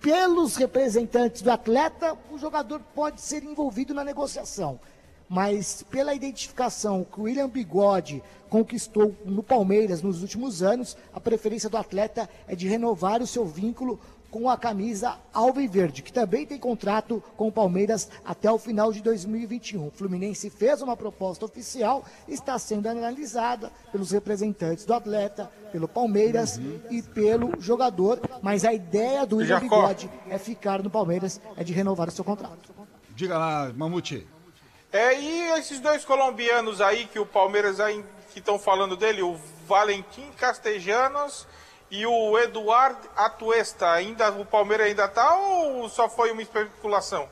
pelos 0.00 0.56
representantes 0.56 1.42
do 1.42 1.50
atleta, 1.50 2.16
o 2.30 2.38
jogador 2.38 2.80
pode 2.94 3.20
ser 3.20 3.42
envolvido 3.42 3.92
na 3.92 4.04
negociação. 4.04 4.78
Mas 5.30 5.84
pela 5.84 6.12
identificação 6.12 7.04
que 7.04 7.20
o 7.20 7.22
William 7.22 7.48
Bigode 7.48 8.20
conquistou 8.48 9.14
no 9.24 9.44
Palmeiras 9.44 10.02
nos 10.02 10.22
últimos 10.22 10.60
anos, 10.60 10.96
a 11.14 11.20
preferência 11.20 11.70
do 11.70 11.76
atleta 11.76 12.28
é 12.48 12.56
de 12.56 12.66
renovar 12.66 13.22
o 13.22 13.26
seu 13.28 13.46
vínculo 13.46 14.00
com 14.28 14.50
a 14.50 14.56
camisa 14.56 15.18
Alviverde, 15.32 16.02
que 16.02 16.12
também 16.12 16.44
tem 16.44 16.58
contrato 16.58 17.22
com 17.36 17.46
o 17.46 17.52
Palmeiras 17.52 18.08
até 18.24 18.50
o 18.50 18.58
final 18.58 18.92
de 18.92 19.00
2021. 19.02 19.86
O 19.86 19.90
Fluminense 19.92 20.50
fez 20.50 20.82
uma 20.82 20.96
proposta 20.96 21.44
oficial, 21.44 22.04
está 22.26 22.58
sendo 22.58 22.88
analisada 22.88 23.70
pelos 23.92 24.10
representantes 24.10 24.84
do 24.84 24.94
atleta, 24.94 25.48
pelo 25.70 25.86
Palmeiras 25.86 26.56
uhum. 26.56 26.80
e 26.90 27.02
pelo 27.02 27.60
jogador, 27.60 28.20
mas 28.42 28.64
a 28.64 28.74
ideia 28.74 29.24
do 29.24 29.36
William 29.36 29.60
Bigode 29.60 30.10
é 30.28 30.38
ficar 30.38 30.82
no 30.82 30.90
Palmeiras, 30.90 31.40
é 31.56 31.62
de 31.62 31.72
renovar 31.72 32.08
o 32.08 32.12
seu 32.12 32.24
contrato. 32.24 32.74
Diga 33.14 33.38
lá, 33.38 33.72
Mamute. 33.72 34.26
É, 34.92 35.14
e 35.18 35.40
esses 35.58 35.78
dois 35.78 36.04
colombianos 36.04 36.80
aí 36.80 37.06
que 37.06 37.18
o 37.18 37.26
Palmeiras 37.26 37.78
aí, 37.78 38.04
que 38.32 38.40
estão 38.40 38.58
falando 38.58 38.96
dele, 38.96 39.22
o 39.22 39.38
Valentim 39.66 40.32
Castellanos 40.32 41.46
e 41.90 42.04
o 42.04 42.36
Eduardo 42.38 43.08
Atuesta, 43.16 43.90
ainda 43.90 44.30
o 44.32 44.44
Palmeiras 44.44 44.88
ainda 44.88 45.06
tá 45.06 45.36
ou 45.36 45.88
só 45.88 46.08
foi 46.08 46.32
uma 46.32 46.42
especulação? 46.42 47.28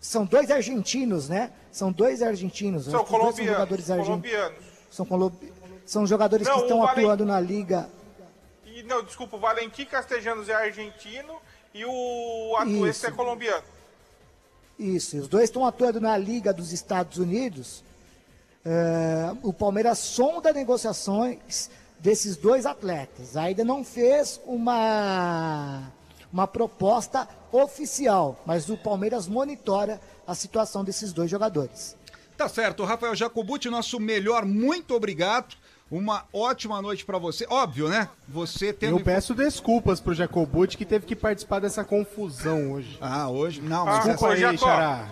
São 0.00 0.24
dois 0.24 0.50
argentinos, 0.50 1.28
né? 1.28 1.52
São 1.70 1.92
dois 1.92 2.20
argentinos. 2.20 2.86
São 2.86 3.04
colombianos. 3.04 3.36
São 3.36 3.46
jogadores 3.46 3.86
colombianos. 3.86 4.64
São, 4.90 5.06
colombi... 5.06 5.52
são 5.86 6.06
jogadores 6.06 6.46
não, 6.48 6.54
que 6.56 6.62
estão 6.62 6.84
atuando 6.84 7.24
na 7.24 7.38
liga. 7.38 7.88
E, 8.64 8.82
não, 8.82 9.04
desculpa, 9.04 9.36
o 9.36 9.40
Valentim 9.40 9.84
Castellanos 9.84 10.48
é 10.48 10.54
argentino 10.54 11.40
e 11.72 11.84
o 11.84 12.56
Atuesta 12.56 13.08
é 13.08 13.10
colombiano. 13.12 13.62
Isso, 14.80 15.18
os 15.18 15.28
dois 15.28 15.44
estão 15.44 15.66
atuando 15.66 16.00
na 16.00 16.16
Liga 16.16 16.54
dos 16.54 16.72
Estados 16.72 17.18
Unidos. 17.18 17.84
É, 18.64 19.30
o 19.42 19.52
Palmeiras 19.52 19.98
sonda 19.98 20.54
negociações 20.54 21.68
desses 21.98 22.34
dois 22.34 22.64
atletas. 22.64 23.36
Ainda 23.36 23.62
não 23.62 23.84
fez 23.84 24.40
uma, 24.46 25.82
uma 26.32 26.46
proposta 26.46 27.28
oficial, 27.52 28.40
mas 28.46 28.70
o 28.70 28.76
Palmeiras 28.78 29.28
monitora 29.28 30.00
a 30.26 30.34
situação 30.34 30.82
desses 30.82 31.12
dois 31.12 31.30
jogadores. 31.30 31.94
Tá 32.34 32.48
certo, 32.48 32.82
Rafael 32.82 33.14
Jacobuti, 33.14 33.68
nosso 33.68 34.00
melhor, 34.00 34.46
muito 34.46 34.94
obrigado. 34.94 35.56
Uma 35.90 36.24
ótima 36.32 36.80
noite 36.80 37.04
para 37.04 37.18
você. 37.18 37.44
Óbvio, 37.50 37.88
né? 37.88 38.08
Você 38.28 38.72
teve. 38.72 38.92
Eu 38.92 39.00
peço 39.00 39.34
desculpas 39.34 40.00
pro 40.00 40.14
Jacobuti 40.14 40.78
que 40.78 40.84
teve 40.84 41.04
que 41.04 41.16
participar 41.16 41.60
dessa 41.60 41.82
confusão 41.82 42.72
hoje. 42.72 42.96
Ah, 43.00 43.28
hoje? 43.28 43.60
Não, 43.60 43.84
mas 43.86 44.06
ah, 44.06 44.10
essa... 44.12 44.28
aí, 44.28 44.58
Xará. 44.58 45.08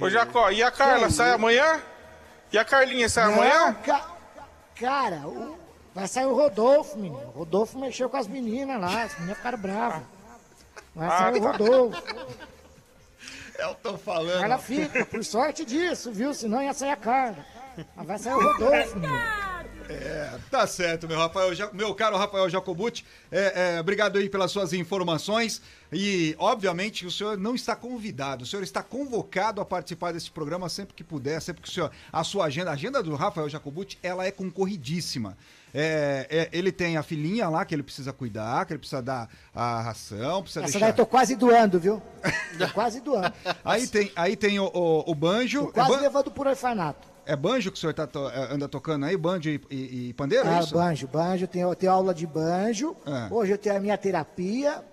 Ô, 0.00 0.08
Jacó, 0.08 0.50
e 0.50 0.62
a 0.62 0.70
Carla 0.70 1.10
sai 1.10 1.32
amanhã? 1.32 1.82
E 2.52 2.58
a 2.58 2.64
Carlinha 2.64 3.08
sai 3.08 3.24
Não, 3.24 3.34
amanhã? 3.34 3.74
Ca... 3.84 4.06
Cara, 4.76 5.26
o... 5.26 5.58
Vai 5.92 6.06
sair 6.06 6.26
o 6.26 6.34
Rodolfo, 6.34 6.96
menino. 6.98 7.32
O 7.34 7.38
Rodolfo 7.38 7.78
mexeu 7.78 8.08
com 8.08 8.18
as 8.18 8.28
meninas 8.28 8.80
lá, 8.80 9.04
as 9.04 9.14
meninas 9.14 9.38
ficaram 9.38 9.58
bravas. 9.58 10.02
Vai 10.94 11.08
sair 11.08 11.40
o 11.40 11.46
ah. 11.46 11.52
Rodolfo. 11.52 12.02
Eu 13.58 13.74
tô 13.76 13.96
falando. 13.96 14.44
Ela 14.44 14.58
fica, 14.58 15.04
por 15.06 15.24
sorte 15.24 15.64
disso, 15.64 16.12
viu? 16.12 16.34
Senão 16.34 16.62
ia 16.62 16.74
sair 16.74 16.90
a 16.90 16.96
cara. 16.96 17.44
Mas 17.96 18.06
vai 18.06 18.18
sair 18.18 18.34
o 18.34 18.52
Rodolfo, 18.52 18.98
menino. 18.98 19.45
É, 19.88 20.38
tá 20.50 20.66
certo, 20.66 21.06
meu 21.06 21.18
Rafael, 21.18 21.50
meu 21.72 21.94
caro 21.94 22.16
Rafael 22.16 22.48
Jacobuti. 22.50 23.04
É, 23.30 23.76
é, 23.76 23.80
obrigado 23.80 24.18
aí 24.18 24.28
pelas 24.28 24.50
suas 24.50 24.72
informações. 24.72 25.62
E, 25.92 26.34
obviamente, 26.38 27.06
o 27.06 27.10
senhor 27.10 27.38
não 27.38 27.54
está 27.54 27.76
convidado, 27.76 28.42
o 28.42 28.46
senhor 28.46 28.62
está 28.62 28.82
convocado 28.82 29.60
a 29.60 29.64
participar 29.64 30.12
desse 30.12 30.30
programa 30.30 30.68
sempre 30.68 30.94
que 30.94 31.04
puder, 31.04 31.40
sempre 31.40 31.62
que 31.62 31.68
o 31.68 31.72
senhor. 31.72 31.92
A 32.12 32.24
sua 32.24 32.46
agenda, 32.46 32.70
a 32.70 32.74
agenda 32.74 33.02
do 33.02 33.14
Rafael 33.14 33.48
Jacobuti, 33.48 33.98
ela 34.02 34.26
é 34.26 34.32
concorridíssima. 34.32 35.36
É, 35.72 36.26
é, 36.30 36.48
ele 36.58 36.72
tem 36.72 36.96
a 36.96 37.02
filhinha 37.02 37.48
lá 37.48 37.64
que 37.64 37.74
ele 37.74 37.82
precisa 37.82 38.12
cuidar, 38.12 38.64
que 38.64 38.72
ele 38.72 38.78
precisa 38.78 39.02
dar 39.02 39.28
a 39.54 39.82
ração, 39.82 40.42
precisa 40.42 40.64
Essa 40.64 40.72
deixar... 40.72 40.80
daí 40.80 40.90
eu 40.90 40.96
tô 40.96 41.06
quase 41.06 41.36
doando, 41.36 41.78
viu? 41.78 42.02
Tô 42.58 42.68
quase 42.74 43.00
doando. 43.00 43.32
aí 43.64 43.86
tem, 43.86 44.10
aí 44.16 44.36
tem 44.36 44.58
o, 44.58 44.64
o, 44.72 45.10
o 45.10 45.14
banjo. 45.14 45.66
Tô 45.66 45.72
quase 45.72 45.92
é 45.92 45.96
ban... 45.96 46.02
levando 46.02 46.30
por 46.30 46.46
orfanato. 46.46 47.15
É 47.26 47.34
banjo 47.34 47.72
que 47.72 47.76
o 47.76 47.80
senhor 47.80 47.92
tá 47.92 48.06
to... 48.06 48.28
É, 48.30 48.54
anda 48.54 48.68
tocando 48.68 49.04
aí? 49.04 49.16
Banjo 49.16 49.50
e, 49.50 49.60
e, 49.68 50.08
e 50.08 50.12
pandeiro? 50.14 50.48
Ah, 50.48 50.60
é 50.60 50.66
banjo, 50.66 51.08
banjo. 51.08 51.48
Tenho, 51.48 51.74
tenho 51.74 51.90
aula 51.90 52.14
de 52.14 52.24
banjo. 52.24 52.96
É. 53.04 53.34
Hoje 53.34 53.52
eu 53.52 53.58
tenho 53.58 53.76
a 53.76 53.80
minha 53.80 53.98
terapia 53.98 54.84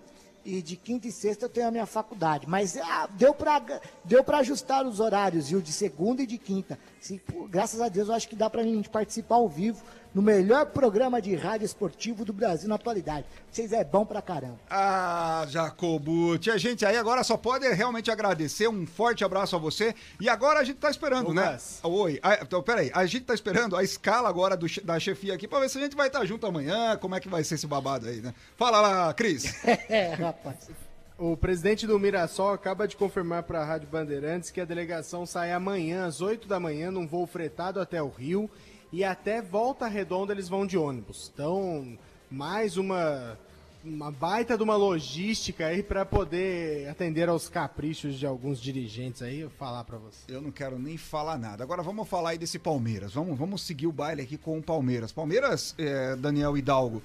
e 0.43 0.61
de 0.61 0.75
quinta 0.75 1.07
e 1.07 1.11
sexta 1.11 1.45
eu 1.45 1.49
tenho 1.49 1.67
a 1.67 1.71
minha 1.71 1.85
faculdade. 1.85 2.47
Mas 2.49 2.75
ah, 2.75 3.07
deu 3.13 3.35
para 3.35 3.61
deu 4.03 4.23
ajustar 4.27 4.83
os 4.83 4.99
horários, 4.99 5.49
viu? 5.49 5.61
De 5.61 5.71
segunda 5.71 6.23
e 6.23 6.27
de 6.27 6.39
quinta. 6.39 6.79
Se, 6.99 7.21
graças 7.49 7.79
a 7.79 7.87
Deus 7.87 8.07
eu 8.07 8.15
acho 8.15 8.27
que 8.27 8.35
dá 8.35 8.49
para 8.49 8.61
a 8.61 8.65
gente 8.65 8.89
participar 8.89 9.35
ao 9.35 9.47
vivo, 9.47 9.83
no 10.13 10.21
melhor 10.21 10.67
programa 10.67 11.21
de 11.21 11.35
rádio 11.35 11.65
esportivo 11.65 12.23
do 12.23 12.31
Brasil 12.31 12.69
na 12.69 12.75
atualidade. 12.75 13.25
Vocês 13.51 13.73
é 13.73 13.83
bom 13.83 14.05
pra 14.05 14.21
caramba. 14.21 14.59
Ah, 14.69 15.45
Jacobuti, 15.49 16.51
a 16.51 16.57
gente 16.57 16.85
aí 16.85 16.95
agora 16.97 17.23
só 17.23 17.35
pode 17.35 17.67
realmente 17.73 18.11
agradecer, 18.11 18.67
um 18.67 18.85
forte 18.85 19.23
abraço 19.23 19.55
a 19.55 19.59
você. 19.59 19.95
E 20.19 20.29
agora 20.29 20.59
a 20.59 20.63
gente 20.63 20.77
tá 20.77 20.89
esperando, 20.89 21.29
Lucas. 21.29 21.79
né? 21.83 21.89
Oi, 21.89 22.19
ah, 22.21 22.39
então 22.41 22.61
peraí, 22.61 22.91
a 22.93 23.05
gente 23.05 23.25
tá 23.25 23.33
esperando 23.33 23.75
a 23.75 23.83
escala 23.83 24.29
agora 24.29 24.55
do, 24.55 24.67
da 24.83 24.99
chefia 24.99 25.33
aqui 25.33 25.47
pra 25.47 25.59
ver 25.59 25.69
se 25.69 25.77
a 25.77 25.81
gente 25.81 25.95
vai 25.95 26.07
estar 26.07 26.23
junto 26.25 26.45
amanhã, 26.45 26.95
como 26.97 27.15
é 27.15 27.19
que 27.19 27.29
vai 27.29 27.43
ser 27.43 27.55
esse 27.55 27.65
babado 27.65 28.07
aí, 28.07 28.21
né? 28.21 28.33
Fala 28.55 28.81
lá, 28.81 29.13
Cris. 29.13 29.43
É, 29.89 30.13
rapaz. 30.13 30.69
O 31.17 31.37
presidente 31.37 31.85
do 31.85 31.99
Mirassol 31.99 32.51
acaba 32.51 32.87
de 32.87 32.97
confirmar 32.97 33.43
para 33.43 33.61
a 33.61 33.65
Rádio 33.65 33.87
Bandeirantes 33.87 34.49
que 34.49 34.59
a 34.59 34.65
delegação 34.65 35.25
sai 35.25 35.51
amanhã 35.51 36.05
às 36.05 36.21
8 36.21 36.47
da 36.47 36.59
manhã 36.59 36.89
num 36.89 37.07
voo 37.07 37.27
fretado 37.27 37.79
até 37.79 38.01
o 38.01 38.09
Rio 38.09 38.49
e 38.93 39.03
até 39.03 39.41
Volta 39.41 39.87
Redonda 39.87 40.31
eles 40.31 40.47
vão 40.47 40.67
de 40.67 40.77
ônibus. 40.77 41.31
Então, 41.33 41.97
mais 42.29 42.77
uma 42.77 43.37
uma 43.83 44.09
baita 44.09 44.55
de 44.55 44.63
uma 44.63 44.77
logística 44.77 45.65
aí 45.65 45.83
para 45.83 46.05
poder 46.05 46.87
atender 46.87 47.27
aos 47.27 47.49
caprichos 47.49 48.17
de 48.17 48.25
alguns 48.25 48.61
dirigentes 48.61 49.21
aí, 49.21 49.41
eu 49.41 49.49
falar 49.49 49.83
para 49.83 49.97
você. 49.97 50.23
Eu 50.29 50.41
não 50.41 50.51
quero 50.51 50.79
nem 50.79 50.97
falar 50.97 51.37
nada. 51.37 51.63
Agora 51.63 51.83
vamos 51.83 52.07
falar 52.07 52.29
aí 52.29 52.37
desse 52.37 52.57
Palmeiras. 52.57 53.13
Vamos, 53.13 53.37
vamos 53.37 53.61
seguir 53.61 53.87
o 53.87 53.91
baile 53.91 54.21
aqui 54.21 54.37
com 54.37 54.57
o 54.57 54.63
Palmeiras. 54.63 55.11
Palmeiras, 55.11 55.75
é, 55.77 56.15
Daniel 56.15 56.57
Hidalgo, 56.57 57.03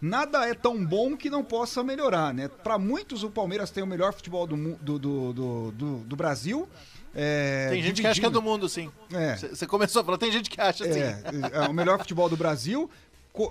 nada 0.00 0.46
é 0.48 0.54
tão 0.54 0.84
bom 0.84 1.16
que 1.16 1.30
não 1.30 1.42
possa 1.44 1.82
melhorar, 1.82 2.32
né? 2.34 2.48
Para 2.48 2.78
muitos, 2.78 3.22
o 3.22 3.30
Palmeiras 3.30 3.70
tem 3.70 3.82
o 3.82 3.86
melhor 3.86 4.12
futebol 4.12 4.46
do, 4.46 4.56
do, 4.76 4.98
do, 4.98 5.32
do, 5.32 5.96
do- 6.04 6.16
Brasil. 6.16 6.68
É, 7.14 7.68
Tem 7.70 7.82
gente 7.82 8.02
que 8.02 8.06
acha 8.06 8.20
que 8.20 8.26
é 8.26 8.28
dividindo- 8.28 8.40
do 8.40 8.42
mundo, 8.42 8.68
sim. 8.68 8.90
É. 9.12 9.36
Você 9.36 9.66
começou 9.66 10.02
a 10.02 10.04
falar, 10.04 10.18
tem 10.18 10.30
gente 10.30 10.50
que 10.50 10.60
acha 10.60 10.84
assim. 10.84 11.00
É, 11.00 11.22
é 11.52 11.60
o 11.68 11.72
melhor 11.72 11.98
futebol 11.98 12.28
do 12.28 12.36
Brasil, 12.36 12.90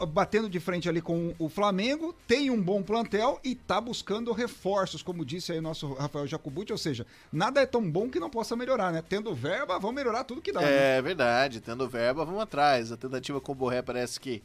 batendo 0.10 0.48
de 0.50 0.60
frente 0.60 0.88
ali 0.90 1.02
com 1.02 1.34
o 1.40 1.50
Flamengo, 1.50 2.14
tem 2.28 2.50
um 2.52 2.62
bom 2.62 2.82
plantel 2.84 3.40
e 3.44 3.54
tá 3.56 3.80
buscando 3.82 4.32
reforços, 4.34 5.02
como 5.04 5.24
disse 5.26 5.52
aí 5.52 5.58
o 5.60 5.62
nosso 5.64 5.94
Rafael 5.94 6.26
Jacobuti, 6.28 6.72
ou 6.72 6.78
seja, 6.78 7.06
nada 7.32 7.60
é 7.62 7.66
tão 7.66 7.88
bom 7.90 8.08
que 8.10 8.20
não 8.20 8.30
possa 8.30 8.56
melhorar, 8.56 8.92
né? 8.92 9.04
Tendo 9.08 9.34
verba, 9.34 9.78
vão 9.80 9.92
melhorar 9.92 10.24
tudo 10.24 10.42
que 10.42 10.52
dá. 10.52 10.62
né? 10.62 10.98
É 10.98 11.02
verdade, 11.02 11.60
tendo 11.62 11.88
verba, 11.90 12.24
vamos 12.26 12.42
atrás. 12.42 12.92
A 12.92 12.98
tentativa 12.98 13.40
com 13.42 13.52
o 13.52 13.56
Borré 13.56 13.82
parece 13.82 14.20
que 14.20 14.42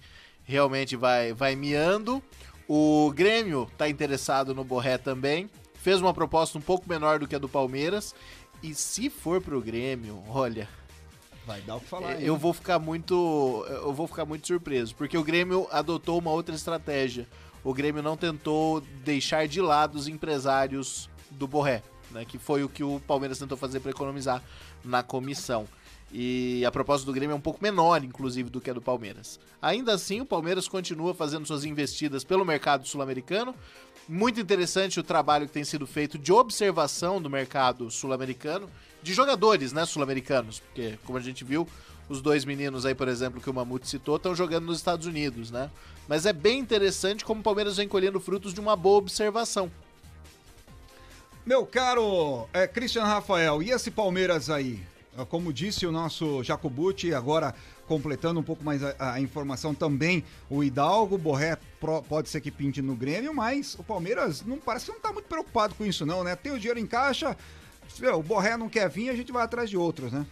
realmente 0.51 0.97
vai, 0.97 1.33
vai 1.33 1.55
miando. 1.55 2.23
O 2.69 3.13
Grêmio 3.15 3.71
tá 3.79 3.89
interessado 3.89 4.55
no 4.55 4.65
Borré 4.65 4.99
também. 4.99 5.49
Fez 5.75 6.01
uma 6.01 6.13
proposta 6.13 6.59
um 6.59 6.61
pouco 6.61 6.89
menor 6.89 7.19
do 7.21 7.27
que 7.27 7.35
a 7.35 7.39
do 7.39 7.49
Palmeiras. 7.49 8.15
E 8.63 8.75
se 8.75 9.09
for 9.09 9.41
pro 9.41 9.61
Grêmio, 9.63 10.23
olha, 10.29 10.69
Vai 11.47 11.61
dar 11.63 11.77
o 11.77 11.81
que 11.81 11.87
falar. 11.87 12.21
eu 12.23 12.37
vou 12.37 12.53
ficar 12.53 12.79
muito. 12.79 13.65
Eu 13.69 13.93
vou 13.93 14.07
ficar 14.07 14.25
muito 14.27 14.47
surpreso. 14.47 14.95
Porque 14.95 15.17
o 15.17 15.25
Grêmio 15.25 15.67
adotou 15.71 16.19
uma 16.19 16.31
outra 16.31 16.55
estratégia. 16.55 17.27
O 17.65 17.73
Grêmio 17.73 18.03
não 18.03 18.17
tentou 18.17 18.81
deixar 19.05 19.49
de 19.49 19.61
lado 19.61 19.97
os 19.97 20.07
empresários 20.09 21.09
do 21.31 21.47
Borré, 21.49 21.83
né? 22.11 22.25
Que 22.25 22.39
foi 22.39 22.63
o 22.63 22.69
que 22.69 22.85
o 22.85 23.01
Palmeiras 23.07 23.39
tentou 23.39 23.57
fazer 23.57 23.81
para 23.81 23.91
economizar 23.91 24.43
na 24.85 25.03
comissão. 25.03 25.67
E 26.13 26.65
a 26.65 26.71
proposta 26.71 27.07
do 27.07 27.13
Grêmio 27.13 27.35
é 27.35 27.37
um 27.37 27.41
pouco 27.41 27.63
menor, 27.63 28.03
inclusive, 28.03 28.51
do 28.51 28.61
que 28.61 28.71
a 28.71 28.73
do 28.73 28.83
Palmeiras. 28.83 29.39
Ainda 29.63 29.95
assim, 29.95 30.21
o 30.21 30.27
Palmeiras 30.27 30.67
continua 30.67 31.15
fazendo 31.15 31.47
suas 31.47 31.65
investidas 31.65 32.25
pelo 32.25 32.45
mercado 32.45 32.87
sul-americano. 32.87 33.55
Muito 34.09 34.41
interessante 34.41 34.99
o 34.99 35.05
trabalho 35.05 35.47
que 35.47 35.53
tem 35.53 35.63
sido 35.63 35.87
feito 35.87 36.19
de 36.19 36.33
observação 36.33 37.23
do 37.23 37.31
mercado 37.31 37.89
sul-americano, 37.91 38.69
de 39.03 39.15
jogadores, 39.15 39.73
né, 39.73 39.87
sul-americanos, 39.87 40.59
porque 40.59 40.99
como 41.05 41.17
a 41.17 41.21
gente 41.21 41.45
viu, 41.45 41.67
os 42.09 42.21
dois 42.21 42.45
meninos 42.45 42.85
aí, 42.85 42.95
por 42.95 43.07
exemplo, 43.07 43.41
que 43.41 43.49
o 43.49 43.55
Mamute 43.55 43.89
citou, 43.89 44.17
estão 44.17 44.35
jogando 44.35 44.67
nos 44.67 44.79
Estados 44.79 45.07
Unidos, 45.07 45.53
né? 45.53 45.71
Mas 46.09 46.27
é 46.27 46.33
bem 46.33 46.59
interessante 46.59 47.25
como 47.25 47.41
o 47.41 47.45
Palmeiras 47.45 47.77
vem 47.77 47.87
colhendo 47.87 48.19
frutos 48.19 48.53
de 48.53 48.59
uma 48.59 48.75
boa 48.75 48.99
observação. 48.99 49.71
Meu 51.47 51.65
caro 51.65 52.49
é, 52.53 52.67
Christian 52.67 53.05
Rafael, 53.05 53.63
e 53.63 53.71
esse 53.71 53.93
Palmeiras 53.93 54.51
aí? 54.51 54.90
Ah, 55.17 55.25
Como 55.25 55.53
disse 55.53 55.87
o 55.87 55.93
nosso 55.93 56.43
Jacobuti, 56.43 57.13
agora 57.13 57.55
completando 57.87 58.39
um 58.39 58.43
pouco 58.45 58.63
mais 58.65 58.83
a, 58.85 58.95
a 59.15 59.21
informação 59.21 59.75
também, 59.75 60.23
o 60.49 60.63
Hidalgo, 60.63 61.17
o 61.17 61.19
Borré 61.19 61.59
pro- 61.81 62.03
pode 62.03 62.29
ser 62.29 62.41
que 62.41 62.51
pinte 62.51 62.81
no 62.81 62.95
Grêmio, 62.95 63.35
mas 63.35 63.75
o 63.75 63.83
Palmeiras 63.83 64.45
não 64.45 64.59
parece 64.59 64.87
que 64.87 64.93
não 64.93 65.01
tá 65.01 65.13
muito 65.13 65.27
preocupado 65.27 65.75
com 65.75 65.85
isso 65.85 66.07
não, 66.07 66.23
né? 66.23 66.37
Tem 66.37 66.53
o 66.53 66.59
dinheiro 66.59 66.79
em 66.79 66.87
caixa, 66.87 67.37
o 68.17 68.23
Borré 68.23 68.57
não 68.57 68.69
quer 68.69 68.89
vir, 68.89 69.09
a 69.11 69.17
gente 69.17 69.33
vai 69.33 69.43
atrás 69.43 69.69
de 69.69 69.77
outros, 69.77 70.13
né? 70.13 70.25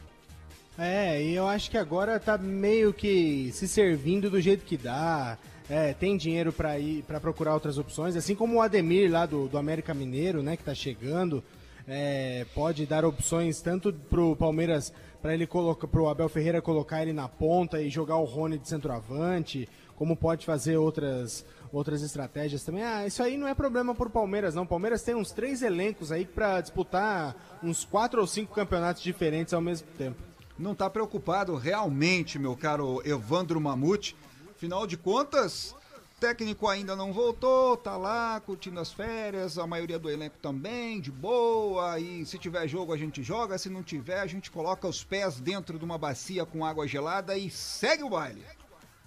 É, 0.79 1.21
e 1.21 1.35
eu 1.35 1.49
acho 1.49 1.69
que 1.71 1.77
agora 1.77 2.21
tá 2.21 2.39
meio 2.39 2.93
que 2.95 3.51
se 3.53 3.67
servindo 3.67 4.31
do 4.31 4.41
jeito 4.41 4.65
que 4.65 4.77
dá. 4.77 5.37
É, 5.69 5.93
tem 5.93 6.17
dinheiro 6.17 6.51
pra 6.53 6.79
ir 6.79 7.03
para 7.03 7.21
procurar 7.21 7.53
outras 7.53 7.77
opções, 7.77 8.17
assim 8.17 8.35
como 8.35 8.55
o 8.57 8.63
Ademir 8.63 9.11
lá 9.11 9.27
do, 9.27 9.49
do 9.49 9.59
América 9.59 9.93
Mineiro, 9.93 10.43
né, 10.43 10.57
que 10.57 10.63
tá 10.65 10.75
chegando, 10.75 11.45
é, 11.89 12.47
pode 12.55 12.85
dar 12.87 13.05
opções 13.05 13.61
tanto 13.61 13.93
pro 13.93 14.37
Palmeiras 14.37 14.93
para 15.23 15.35
ele 15.35 15.47
colocar 15.47 15.89
pro 15.89 16.09
Abel 16.09 16.29
Ferreira 16.29 16.63
colocar 16.63 17.03
ele 17.03 17.13
na 17.13 17.29
ponta 17.29 17.81
e 17.81 17.89
jogar 17.89 18.17
o 18.17 18.25
Rony 18.25 18.59
de 18.59 18.69
centroavante, 18.69 19.69
como 19.97 20.17
pode 20.17 20.47
fazer 20.47 20.77
outras 20.77 21.45
outras 21.73 22.03
estratégias 22.03 22.65
também. 22.65 22.83
Ah, 22.83 23.07
isso 23.07 23.23
aí 23.23 23.37
não 23.37 23.49
é 23.49 23.55
problema 23.55 23.95
pro 23.95 24.09
Palmeiras, 24.09 24.55
não. 24.55 24.63
O 24.63 24.67
Palmeiras 24.67 25.03
tem 25.03 25.15
uns 25.15 25.33
três 25.33 25.61
elencos 25.63 26.13
aí 26.13 26.25
pra 26.25 26.61
disputar 26.61 27.59
uns 27.63 27.85
quatro 27.85 28.21
ou 28.21 28.27
cinco 28.27 28.55
campeonatos 28.55 29.03
diferentes 29.03 29.53
ao 29.53 29.61
mesmo 29.61 29.87
tempo. 29.99 30.23
Não 30.59 30.75
tá 30.75 30.89
preocupado 30.89 31.57
realmente, 31.57 32.39
meu 32.39 32.57
caro 32.57 33.03
Evandro 33.05 33.61
Mamute. 33.61 34.17
Afinal 34.51 34.87
de 34.87 34.97
contas, 34.97 35.73
o 35.73 35.78
técnico 36.19 36.67
ainda 36.67 36.97
não 36.97 37.13
voltou, 37.13 37.77
tá 37.77 37.97
lá 37.97 38.41
curtindo 38.45 38.81
as 38.81 38.93
férias, 38.93 39.57
a 39.57 39.67
maioria 39.67 39.99
do 39.99 40.11
elenco 40.11 40.37
também, 40.43 41.01
de 41.01 41.11
boa. 41.11 41.99
E 41.99 42.27
se 42.27 42.39
tiver 42.39 42.67
jogo 42.67 42.93
a 42.93 42.97
gente 42.97 43.23
joga, 43.23 43.57
se 43.57 43.71
não 43.71 43.83
tiver 43.83 44.21
a 44.21 44.27
gente 44.27 44.51
coloca 44.51 44.89
os 44.89 45.05
pés 45.05 45.41
dentro 45.41 45.79
de 45.79 45.85
uma 45.85 45.97
bacia 45.97 46.45
com 46.45 46.65
água 46.65 46.87
gelada 46.87 47.37
e 47.37 47.51
segue 47.51 48.03
o 48.03 48.11
baile. 48.11 48.45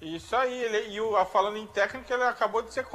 Isso 0.02 0.36
aí, 0.36 0.64
ele, 0.64 0.96
e 0.96 1.02
o, 1.02 1.26
falando 1.26 1.58
em 1.58 1.68
técnico, 1.68 2.12
ele 2.12 2.24
acabou 2.24 2.64
de 2.64 2.74
ser 2.74 2.88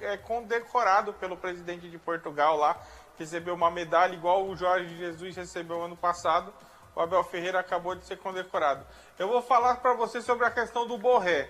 é, 0.00 0.16
condecorado 0.16 1.12
pelo 1.12 1.36
presidente 1.36 1.88
de 1.88 1.98
Portugal 1.98 2.56
lá, 2.56 2.82
recebeu 3.16 3.54
uma 3.54 3.70
medalha 3.70 4.14
igual 4.14 4.44
o 4.44 4.56
Jorge 4.56 4.96
Jesus 4.96 5.36
recebeu 5.36 5.80
ano 5.82 5.96
passado. 5.96 6.52
O 6.96 7.00
Abel 7.00 7.22
Ferreira 7.22 7.60
acabou 7.60 7.94
de 7.94 8.04
ser 8.04 8.16
condecorado. 8.16 8.84
Eu 9.16 9.28
vou 9.28 9.40
falar 9.40 9.76
para 9.76 9.94
você 9.94 10.20
sobre 10.20 10.44
a 10.46 10.50
questão 10.50 10.84
do 10.84 10.98
Borré. 10.98 11.48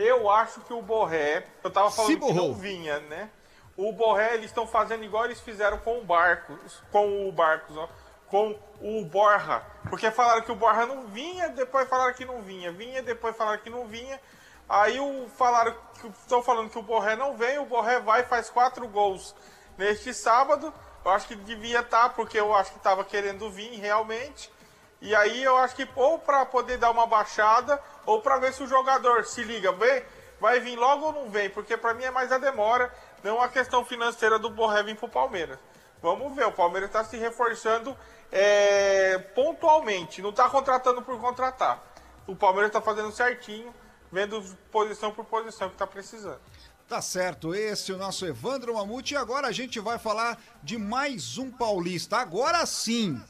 Eu 0.00 0.30
acho 0.30 0.60
que 0.60 0.72
o 0.72 0.80
Borré, 0.80 1.44
eu 1.64 1.72
tava 1.72 1.90
falando 1.90 2.20
que 2.20 2.32
não 2.32 2.54
vinha, 2.54 3.00
né? 3.00 3.28
O 3.76 3.92
Borré, 3.92 4.34
eles 4.34 4.46
estão 4.46 4.64
fazendo 4.64 5.02
igual 5.02 5.24
eles 5.24 5.40
fizeram 5.40 5.76
com 5.78 5.98
o 5.98 6.04
Barcos, 6.04 6.80
com 6.92 7.28
o 7.28 7.32
Barcos, 7.32 7.76
ó, 7.76 7.88
com 8.28 8.56
o 8.80 9.04
Borja. 9.04 9.60
Porque 9.90 10.08
falaram 10.12 10.42
que 10.42 10.52
o 10.52 10.54
Borja 10.54 10.86
não 10.86 11.08
vinha, 11.08 11.48
depois 11.48 11.88
falaram 11.88 12.14
que 12.14 12.24
não 12.24 12.40
vinha, 12.42 12.70
vinha, 12.70 13.02
depois 13.02 13.36
falaram 13.36 13.58
que 13.58 13.68
não 13.68 13.88
vinha. 13.88 14.20
Aí 14.68 15.00
o, 15.00 15.28
falaram 15.36 15.74
que 16.00 16.06
estão 16.08 16.44
falando 16.44 16.70
que 16.70 16.78
o 16.78 16.82
Borré 16.82 17.16
não 17.16 17.36
vem, 17.36 17.58
o 17.58 17.64
Borré 17.66 17.98
vai 17.98 18.20
e 18.20 18.26
faz 18.26 18.48
quatro 18.48 18.86
gols 18.86 19.34
neste 19.76 20.14
sábado. 20.14 20.72
Eu 21.04 21.10
acho 21.10 21.26
que 21.26 21.34
devia 21.34 21.80
estar, 21.80 22.10
porque 22.10 22.38
eu 22.38 22.54
acho 22.54 22.70
que 22.70 22.78
estava 22.78 23.04
querendo 23.04 23.50
vir 23.50 23.80
realmente. 23.80 24.48
E 25.00 25.14
aí 25.14 25.42
eu 25.42 25.56
acho 25.56 25.76
que 25.76 25.88
ou 25.94 26.18
para 26.18 26.44
poder 26.46 26.76
dar 26.78 26.90
uma 26.90 27.06
baixada, 27.06 27.80
ou 28.04 28.20
para 28.20 28.38
ver 28.38 28.52
se 28.52 28.62
o 28.62 28.66
jogador 28.66 29.24
se 29.24 29.42
liga, 29.42 29.70
vem, 29.72 30.02
vai 30.40 30.60
vir 30.60 30.76
logo 30.76 31.06
ou 31.06 31.12
não 31.12 31.30
vem, 31.30 31.48
porque 31.50 31.76
para 31.76 31.94
mim 31.94 32.04
é 32.04 32.10
mais 32.10 32.32
a 32.32 32.38
demora, 32.38 32.92
não 33.22 33.40
a 33.40 33.48
questão 33.48 33.84
financeira 33.84 34.38
do 34.38 34.50
Borré 34.50 34.82
vir 34.82 34.96
pro 34.96 35.08
Palmeiras. 35.08 35.58
Vamos 36.02 36.34
ver, 36.34 36.46
o 36.46 36.52
Palmeiras 36.52 36.90
está 36.90 37.04
se 37.04 37.16
reforçando 37.16 37.96
é, 38.30 39.18
pontualmente, 39.34 40.22
não 40.22 40.30
está 40.30 40.48
contratando 40.48 41.02
por 41.02 41.18
contratar. 41.20 41.82
O 42.26 42.36
Palmeiras 42.36 42.68
está 42.68 42.80
fazendo 42.80 43.10
certinho, 43.12 43.74
vendo 44.12 44.42
posição 44.70 45.12
por 45.12 45.24
posição 45.24 45.68
que 45.68 45.74
está 45.74 45.86
precisando. 45.86 46.40
Tá 46.88 47.02
certo, 47.02 47.54
esse 47.54 47.92
é 47.92 47.94
o 47.94 47.98
nosso 47.98 48.24
Evandro 48.24 48.74
Mamute. 48.74 49.14
E 49.14 49.16
agora 49.16 49.48
a 49.48 49.52
gente 49.52 49.78
vai 49.78 49.98
falar 49.98 50.38
de 50.62 50.78
mais 50.78 51.36
um 51.36 51.50
paulista. 51.50 52.16
Agora 52.16 52.64
sim, 52.64 53.22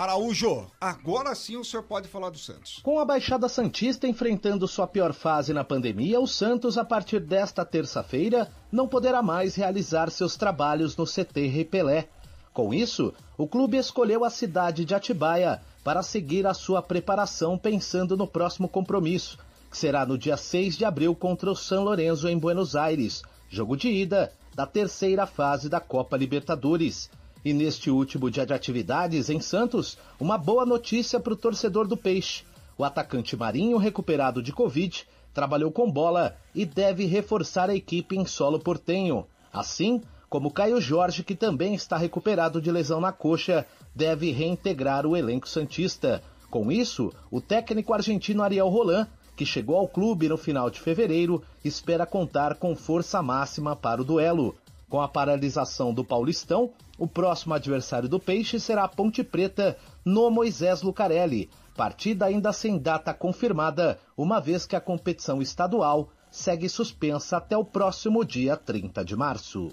Araújo, 0.00 0.66
agora 0.80 1.34
sim 1.34 1.58
o 1.58 1.62
senhor 1.62 1.82
pode 1.82 2.08
falar 2.08 2.30
do 2.30 2.38
Santos. 2.38 2.80
Com 2.82 2.98
a 2.98 3.04
Baixada 3.04 3.50
Santista 3.50 4.08
enfrentando 4.08 4.66
sua 4.66 4.86
pior 4.86 5.12
fase 5.12 5.52
na 5.52 5.62
pandemia, 5.62 6.18
o 6.18 6.26
Santos, 6.26 6.78
a 6.78 6.84
partir 6.86 7.20
desta 7.20 7.66
terça-feira, 7.66 8.50
não 8.72 8.88
poderá 8.88 9.20
mais 9.20 9.56
realizar 9.56 10.10
seus 10.10 10.36
trabalhos 10.36 10.96
no 10.96 11.04
CT 11.04 11.48
Rei 11.48 11.66
Pelé. 11.66 12.08
Com 12.50 12.72
isso, 12.72 13.12
o 13.36 13.46
clube 13.46 13.76
escolheu 13.76 14.24
a 14.24 14.30
cidade 14.30 14.86
de 14.86 14.94
Atibaia 14.94 15.60
para 15.84 16.02
seguir 16.02 16.46
a 16.46 16.54
sua 16.54 16.80
preparação 16.80 17.58
pensando 17.58 18.16
no 18.16 18.26
próximo 18.26 18.70
compromisso, 18.70 19.36
que 19.70 19.76
será 19.76 20.06
no 20.06 20.16
dia 20.16 20.38
6 20.38 20.78
de 20.78 20.86
abril 20.86 21.14
contra 21.14 21.50
o 21.50 21.54
San 21.54 21.82
Lorenzo 21.82 22.26
em 22.26 22.38
Buenos 22.38 22.74
Aires, 22.74 23.20
jogo 23.50 23.76
de 23.76 23.90
ida 23.90 24.32
da 24.54 24.66
terceira 24.66 25.26
fase 25.26 25.68
da 25.68 25.78
Copa 25.78 26.16
Libertadores. 26.16 27.10
E 27.44 27.52
neste 27.54 27.90
último 27.90 28.30
dia 28.30 28.44
de 28.44 28.52
atividades 28.52 29.30
em 29.30 29.40
Santos, 29.40 29.96
uma 30.20 30.36
boa 30.36 30.66
notícia 30.66 31.18
para 31.18 31.32
o 31.32 31.36
torcedor 31.36 31.86
do 31.86 31.96
Peixe. 31.96 32.44
O 32.76 32.84
atacante 32.84 33.36
Marinho, 33.36 33.78
recuperado 33.78 34.42
de 34.42 34.52
Covid, 34.52 35.06
trabalhou 35.32 35.70
com 35.70 35.90
bola 35.90 36.36
e 36.54 36.66
deve 36.66 37.06
reforçar 37.06 37.70
a 37.70 37.74
equipe 37.74 38.16
em 38.16 38.26
solo 38.26 38.58
portenho. 38.58 39.26
Assim, 39.52 40.02
como 40.28 40.50
Caio 40.50 40.80
Jorge, 40.80 41.24
que 41.24 41.34
também 41.34 41.74
está 41.74 41.96
recuperado 41.96 42.60
de 42.60 42.70
lesão 42.70 43.00
na 43.00 43.10
coxa, 43.10 43.66
deve 43.94 44.30
reintegrar 44.32 45.06
o 45.06 45.16
elenco 45.16 45.48
Santista. 45.48 46.22
Com 46.50 46.70
isso, 46.70 47.12
o 47.30 47.40
técnico 47.40 47.94
argentino 47.94 48.42
Ariel 48.42 48.68
Roland, 48.68 49.08
que 49.34 49.46
chegou 49.46 49.76
ao 49.76 49.88
clube 49.88 50.28
no 50.28 50.36
final 50.36 50.68
de 50.68 50.78
fevereiro, 50.78 51.42
espera 51.64 52.04
contar 52.04 52.56
com 52.56 52.76
força 52.76 53.22
máxima 53.22 53.74
para 53.74 54.02
o 54.02 54.04
duelo. 54.04 54.54
Com 54.90 55.00
a 55.00 55.06
paralisação 55.06 55.94
do 55.94 56.04
Paulistão, 56.04 56.72
o 56.98 57.06
próximo 57.06 57.54
adversário 57.54 58.08
do 58.08 58.18
Peixe 58.18 58.58
será 58.58 58.82
a 58.82 58.88
Ponte 58.88 59.22
Preta 59.22 59.78
no 60.04 60.28
Moisés 60.32 60.82
Lucarelli, 60.82 61.48
partida 61.76 62.26
ainda 62.26 62.52
sem 62.52 62.76
data 62.76 63.14
confirmada, 63.14 64.00
uma 64.16 64.40
vez 64.40 64.66
que 64.66 64.74
a 64.74 64.80
competição 64.80 65.40
estadual 65.40 66.10
segue 66.28 66.68
suspensa 66.68 67.36
até 67.36 67.56
o 67.56 67.64
próximo 67.64 68.24
dia 68.24 68.56
30 68.56 69.04
de 69.04 69.14
março. 69.14 69.68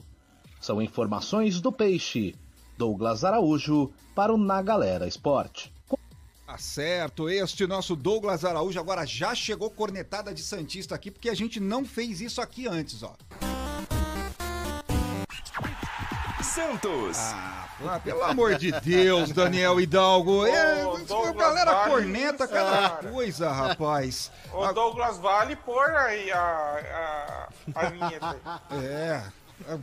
São 0.62 0.80
informações 0.80 1.60
do 1.60 1.72
Peixe. 1.72 2.36
Douglas 2.78 3.24
Araújo 3.24 3.92
para 4.14 4.32
o 4.32 4.38
Na 4.38 4.62
Galera 4.62 5.08
Esporte. 5.08 5.74
Tá 6.46 6.60
certo, 6.60 7.28
este 7.28 7.66
nosso 7.66 7.96
Douglas 7.96 8.46
Araújo 8.46 8.80
agora 8.80 9.04
já 9.04 9.34
chegou 9.34 9.72
cornetada 9.72 10.32
de 10.32 10.44
Santista 10.44 10.94
aqui, 10.94 11.10
porque 11.10 11.30
a 11.30 11.34
gente 11.34 11.60
não 11.60 11.84
fez 11.84 12.22
isso 12.22 12.40
aqui 12.40 12.68
antes, 12.68 13.02
ó. 13.02 13.16
Santos. 16.58 17.18
Ah, 17.20 18.00
pelo 18.04 18.24
amor 18.24 18.56
de 18.56 18.72
Deus, 18.72 19.32
Daniel 19.32 19.80
Hidalgo. 19.80 20.48
É, 20.48 20.82
Douglas 21.08 21.36
galera 21.36 21.72
Vale, 21.72 21.92
corneta 21.92 22.46
isso, 22.46 22.54
cada 22.54 22.90
cara. 22.90 23.10
coisa, 23.12 23.52
rapaz. 23.52 24.32
O 24.52 24.74
Douglas 24.74 25.20
Vale 25.20 25.56
pôr 25.56 25.88
aí 25.96 26.32
a, 26.32 26.40
a, 27.76 27.80
a 27.80 27.90
vinheta. 27.90 28.38
É. 28.72 29.22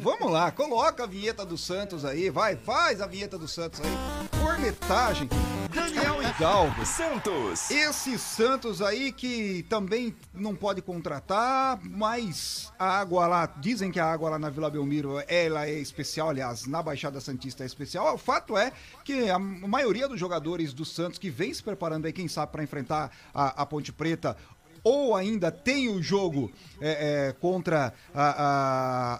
Vamos 0.00 0.30
lá, 0.30 0.50
coloca 0.52 1.02
a 1.02 1.06
vinheta 1.06 1.44
do 1.44 1.58
Santos 1.58 2.04
aí, 2.04 2.30
vai, 2.30 2.56
faz 2.56 3.00
a 3.00 3.06
vinheta 3.06 3.36
do 3.36 3.48
Santos 3.48 3.80
aí. 3.80 4.38
Cornetagem. 4.40 5.28
Daniel 5.74 6.22
Hidalgo. 6.22 6.86
Santos. 6.86 7.70
Esse 7.70 8.16
Santos 8.16 8.80
aí 8.80 9.10
que 9.10 9.64
também 9.68 10.14
não 10.32 10.54
pode 10.54 10.80
contratar, 10.80 11.80
mas 11.82 12.72
a 12.78 13.00
água 13.00 13.26
lá, 13.26 13.46
dizem 13.46 13.90
que 13.90 13.98
a 13.98 14.06
água 14.06 14.30
lá 14.30 14.38
na 14.38 14.48
Vila 14.48 14.70
Belmiro, 14.70 15.20
ela 15.26 15.66
é 15.66 15.72
especial, 15.72 16.30
aliás, 16.30 16.66
na 16.66 16.80
Baixada 16.80 17.20
Santista 17.20 17.64
é 17.64 17.66
especial. 17.66 18.14
O 18.14 18.18
fato 18.18 18.56
é 18.56 18.72
que 19.04 19.28
a 19.28 19.38
maioria 19.38 20.06
dos 20.08 20.20
jogadores 20.20 20.72
do 20.72 20.84
Santos 20.84 21.18
que 21.18 21.30
vem 21.30 21.52
se 21.52 21.62
preparando 21.62 22.06
aí, 22.06 22.12
quem 22.12 22.28
sabe, 22.28 22.52
para 22.52 22.62
enfrentar 22.62 23.10
a, 23.34 23.62
a 23.62 23.66
Ponte 23.66 23.92
Preta 23.92 24.36
ou 24.84 25.16
ainda 25.16 25.50
tem 25.50 25.88
o 25.88 26.02
jogo 26.02 26.52
é, 26.80 27.28
é, 27.28 27.32
contra 27.32 27.94
a, 28.14 28.44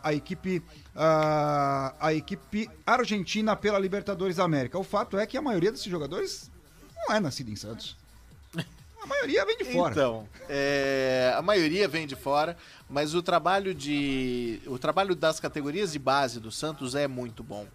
a, 0.04 0.08
a 0.08 0.14
equipe 0.14 0.62
a, 0.94 1.94
a 1.98 2.14
equipe 2.14 2.70
argentina 2.86 3.56
pela 3.56 3.78
Libertadores 3.78 4.36
da 4.36 4.44
América. 4.44 4.78
O 4.78 4.84
fato 4.84 5.18
é 5.18 5.26
que 5.26 5.36
a 5.36 5.42
maioria 5.42 5.72
desses 5.72 5.90
jogadores 5.90 6.50
não 7.08 7.16
é 7.16 7.18
nascida 7.18 7.50
em 7.50 7.56
Santos. 7.56 7.96
A 9.02 9.06
maioria 9.06 9.44
vem 9.44 9.58
de 9.58 9.64
fora. 9.66 9.92
Então, 9.92 10.28
é, 10.48 11.34
a 11.36 11.42
maioria 11.42 11.86
vem 11.86 12.06
de 12.06 12.16
fora, 12.16 12.56
mas 12.88 13.14
o 13.14 13.22
trabalho 13.22 13.74
de 13.74 14.62
o 14.66 14.78
trabalho 14.78 15.14
das 15.14 15.38
categorias 15.38 15.92
de 15.92 15.98
base 15.98 16.40
do 16.40 16.50
Santos 16.50 16.94
é 16.94 17.06
muito 17.06 17.42
bom. 17.42 17.66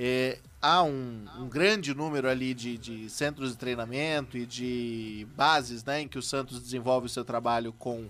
É, 0.00 0.38
há 0.62 0.84
um, 0.84 1.26
um 1.40 1.48
grande 1.48 1.92
número 1.92 2.28
ali 2.28 2.54
de, 2.54 2.78
de 2.78 3.10
centros 3.10 3.50
de 3.50 3.56
treinamento 3.56 4.38
e 4.38 4.46
de 4.46 5.26
bases 5.36 5.82
né, 5.82 6.02
em 6.02 6.08
que 6.08 6.16
o 6.16 6.22
Santos 6.22 6.62
desenvolve 6.62 7.06
o 7.06 7.10
seu 7.10 7.24
trabalho 7.24 7.72
com, 7.72 8.08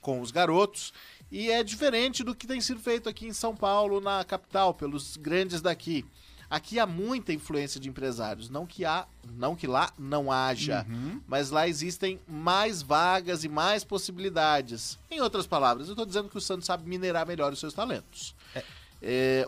com 0.00 0.20
os 0.20 0.32
garotos. 0.32 0.92
E 1.30 1.48
é 1.48 1.62
diferente 1.62 2.24
do 2.24 2.34
que 2.34 2.44
tem 2.44 2.60
sido 2.60 2.80
feito 2.80 3.08
aqui 3.08 3.24
em 3.24 3.32
São 3.32 3.54
Paulo, 3.54 4.00
na 4.00 4.24
capital, 4.24 4.74
pelos 4.74 5.16
grandes 5.16 5.60
daqui. 5.60 6.04
Aqui 6.50 6.80
há 6.80 6.86
muita 6.86 7.32
influência 7.32 7.78
de 7.78 7.88
empresários, 7.88 8.48
não 8.48 8.66
que 8.66 8.84
há, 8.84 9.06
não 9.36 9.54
que 9.54 9.66
lá 9.66 9.92
não 9.98 10.32
haja, 10.32 10.86
mas 11.26 11.50
lá 11.50 11.68
existem 11.68 12.18
mais 12.26 12.80
vagas 12.80 13.44
e 13.44 13.50
mais 13.50 13.84
possibilidades. 13.84 14.98
Em 15.10 15.20
outras 15.20 15.46
palavras, 15.46 15.88
eu 15.88 15.92
estou 15.92 16.06
dizendo 16.06 16.30
que 16.30 16.38
o 16.38 16.40
Santos 16.40 16.64
sabe 16.64 16.88
minerar 16.88 17.26
melhor 17.26 17.52
os 17.52 17.60
seus 17.60 17.74
talentos. 17.74 18.34
É, 18.54 18.64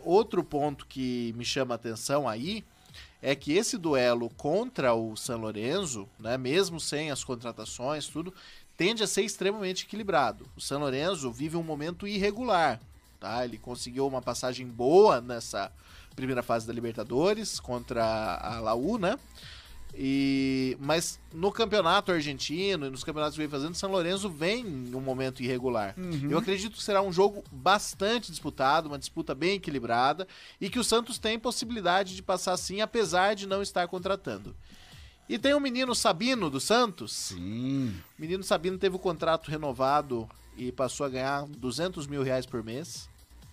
outro 0.03 0.43
ponto 0.45 0.87
que 0.87 1.35
me 1.37 1.45
chama 1.45 1.75
atenção 1.75 2.29
aí 2.29 2.65
é 3.23 3.35
que 3.35 3.53
esse 3.53 3.77
duelo 3.77 4.31
contra 4.37 4.95
o 4.95 5.17
San 5.17 5.37
Lorenzo, 5.37 6.09
né, 6.19 6.39
mesmo 6.39 6.81
sem 6.81 7.11
as 7.11 7.23
contratações, 7.23 8.07
tudo, 8.07 8.33
tende 8.77 9.03
a 9.03 9.07
ser 9.07 9.23
extremamente 9.23 9.85
equilibrado. 9.85 10.49
O 10.57 10.61
San 10.61 10.79
Lorenzo 10.79 11.31
vive 11.31 11.57
um 11.57 11.63
momento 11.63 12.09
irregular, 12.09 12.81
tá? 13.19 13.45
Ele 13.45 13.59
conseguiu 13.59 14.07
uma 14.07 14.23
passagem 14.23 14.67
boa 14.67 15.21
nessa 15.21 15.71
primeira 16.17 16.43
fase 16.43 16.67
da 16.67 16.73
Libertadores 16.73 17.61
contra 17.61 18.03
a 18.37 18.59
Laú, 18.61 18.97
né? 18.97 19.19
E, 19.95 20.77
mas 20.81 21.19
no 21.33 21.51
campeonato 21.51 22.13
argentino 22.13 22.87
e 22.87 22.91
nos 22.91 23.05
campeonatos 23.05 23.37
que 23.37 23.43
vem 23.43 23.51
fazendo, 23.51 23.75
São 23.75 23.91
Lourenço 23.91 24.31
vem 24.31 24.65
em 24.67 24.95
um 24.95 25.01
momento 25.01 25.43
irregular. 25.43 25.95
Eu 26.31 26.39
acredito 26.39 26.77
que 26.77 26.83
será 26.83 27.03
um 27.03 27.13
jogo 27.13 27.43
bastante 27.51 28.31
disputado, 28.31 28.89
uma 28.89 28.99
disputa 28.99 29.35
bem 29.35 29.55
equilibrada 29.55 30.27
e 30.61 30.71
que 30.71 30.79
o 30.79 30.85
Santos 30.85 31.19
tem 31.19 31.39
possibilidade 31.39 32.15
de 32.15 32.23
passar 32.23 32.57
sim, 32.57 32.81
apesar 32.81 33.35
de 33.35 33.47
não 33.47 33.63
estar 33.63 33.87
contratando. 33.89 34.55
E 35.29 35.39
tem 35.39 35.55
o 35.55 35.61
menino 35.61 35.95
Sabino 35.95 36.51
do 36.51 36.61
Santos. 36.61 37.13
Sim. 37.13 37.95
O 38.19 38.21
menino 38.21 38.43
Sabino 38.43 38.79
teve 38.79 38.97
o 38.97 38.99
contrato 38.99 39.51
renovado 39.51 40.29
e 40.57 40.73
passou 40.73 41.07
a 41.07 41.09
ganhar 41.09 41.47
200 41.47 42.07
mil 42.07 42.23
reais 42.23 42.47
por 42.47 42.65
mês 42.65 43.10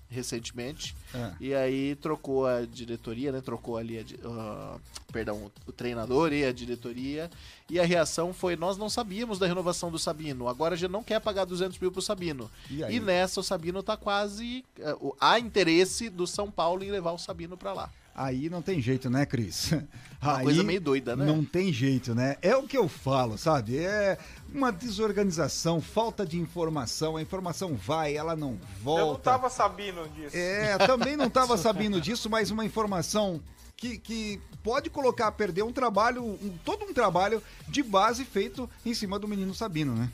recentemente. 0.10 0.96
É. 1.14 1.32
E 1.40 1.54
aí 1.54 1.96
trocou 1.96 2.46
a 2.46 2.62
diretoria, 2.66 3.32
né? 3.32 3.42
Trocou 3.42 3.78
ali, 3.78 4.00
a, 4.00 4.04
ah, 4.28 4.78
perdão, 5.12 5.52
o, 5.66 5.72
treinador 5.72 6.34
e 6.34 6.46
a 6.46 6.52
diretoria. 6.52 7.30
E 7.70 7.80
a 7.80 7.86
reação 7.86 8.34
foi: 8.34 8.56
nós 8.56 8.78
não 8.78 8.90
sabíamos 8.90 9.40
da 9.40 9.48
renovação 9.48 9.92
do 9.92 10.00
Sabino. 10.00 10.48
Agora 10.48 10.76
já 10.76 10.88
não 10.88 11.04
quer 11.04 11.20
pagar 11.20 11.46
200 11.46 11.78
mil 11.80 11.92
pro 11.92 12.02
Sabino. 12.02 12.50
E? 12.70 12.82
E 12.82 13.00
nessa 13.00 13.40
o 13.40 13.44
Sabino 13.44 13.84
tá 13.84 13.98
quase. 13.98 14.64
o- 15.02 15.16
há 15.20 15.40
interesse 15.40 16.10
do 16.10 16.26
São 16.26 16.50
Paulo 16.50 16.84
em 16.84 16.92
levar 16.92 17.12
o 17.12 17.18
Sabino 17.18 17.58
pra 17.58 17.74
lá. 17.74 17.90
Aí 18.18 18.50
não 18.50 18.64
tem 18.64 18.82
jeito, 18.82 19.12
né, 19.12 19.28
Cris? 19.28 19.72
Uma 20.20 20.38
Aí 20.38 20.44
coisa 20.44 20.64
meio 20.64 20.82
doida, 20.82 21.16
né? 21.16 21.24
Não 21.24 21.46
tem 21.46 21.72
jeito, 21.72 22.16
né? 22.16 22.36
É 22.42 22.56
o 22.56 22.64
que 22.64 22.76
eu 22.76 22.90
falo, 22.90 23.38
sabe? 23.38 23.78
É 23.78 24.18
uma 24.52 24.72
desorganização, 24.72 25.80
falta 25.80 26.26
de 26.26 26.40
informação. 26.40 27.16
A 27.16 27.22
informação 27.22 27.76
vai, 27.76 28.16
ela 28.18 28.36
não 28.36 28.58
volta. 28.82 29.02
Eu 29.02 29.08
não 29.10 29.16
tava 29.20 29.50
sabendo 29.52 30.10
disso. 30.10 30.36
É, 30.36 30.76
também 30.80 31.16
não 31.16 31.28
estava 31.28 31.56
sabendo 31.58 32.02
disso, 32.02 32.28
mas 32.28 32.50
uma 32.50 32.66
informação 32.66 33.40
que, 33.76 34.00
que 34.00 34.42
pode 34.64 34.90
colocar 34.90 35.28
a 35.28 35.32
perder 35.32 35.62
um 35.62 35.72
trabalho, 35.72 36.24
um- 36.26 36.58
todo 36.66 36.86
um 36.86 36.94
trabalho 36.96 37.44
de 37.68 37.84
base 37.84 38.26
feito 38.26 38.68
em 38.84 38.96
cima 38.96 39.20
do 39.20 39.28
menino 39.28 39.54
Sabino, 39.54 39.94
né? 39.94 40.10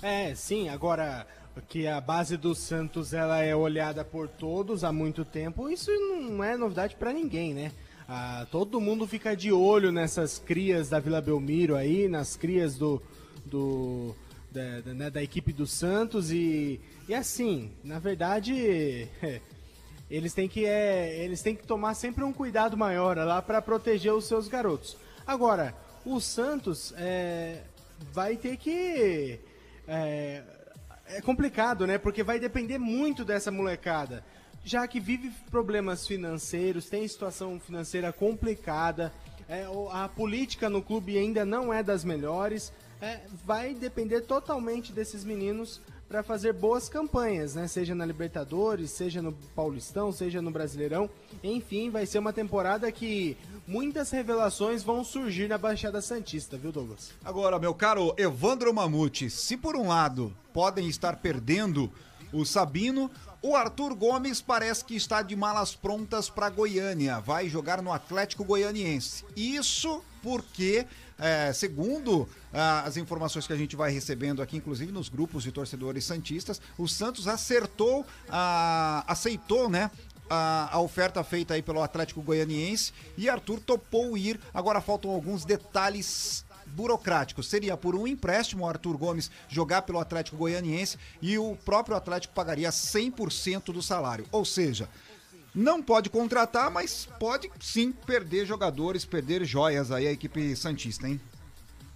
É, 0.00 0.34
sim, 0.36 0.68
agora 0.68 1.26
que 1.68 1.86
a 1.86 2.00
base 2.00 2.36
do 2.36 2.54
Santos 2.54 3.12
ela 3.12 3.40
é 3.42 3.54
olhada 3.54 4.04
por 4.04 4.28
todos 4.28 4.84
há 4.84 4.92
muito 4.92 5.24
tempo, 5.24 5.68
isso 5.68 5.90
não 5.90 6.42
é 6.42 6.56
novidade 6.56 6.96
pra 6.96 7.12
ninguém, 7.12 7.52
né? 7.54 7.72
Ah, 8.08 8.46
todo 8.50 8.80
mundo 8.80 9.06
fica 9.06 9.34
de 9.36 9.52
olho 9.52 9.92
nessas 9.92 10.38
crias 10.38 10.88
da 10.88 10.98
Vila 10.98 11.20
Belmiro 11.20 11.76
aí, 11.76 12.08
nas 12.08 12.36
crias 12.36 12.76
do, 12.76 13.00
do 13.46 14.14
da, 14.50 14.80
da- 14.80 14.94
né, 14.94 15.10
da 15.10 15.22
equipe 15.22 15.52
do 15.52 15.66
Santos 15.66 16.30
e, 16.30 16.80
e 17.08 17.14
assim, 17.14 17.70
na 17.84 17.98
verdade, 17.98 19.08
eles 20.10 20.34
têm 20.34 20.48
que 20.48 20.66
é, 20.66 21.24
eles 21.24 21.40
têm 21.42 21.54
que 21.54 21.66
tomar 21.66 21.94
sempre 21.94 22.24
um 22.24 22.32
cuidado 22.32 22.76
maior 22.76 23.16
lá 23.16 23.40
para 23.40 23.62
proteger 23.62 24.12
os 24.12 24.24
seus 24.26 24.48
garotos. 24.48 24.96
Agora, 25.26 25.74
o 26.04 26.20
Santos 26.20 26.92
é, 26.96 27.62
vai 28.12 28.36
ter 28.36 28.56
que 28.56 29.38
é, 29.86 30.42
é 31.06 31.20
complicado, 31.20 31.86
né? 31.86 31.98
Porque 31.98 32.22
vai 32.22 32.38
depender 32.38 32.78
muito 32.78 33.24
dessa 33.24 33.50
molecada. 33.50 34.24
Já 34.64 34.86
que 34.86 35.00
vive 35.00 35.30
problemas 35.50 36.06
financeiros, 36.06 36.88
tem 36.88 37.06
situação 37.06 37.58
financeira 37.58 38.12
complicada, 38.12 39.12
é, 39.48 39.66
a 39.90 40.08
política 40.08 40.70
no 40.70 40.80
clube 40.80 41.18
ainda 41.18 41.44
não 41.44 41.72
é 41.72 41.82
das 41.82 42.04
melhores. 42.04 42.72
é, 43.02 43.20
vai 43.44 43.74
depender 43.74 44.20
totalmente 44.20 44.92
desses 44.92 45.24
meninos 45.24 45.80
para 46.12 46.22
fazer 46.22 46.52
boas 46.52 46.90
campanhas, 46.90 47.54
né? 47.54 47.66
Seja 47.66 47.94
na 47.94 48.04
Libertadores, 48.04 48.90
seja 48.90 49.22
no 49.22 49.32
Paulistão, 49.32 50.12
seja 50.12 50.42
no 50.42 50.50
Brasileirão. 50.50 51.08
Enfim, 51.42 51.88
vai 51.88 52.04
ser 52.04 52.18
uma 52.18 52.34
temporada 52.34 52.92
que 52.92 53.34
muitas 53.66 54.10
revelações 54.10 54.82
vão 54.82 55.02
surgir 55.02 55.48
na 55.48 55.56
Baixada 55.56 56.02
Santista, 56.02 56.58
viu, 56.58 56.70
Douglas? 56.70 57.14
Agora, 57.24 57.58
meu 57.58 57.72
caro 57.74 58.14
Evandro 58.18 58.74
Mamute, 58.74 59.30
se 59.30 59.56
por 59.56 59.74
um 59.74 59.88
lado 59.88 60.30
podem 60.52 60.86
estar 60.86 61.16
perdendo 61.16 61.90
o 62.30 62.44
Sabino, 62.44 63.10
O 63.44 63.56
Arthur 63.56 63.92
Gomes 63.96 64.40
parece 64.40 64.84
que 64.84 64.94
está 64.94 65.20
de 65.20 65.34
malas 65.34 65.74
prontas 65.74 66.30
para 66.30 66.48
Goiânia. 66.48 67.18
Vai 67.18 67.48
jogar 67.48 67.82
no 67.82 67.92
Atlético 67.92 68.44
Goianiense. 68.44 69.24
Isso 69.34 70.00
porque, 70.22 70.86
é, 71.18 71.52
segundo 71.52 72.28
ah, 72.52 72.82
as 72.82 72.96
informações 72.96 73.46
que 73.46 73.52
a 73.52 73.56
gente 73.56 73.76
vai 73.76 73.90
recebendo 73.90 74.42
aqui, 74.42 74.56
inclusive 74.56 74.92
nos 74.92 75.08
grupos 75.08 75.42
de 75.42 75.52
torcedores 75.52 76.04
santistas, 76.04 76.60
o 76.78 76.88
Santos 76.88 77.28
acertou, 77.28 78.04
ah, 78.28 79.04
aceitou, 79.06 79.68
né? 79.68 79.90
A, 80.34 80.80
oferta 80.80 81.22
feita 81.22 81.52
aí 81.52 81.60
pelo 81.60 81.82
Atlético 81.82 82.22
Goianiense 82.22 82.94
e 83.18 83.28
Arthur 83.28 83.60
topou 83.60 84.16
ir. 84.16 84.40
Agora 84.54 84.80
faltam 84.80 85.10
alguns 85.10 85.44
detalhes 85.44 86.42
burocráticos. 86.72 87.48
Seria 87.48 87.76
por 87.76 87.94
um 87.94 88.06
empréstimo 88.06 88.64
o 88.64 88.68
Arthur 88.68 88.96
Gomes 88.96 89.30
jogar 89.48 89.82
pelo 89.82 89.98
Atlético 89.98 90.36
Goianiense 90.38 90.98
e 91.20 91.36
o 91.38 91.54
próprio 91.54 91.96
Atlético 91.96 92.34
pagaria 92.34 92.70
100% 92.70 93.72
do 93.72 93.82
salário. 93.82 94.24
Ou 94.32 94.44
seja, 94.44 94.88
não 95.54 95.82
pode 95.82 96.08
contratar, 96.08 96.70
mas 96.70 97.06
pode 97.18 97.50
sim 97.60 97.92
perder 97.92 98.46
jogadores, 98.46 99.04
perder 99.04 99.44
joias 99.44 99.90
aí 99.90 100.06
a 100.06 100.12
equipe 100.12 100.56
Santista, 100.56 101.06
hein? 101.06 101.20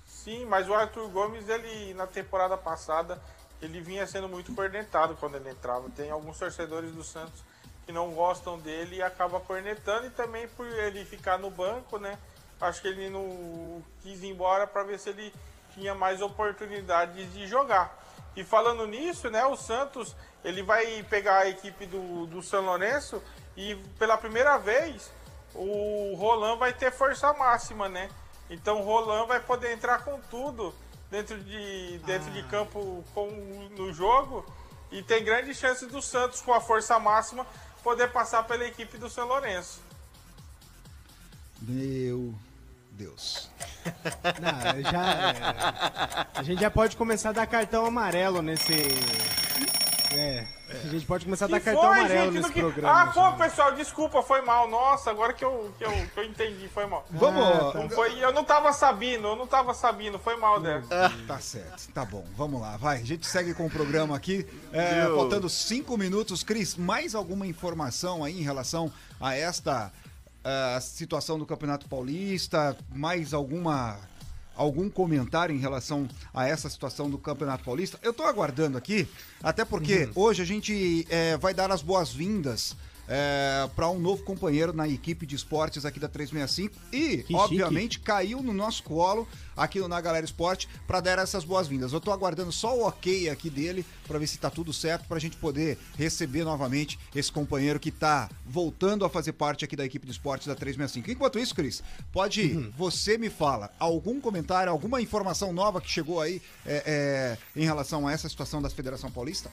Sim, 0.07 0.45
mas 0.45 0.69
o 0.69 0.75
Arthur 0.75 1.09
Gomes, 1.09 1.49
ele 1.49 1.95
na 1.95 2.07
temporada 2.07 2.57
passada, 2.57 3.21
ele 3.63 3.81
vinha 3.81 4.07
sendo 4.07 4.29
muito 4.29 4.55
cornetado 4.55 5.17
quando 5.17 5.37
ele 5.37 5.49
entrava. 5.49 5.89
Tem 5.91 6.11
alguns 6.11 6.39
torcedores 6.39 6.93
do 6.93 7.03
Santos 7.03 7.43
que 7.87 7.93
não 7.93 8.11
gostam 8.11 8.59
dele 8.59 8.97
e 8.97 9.03
acaba 9.03 9.41
cornetando 9.41 10.07
e 10.07 10.11
também 10.11 10.49
por 10.49 10.67
ele 10.67 11.05
ficar 11.05 11.39
no 11.39 11.51
banco, 11.51 11.99
né? 11.99 12.19
Acho 12.61 12.83
que 12.83 12.89
ele 12.89 13.09
não 13.09 13.83
quis 14.03 14.23
ir 14.23 14.29
embora 14.29 14.67
para 14.67 14.83
ver 14.83 14.99
se 14.99 15.11
ele 15.11 15.33
tinha 15.73 15.95
mais 15.95 16.21
oportunidades 16.21 17.33
de 17.33 17.47
jogar. 17.47 18.05
E 18.35 18.43
falando 18.45 18.87
nisso, 18.87 19.31
né, 19.31 19.45
o 19.47 19.57
Santos 19.57 20.15
ele 20.45 20.63
vai 20.63 21.03
pegar 21.05 21.39
a 21.39 21.49
equipe 21.49 21.87
do, 21.87 22.27
do 22.27 22.43
São 22.43 22.65
Lourenço 22.65 23.23
e 23.57 23.75
pela 23.99 24.17
primeira 24.19 24.59
vez 24.59 25.11
o 25.55 26.15
Roland 26.17 26.59
vai 26.59 26.73
ter 26.73 26.93
força 26.93 27.33
máxima, 27.33 27.89
né? 27.89 28.11
Então 28.51 28.81
o 28.81 28.85
Roland 28.85 29.27
vai 29.27 29.41
poder 29.41 29.73
entrar 29.73 30.05
com 30.05 30.21
tudo 30.31 30.75
dentro 31.11 31.39
de, 31.43 31.99
dentro 32.05 32.29
ah. 32.29 32.33
de 32.33 32.43
campo 32.45 33.05
com, 33.15 33.29
no 33.77 33.93
jogo 33.93 34.45
e 34.91 35.03
tem 35.03 35.25
grande 35.25 35.55
chance 35.55 35.87
do 35.87 36.01
Santos 36.03 36.41
com 36.41 36.53
a 36.53 36.61
força 36.61 36.99
máxima 36.99 37.47
poder 37.83 38.11
passar 38.11 38.45
pela 38.45 38.65
equipe 38.65 38.99
do 38.99 39.09
São 39.09 39.27
Lourenço. 39.27 39.81
Meu 41.61 42.35
Deus. 42.91 43.49
Não, 44.41 44.91
já, 44.91 45.13
é, 45.13 46.27
a 46.35 46.43
gente 46.43 46.61
já 46.61 46.71
pode 46.71 46.97
começar 46.97 47.31
a 47.31 47.33
dar 47.33 47.47
cartão 47.47 47.87
amarelo 47.87 48.43
nesse. 48.43 48.73
É. 50.13 50.56
A 50.69 50.89
gente 50.89 51.07
pode 51.07 51.25
começar 51.25 51.45
a 51.45 51.49
dar 51.49 51.61
cartão 51.61 51.83
foi, 51.83 51.99
amarelo 51.99 52.33
gente, 52.33 52.43
nesse 52.43 52.53
que... 52.53 52.61
programa. 52.61 53.03
Ah, 53.03 53.07
pô, 53.07 53.33
pessoal, 53.39 53.75
desculpa, 53.75 54.23
foi 54.23 54.43
mal. 54.43 54.69
Nossa, 54.69 55.11
agora 55.11 55.33
que 55.33 55.45
eu, 55.45 55.73
que 55.79 55.85
eu, 55.85 55.91
que 55.91 56.21
eu 56.21 56.25
entendi, 56.25 56.69
foi 56.69 56.87
mal. 56.87 57.07
Vamos. 57.11 57.43
Ah, 57.43 57.73
tá. 57.73 57.89
foi, 57.91 58.19
eu 58.23 58.33
não 58.33 58.43
tava 58.43 58.73
sabendo, 58.73 59.29
eu 59.29 59.37
não 59.37 59.47
tava 59.47 59.73
sabendo, 59.75 60.19
foi 60.19 60.37
mal, 60.37 60.61
né? 60.61 60.83
Tá 61.27 61.39
certo, 61.39 61.89
tá 61.93 62.05
bom, 62.05 62.25
vamos 62.37 62.61
lá, 62.61 62.77
vai. 62.77 63.01
A 63.01 63.05
gente 63.05 63.27
segue 63.27 63.55
com 63.55 63.67
o 63.67 63.71
programa 63.71 64.17
aqui. 64.17 64.47
É, 64.73 65.07
faltando 65.07 65.49
cinco 65.49 65.97
minutos. 65.97 66.43
Cris, 66.43 66.77
mais 66.77 67.15
alguma 67.15 67.47
informação 67.47 68.25
aí 68.25 68.41
em 68.41 68.43
relação 68.43 68.93
a 69.21 69.35
esta 69.35 69.93
a 70.47 70.81
situação 70.81 71.39
do 71.39 71.45
Campeonato 71.45 71.89
Paulista, 71.89 72.77
mais 72.95 73.35
alguma 73.35 73.99
algum 74.57 74.89
comentário 74.89 75.55
em 75.55 75.59
relação 75.59 76.09
a 76.33 76.49
essa 76.49 76.69
situação 76.69 77.11
do 77.11 77.19
Campeonato 77.19 77.65
Paulista? 77.65 77.99
Eu 78.03 78.11
estou 78.11 78.27
aguardando 78.27 78.77
aqui, 78.77 79.07
até 79.43 79.65
porque 79.65 80.05
uhum. 80.05 80.13
hoje 80.15 80.43
a 80.43 80.47
gente 80.47 81.07
é, 81.11 81.37
vai 81.37 81.55
dar 81.55 81.71
as 81.71 81.83
boas-vindas 81.83 82.75
é, 83.09 83.69
para 83.75 83.89
um 83.89 83.99
novo 83.99 84.23
companheiro 84.23 84.73
na 84.73 84.89
equipe 84.89 85.27
de 85.27 85.37
esportes 85.37 85.85
aqui 85.85 86.01
da 86.01 86.09
365 86.09 86.75
e, 86.93 87.19
que 87.19 87.35
obviamente, 87.35 87.95
chique. 87.95 88.05
caiu 88.05 88.43
no 88.43 88.53
nosso 88.53 88.83
colo 88.83 89.27
aqui 89.57 89.81
no 89.81 89.89
Na 89.89 90.01
Galera 90.01 90.25
Esporte 90.25 90.69
para 90.87 91.01
dar 91.01 91.19
essas 91.19 91.45
boas-vindas. 91.45 91.93
Eu 91.93 92.01
tô 92.01 92.13
aguardando 92.13 92.53
só 92.53 92.77
o 92.77 92.87
ok 92.87 93.31
aqui 93.31 93.49
dele 93.49 93.85
para 94.07 94.19
ver 94.19 94.27
se 94.27 94.39
tá 94.39 94.51
tudo 94.51 94.73
certo 94.73 95.07
para 95.07 95.17
a 95.17 95.21
gente 95.21 95.37
poder 95.37 95.79
receber 95.97 96.45
novamente 96.45 96.99
esse 97.15 97.33
companheiro 97.33 97.81
que 97.81 97.91
tá 97.91 98.29
voltando 98.45 99.05
a 99.05 99.09
fazer 99.09 99.33
parte 99.33 99.65
aqui 99.65 99.75
da 99.75 99.85
equipe 99.85 100.05
de 100.05 100.13
esportes 100.13 100.47
da 100.47 100.55
365. 100.55 101.11
Enquanto 101.11 101.39
isso, 101.39 101.55
Cris, 101.55 101.83
pode 102.13 102.43
uhum. 102.43 102.73
você 102.77 103.17
me 103.17 103.31
fala 103.31 103.71
algum 103.79 104.21
comentário, 104.21 104.71
alguma 104.71 105.01
informação 105.01 105.53
nova 105.53 105.81
que 105.81 105.91
chegou 105.91 106.21
aí 106.21 106.43
é, 106.65 107.39
é, 107.55 107.61
em 107.61 107.65
relação 107.65 108.07
a 108.07 108.13
essa 108.13 108.29
situação 108.29 108.61
da 108.61 108.69
Federação 108.69 109.11
Paulista? 109.11 109.51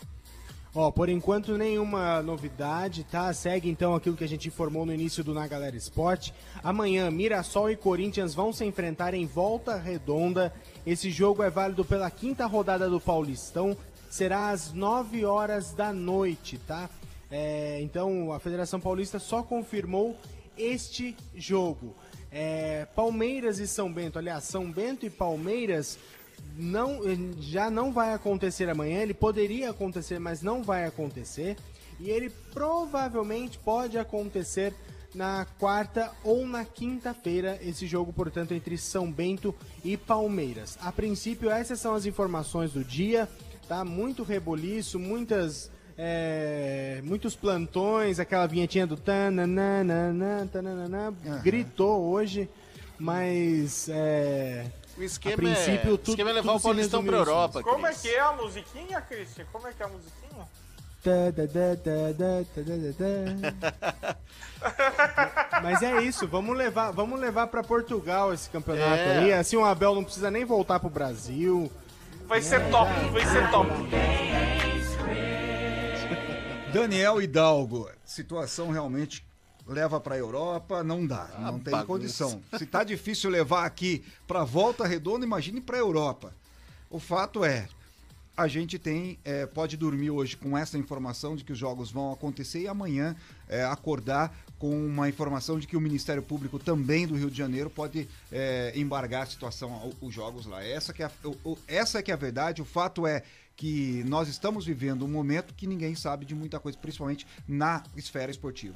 Ó, 0.76 0.89
por 0.89 1.07
enquanto 1.07 1.55
nenhuma 1.55 2.19
novidade, 2.24 3.03
tá? 3.03 3.32
Segue 3.32 3.69
então 3.69 3.93
aquilo 3.93 4.17
que 4.17 4.24
a 4.24 4.28
gente 4.28 4.47
informou 4.47 4.88
no 4.88 4.93
início 4.93 5.24
do 5.24 5.32
Na 5.32 5.45
Galera 5.45 5.76
Esporte. 5.76 6.34
Amanhã, 6.63 7.11
Mirassol 7.11 7.69
e 7.69 7.76
Corinthians 7.76 8.34
vão 8.34 8.51
se 8.51 8.65
enfrentar 8.65 9.13
em 9.13 9.28
volta 9.28 9.76
redonda. 9.76 10.51
Esse 10.84 11.11
jogo 11.11 11.43
é 11.43 11.49
válido 11.49 11.86
pela 11.86 12.09
quinta 12.09 12.47
rodada 12.47 12.89
do 12.89 12.99
Paulistão. 12.99 13.78
Será 14.09 14.49
às 14.49 14.74
9 14.74 15.24
horas 15.26 15.74
da 15.74 15.93
noite, 15.93 16.57
tá? 16.57 16.89
É, 17.30 17.80
então 17.82 18.34
a 18.34 18.39
Federação 18.39 18.80
Paulista 18.80 19.19
só 19.19 19.43
confirmou 19.43 20.17
este 20.57 21.15
jogo. 21.36 21.95
É, 22.32 22.88
Palmeiras 22.95 23.59
e 23.59 23.67
São 23.67 23.93
Bento, 23.93 24.17
aliás, 24.17 24.45
São 24.45 24.71
Bento 24.71 25.05
e 25.05 25.09
Palmeiras 25.11 25.99
não, 26.57 27.01
já 27.39 27.69
não 27.69 27.91
vai 27.91 28.13
acontecer 28.13 28.69
amanhã. 28.69 28.99
Ele 28.99 29.13
poderia 29.13 29.69
acontecer, 29.69 30.19
mas 30.19 30.41
não 30.41 30.63
vai 30.63 30.85
acontecer. 30.85 31.57
E 31.99 32.09
ele 32.09 32.29
provavelmente 32.51 33.57
pode 33.57 33.97
acontecer 33.97 34.73
na 35.13 35.45
quarta 35.59 36.11
ou 36.23 36.45
na 36.45 36.65
quinta-feira, 36.65 37.59
esse 37.61 37.85
jogo, 37.85 38.11
portanto, 38.11 38.53
entre 38.53 38.77
São 38.77 39.11
Bento 39.11 39.53
e 39.83 39.95
Palmeiras. 39.95 40.77
A 40.81 40.91
princípio, 40.91 41.49
essas 41.49 41.79
são 41.79 41.93
as 41.93 42.05
informações 42.05 42.73
do 42.73 42.83
dia, 42.83 43.29
tá? 43.67 43.85
Muito 43.85 44.23
reboliço, 44.23 44.99
muitas. 44.99 45.71
É, 45.95 47.01
muitos 47.03 47.35
plantões, 47.35 48.19
aquela 48.19 48.47
vinhetinha 48.47 48.87
do 48.87 48.97
tananana, 48.97 50.49
tananana, 50.51 51.13
uhum. 51.23 51.41
gritou 51.43 52.09
hoje, 52.09 52.49
mas 52.97 53.87
é, 53.89 54.65
o 54.97 55.03
esquema, 55.03 55.33
a 55.33 55.37
princípio, 55.37 55.93
é, 55.93 55.97
tudo, 55.97 56.09
esquema 56.09 56.29
é 56.29 56.33
levar 56.33 56.53
o 56.53 56.59
Paulistão 56.59 57.03
pra 57.03 57.17
Europa. 57.17 57.63
Como 57.63 57.85
Chris. 57.85 58.05
é 58.05 58.07
que 58.07 58.15
é 58.15 58.19
a 58.19 58.31
musiquinha, 58.33 59.01
Christian? 59.01 59.45
Como 59.51 59.67
é 59.67 59.73
que 59.73 59.81
é 59.81 59.85
a 59.85 59.89
musiquinha? 59.89 60.47
Mas 65.61 65.81
é 65.81 66.01
isso, 66.01 66.25
vamos 66.27 66.57
levar, 66.57 66.91
vamos 66.91 67.19
levar 67.19 67.47
para 67.47 67.61
Portugal 67.61 68.33
esse 68.33 68.49
campeonato 68.49 69.01
é. 69.01 69.17
aí. 69.17 69.33
Assim 69.33 69.57
o 69.57 69.65
Abel 69.65 69.93
não 69.95 70.03
precisa 70.03 70.31
nem 70.31 70.45
voltar 70.45 70.79
pro 70.79 70.89
Brasil. 70.89 71.69
Vai 72.25 72.41
ser 72.41 72.61
é, 72.61 72.69
top, 72.69 72.89
já, 72.89 73.07
vai 73.09 73.25
ser 73.25 73.51
top. 73.51 73.69
Daniel 76.71 77.21
Hidalgo, 77.21 77.89
situação 78.05 78.71
realmente 78.71 79.25
leva 79.68 79.99
para 79.99 80.16
a 80.16 80.18
Europa, 80.18 80.84
não 80.84 81.05
dá, 81.05 81.30
ah, 81.36 81.51
não 81.51 81.59
tem 81.59 81.72
bagunça. 81.72 81.88
condição. 81.88 82.41
Se 82.57 82.66
tá 82.66 82.84
difícil 82.84 83.30
levar 83.30 83.66
aqui 83.66 84.03
para 84.28 84.43
Volta 84.43 84.86
Redonda, 84.86 85.26
imagine 85.26 85.61
para 85.61 85.78
a 85.78 85.80
Europa. 85.80 86.34
O 86.89 86.99
fato 86.99 87.43
é, 87.43 87.68
a 88.36 88.47
gente 88.47 88.78
tem 88.80 89.18
é, 89.24 89.45
pode 89.45 89.78
dormir 89.78 90.09
hoje 90.09 90.36
com 90.36 90.57
essa 90.57 90.78
informação 90.78 91.36
de 91.36 91.43
que 91.43 91.51
os 91.51 91.57
jogos 91.57 91.91
vão 91.91 92.11
acontecer 92.11 92.61
e 92.61 92.68
amanhã 92.68 93.16
é, 93.47 93.64
acordar 93.64 94.36
com 94.57 94.86
uma 94.86 95.09
informação 95.09 95.59
de 95.59 95.68
que 95.68 95.76
o 95.76 95.82
Ministério 95.82 96.24
Público 96.24 96.57
também 96.57 97.05
do 97.05 97.16
Rio 97.16 97.30
de 97.30 97.38
Janeiro 97.38 97.70
pode 97.70 98.07
é, 98.32 98.72
embargar 98.76 99.24
a 99.24 99.26
situação 99.26 99.93
os 100.01 100.14
jogos 100.14 100.45
lá. 100.45 100.64
Essa 100.64 100.93
que 100.93 101.03
é 101.03 101.11
o, 101.43 101.57
essa 101.68 101.99
é 101.99 102.01
que 102.01 102.11
é 102.11 102.14
a 102.14 102.18
verdade. 102.18 102.61
O 102.61 102.66
fato 102.66 103.05
é 103.05 103.24
que 103.55 104.03
nós 104.07 104.28
estamos 104.28 104.66
vivendo 104.66 105.05
um 105.05 105.07
momento 105.07 105.53
que 105.53 105.68
ninguém 105.68 105.95
sabe 105.95 106.26
de 106.26 106.34
muita 106.34 106.59
coisa, 106.59 106.78
principalmente 106.78 107.28
na 107.47 107.84
esfera 107.95 108.32
esportiva. 108.32 108.76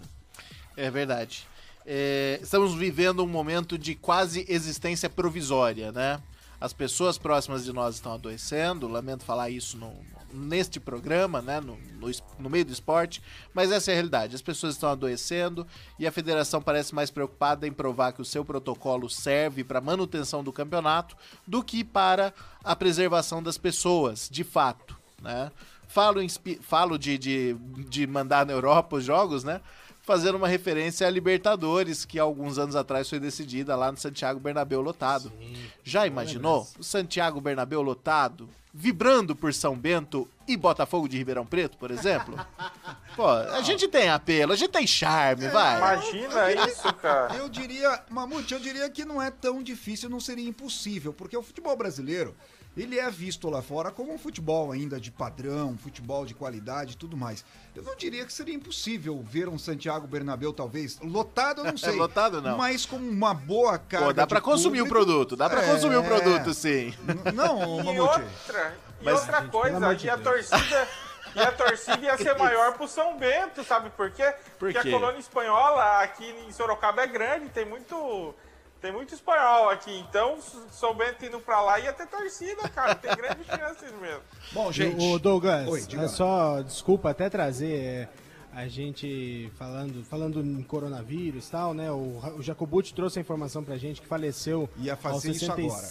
É 0.78 0.91
verdade. 0.91 1.47
É, 1.84 2.39
estamos 2.41 2.75
vivendo 2.75 3.23
um 3.23 3.28
momento 3.28 3.78
de 3.78 3.95
quase 3.95 4.45
existência 4.47 5.09
provisória, 5.09 5.91
né? 5.91 6.21
As 6.61 6.71
pessoas 6.71 7.17
próximas 7.17 7.65
de 7.65 7.73
nós 7.73 7.95
estão 7.95 8.13
adoecendo, 8.13 8.88
lamento 8.88 9.23
falar 9.23 9.49
isso 9.49 9.78
no, 9.78 9.93
neste 10.34 10.80
programa, 10.80 11.41
né, 11.41 11.59
no, 11.59 11.78
no, 11.99 12.11
no, 12.39 12.49
meio 12.49 12.65
do 12.65 12.73
esporte, 12.73 13.21
mas 13.53 13.71
essa 13.71 13.91
é 13.91 13.93
a 13.93 13.95
realidade. 13.95 14.36
As 14.36 14.41
pessoas 14.41 14.73
estão 14.73 14.89
adoecendo 14.89 15.67
e 15.99 16.07
a 16.07 16.11
federação 16.11 16.61
parece 16.61 16.93
mais 16.93 17.11
preocupada 17.11 17.67
em 17.67 17.71
provar 17.71 18.11
que 18.11 18.21
o 18.21 18.25
seu 18.25 18.43
protocolo 18.43 19.09
serve 19.09 19.63
para 19.63 19.80
manutenção 19.80 20.43
do 20.43 20.51
campeonato 20.51 21.15
do 21.45 21.63
que 21.63 21.84
para 21.84 22.34
a 22.63 22.75
preservação 22.75 23.41
das 23.41 23.57
pessoas, 23.57 24.28
de 24.32 24.43
fato. 24.43 24.97
Né? 25.21 25.51
Falo, 25.88 26.19
falo 26.61 26.97
de, 26.97 27.17
de, 27.17 27.53
de 27.88 28.07
mandar 28.07 28.45
na 28.45 28.53
Europa 28.53 28.97
os 28.97 29.03
jogos, 29.03 29.43
né? 29.43 29.61
Fazendo 30.08 30.36
uma 30.36 30.47
referência 30.47 31.05
à 31.05 31.10
Libertadores, 31.10 32.05
que 32.05 32.18
alguns 32.18 32.58
anos 32.58 32.78
atrás 32.78 33.10
foi 33.10 33.20
decidida 33.20 33.76
lá 33.76 33.91
no 33.91 33.97
Santiago 33.97 34.39
Bernabéu 34.39 34.80
lotado. 34.80 35.30
Sim, 35.38 35.70
Já 35.84 36.08
imaginou 36.08 36.66
o 36.80 36.84
Santiago 36.84 37.41
Bernabéu 37.41 37.82
lotado, 37.82 38.47
vibrando 38.74 39.36
por 39.36 39.53
São 39.53 39.76
Bento 39.76 40.26
e 40.47 40.55
Botafogo 40.55 41.10
de 41.10 41.18
Ribeirão 41.18 41.45
Preto, 41.45 41.78
por 41.78 41.91
exemplo? 41.91 42.39
Pô, 43.18 43.28
a 43.28 43.62
gente 43.62 43.86
tem 43.89 44.08
apelo, 44.08 44.53
a 44.53 44.55
gente 44.55 44.72
tem 44.72 44.88
charme, 44.88 45.43
É, 45.45 45.49
vai. 45.49 45.78
Imagina 45.78 46.51
isso, 46.70 46.93
cara. 46.93 47.36
Eu 47.36 47.49
diria, 47.49 48.01
Mamute, 48.10 48.53
eu 48.53 48.62
diria 48.62 48.89
que 48.89 49.03
não 49.03 49.22
é 49.22 49.30
tão 49.30 49.62
difícil, 49.62 50.10
não 50.10 50.22
seria 50.22 50.47
impossível, 50.47 51.12
porque 51.12 51.36
o 51.36 51.43
futebol 51.43 51.76
brasileiro, 51.76 52.34
ele 52.78 52.99
é 52.99 53.09
visto 53.09 53.49
lá 53.49 53.61
fora 53.61 53.91
como 53.91 54.13
um 54.13 54.17
futebol 54.17 54.71
ainda 54.71 54.99
de 54.99 55.11
padrão, 55.11 55.69
um 55.71 55.78
futebol 55.78 56.25
de 56.25 56.34
qualidade 56.34 56.93
e 56.93 56.95
tudo 56.95 57.17
mais. 57.17 57.43
Eu 57.75 57.84
não 57.84 57.95
diria 57.95 58.25
que 58.25 58.32
seria 58.34 58.53
impossível 58.55 59.21
ver 59.23 59.47
um 59.49 59.57
Santiago 59.57 60.07
Bernabéu, 60.07 60.53
talvez, 60.53 60.99
lotado, 61.01 61.61
eu 61.61 61.65
não 61.65 61.78
sei. 61.78 61.95
Lotado, 61.95 62.41
não. 62.41 62.57
Mas 62.57 62.86
com 62.86 62.95
uma 62.97 63.34
boa 63.34 63.78
carga 63.78 64.05
Pô, 64.07 64.13
dá 64.13 64.28
pra 64.28 64.39
de 64.39 64.45
consumir 64.45 64.82
o 64.82 64.88
produto, 64.88 65.36
dá 65.36 65.49
pra 65.49 65.63
É. 65.63 65.71
consumir 65.73 65.95
o 65.97 66.03
produto, 66.03 66.53
sim. 66.53 66.93
N- 67.07 67.32
Não, 67.34 67.80
E 67.80 67.84
Mamute. 67.84 67.99
outra, 67.99 68.78
e 69.01 69.05
Mas, 69.05 69.19
outra 69.21 69.41
gente, 69.41 69.51
coisa, 69.51 69.95
de 69.95 70.05
e 70.05 70.09
a 70.09 70.17
torcida. 70.17 70.88
E 71.36 71.39
a 71.39 71.51
torcida 71.51 71.99
ia 72.05 72.17
ser 72.17 72.36
maior 72.38 72.73
pro 72.73 72.88
São 72.88 73.17
Bento, 73.17 73.63
sabe 73.63 73.89
por 73.91 74.09
quê? 74.11 74.23
Por 74.57 74.71
Porque 74.71 74.80
quê? 74.82 74.88
a 74.89 74.91
colônia 74.91 75.19
espanhola 75.19 76.01
aqui 76.01 76.25
em 76.47 76.51
Sorocaba 76.51 77.01
é 77.03 77.07
grande, 77.07 77.49
tem 77.49 77.65
muito. 77.65 78.34
Tem 78.82 78.91
muito 78.91 79.13
espanhol 79.13 79.69
aqui, 79.69 79.91
então 80.07 80.38
São 80.71 80.93
Bento 80.95 81.25
indo 81.25 81.39
pra 81.39 81.61
lá 81.61 81.80
ia 81.80 81.91
ter 81.93 82.07
torcida, 82.07 82.67
cara. 82.69 82.93
Tem 82.95 83.15
grandes 83.15 83.45
chances 83.47 83.91
mesmo. 83.99 84.21
Bom, 84.53 84.71
gente. 84.71 85.03
O 85.03 85.17
Douglas, 85.17 85.67
Oi, 85.67 85.84
é 85.97 86.07
só, 86.07 86.61
desculpa 86.61 87.09
até 87.09 87.30
trazer 87.30 87.73
é, 87.73 88.09
a 88.53 88.67
gente 88.67 89.51
falando, 89.57 90.03
falando 90.05 90.41
em 90.41 90.61
coronavírus 90.63 91.47
e 91.47 91.51
tal, 91.51 91.73
né? 91.73 91.91
O, 91.91 92.19
o 92.38 92.41
Jacobucci 92.43 92.93
trouxe 92.93 93.17
a 93.17 93.21
informação 93.21 93.63
pra 93.63 93.78
gente 93.78 93.99
que 93.99 94.07
faleceu 94.07 94.69
Ia 94.78 94.95
fazer 94.95 95.15
aos 95.15 95.25
isso 95.25 95.39
60 95.45 95.61
e- 95.61 95.65
agora. 95.65 95.88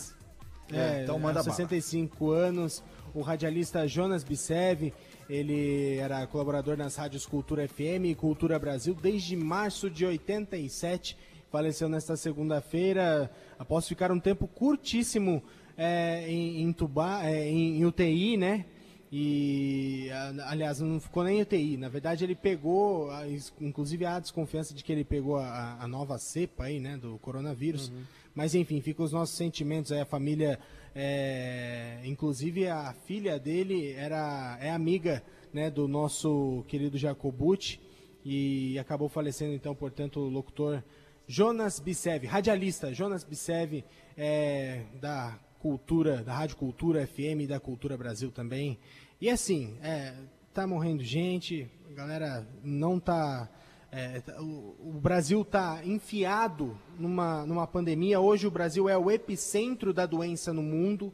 É, 0.73 0.99
É, 1.01 1.03
então 1.03 1.19
manda 1.19 1.41
aos 1.41 1.47
bala. 1.47 1.57
65 1.57 2.31
anos, 2.31 2.83
o 3.15 3.21
radialista 3.21 3.87
Jonas 3.87 4.25
Bisev, 4.25 4.93
ele 5.29 5.97
era 5.99 6.27
colaborador 6.27 6.77
nas 6.77 6.97
rádios 6.97 7.27
Cultura 7.27 7.67
FM 7.69 8.05
e 8.07 8.15
Cultura 8.15 8.59
Brasil 8.59 8.95
desde 8.95 9.37
março 9.37 9.89
de 9.91 10.05
87. 10.07 11.17
Faleceu 11.57 11.89
nesta 11.89 12.19
segunda-feira, 12.19 13.31
após 13.59 13.89
ficar 13.89 14.13
um 14.13 14.21
tempo 14.21 14.47
curtíssimo 14.47 15.43
é, 15.75 16.31
em, 16.31 16.61
em, 16.61 16.71
tuba, 16.71 17.25
é, 17.27 17.49
em, 17.49 17.79
em 17.79 17.85
UTI, 17.87 18.37
né? 18.37 18.67
E, 19.11 20.11
a- 20.13 20.51
aliás, 20.51 20.81
não 20.81 21.01
ficou 21.01 21.25
nem 21.25 21.39
em 21.39 21.41
UTI. 21.43 21.79
Na 21.79 21.89
verdade, 21.89 22.23
ele 22.25 22.35
pegou, 22.35 23.11
a- 23.11 23.23
inclusive 23.59 24.05
há 24.05 24.19
desconfiança 24.21 24.75
de 24.75 24.85
que 24.85 24.93
ele 24.93 25.03
pegou 25.03 25.37
a, 25.39 25.79
a 25.81 25.89
nova 25.89 26.19
cepa 26.19 26.65
aí, 26.65 26.79
né, 26.79 26.99
do 26.99 27.17
coronavírus. 27.21 27.91
Mas, 28.35 28.55
enfim, 28.55 28.79
fica 28.83 29.03
os 29.03 29.13
nossos 29.13 29.35
sentimentos 29.35 29.91
aí, 29.93 30.01
a 30.01 30.05
família, 30.05 30.59
é, 30.95 32.03
inclusive 32.05 32.69
a 32.69 32.93
filha 33.07 33.39
dele 33.39 33.93
era, 33.93 34.59
é 34.61 34.69
amiga, 34.69 35.23
né, 35.55 35.71
do 35.71 35.89
nosso 35.89 36.63
querido 36.69 36.99
Jacobucci 36.99 37.81
e 38.23 38.79
acabou 38.79 39.09
falecendo, 39.09 39.55
então, 39.55 39.75
portanto, 39.75 40.21
o 40.21 40.29
locutor 40.29 40.83
Jonas 41.29 41.81
Bisev, 41.81 42.25
radialista 42.25 42.95
Jonas 42.95 43.25
Bisev, 43.25 43.85
é, 44.17 44.83
da 45.01 45.37
Cultura, 45.59 46.23
da 46.23 46.33
Rádio 46.33 46.57
Cultura 46.57 47.05
FM 47.05 47.41
e 47.41 47.47
da 47.49 47.59
Cultura 47.59 47.97
Brasil 47.97 48.31
também. 48.31 48.79
E 49.21 49.29
assim, 49.29 49.77
é, 49.83 50.15
tá 50.55 50.67
morrendo 50.67 51.03
gente, 51.03 51.69
a 51.91 51.95
galera 51.95 52.47
não 52.63 53.01
tá. 53.01 53.49
é, 53.91 54.21
tá- 54.21 54.41
o, 54.41 54.77
o 54.81 55.01
Brasil 55.01 55.45
tá 55.45 55.81
enfiado 55.85 56.79
numa, 56.97 57.45
numa 57.45 57.67
pandemia. 57.67 58.21
Hoje 58.21 58.47
o 58.47 58.51
Brasil 58.51 58.89
é 58.89 58.97
o 58.97 59.11
epicentro 59.11 59.93
da 59.93 60.07
doença 60.07 60.53
no 60.53 60.63
mundo. 60.63 61.13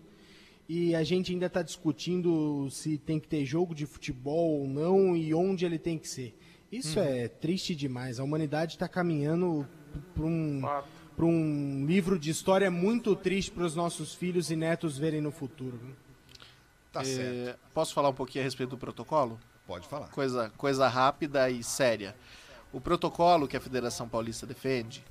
E 0.69 0.95
a 0.95 1.03
gente 1.03 1.33
ainda 1.33 1.47
está 1.47 1.63
discutindo 1.63 2.69
se 2.71 2.99
tem 2.99 3.19
que 3.19 3.29
ter 3.29 3.45
jogo 3.47 3.75
de 3.75 3.87
futebol 3.87 4.61
ou 4.61 4.69
não 4.69 5.17
e 5.17 5.35
onde 5.35 5.65
ele 5.65 5.79
tem 5.79 5.99
que 5.99 6.09
ser. 6.09 6.39
Isso 6.71 6.99
é 7.01 7.29
triste 7.29 7.75
demais. 7.75 8.21
A 8.21 8.25
humanidade 8.25 8.75
está 8.75 8.89
caminhando 8.89 9.67
para 10.15 10.25
um, 10.25 10.63
pra 11.17 11.25
um 11.25 11.85
livro 11.87 12.19
de 12.19 12.31
história 12.31 12.71
muito 12.71 13.15
triste 13.15 13.51
para 13.51 13.65
os 13.65 13.75
nossos 13.75 14.15
filhos 14.15 14.51
e 14.51 14.57
netos 14.57 14.99
verem 14.99 15.21
no 15.21 15.31
futuro. 15.31 15.79
Tá 16.93 17.03
certo. 17.05 17.51
É, 17.51 17.57
posso 17.73 17.95
falar 17.95 18.11
um 18.11 18.15
pouquinho 18.15 18.43
a 18.43 18.45
respeito 18.45 18.71
do 18.71 18.79
protocolo? 18.79 19.39
Pode 19.67 19.89
falar. 19.89 20.09
Coisa, 20.09 20.53
coisa 20.57 20.89
rápida 20.89 21.49
e 21.49 21.63
séria. 21.63 22.15
O 22.73 22.81
protocolo 22.81 23.47
que 23.47 23.57
a 23.57 23.61
Federação 23.61 24.09
Paulista 24.09 24.47
defende 24.47 25.05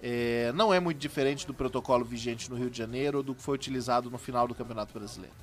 é, 0.00 0.52
não 0.54 0.72
é 0.72 0.78
muito 0.78 0.98
diferente 0.98 1.46
do 1.46 1.52
protocolo 1.52 2.04
vigente 2.04 2.48
no 2.48 2.56
Rio 2.56 2.70
de 2.70 2.78
Janeiro 2.78 3.18
ou 3.18 3.24
do 3.24 3.34
que 3.34 3.42
foi 3.42 3.54
utilizado 3.54 4.10
no 4.10 4.18
final 4.18 4.46
do 4.46 4.54
Campeonato 4.54 4.92
Brasileiro. 4.92 5.34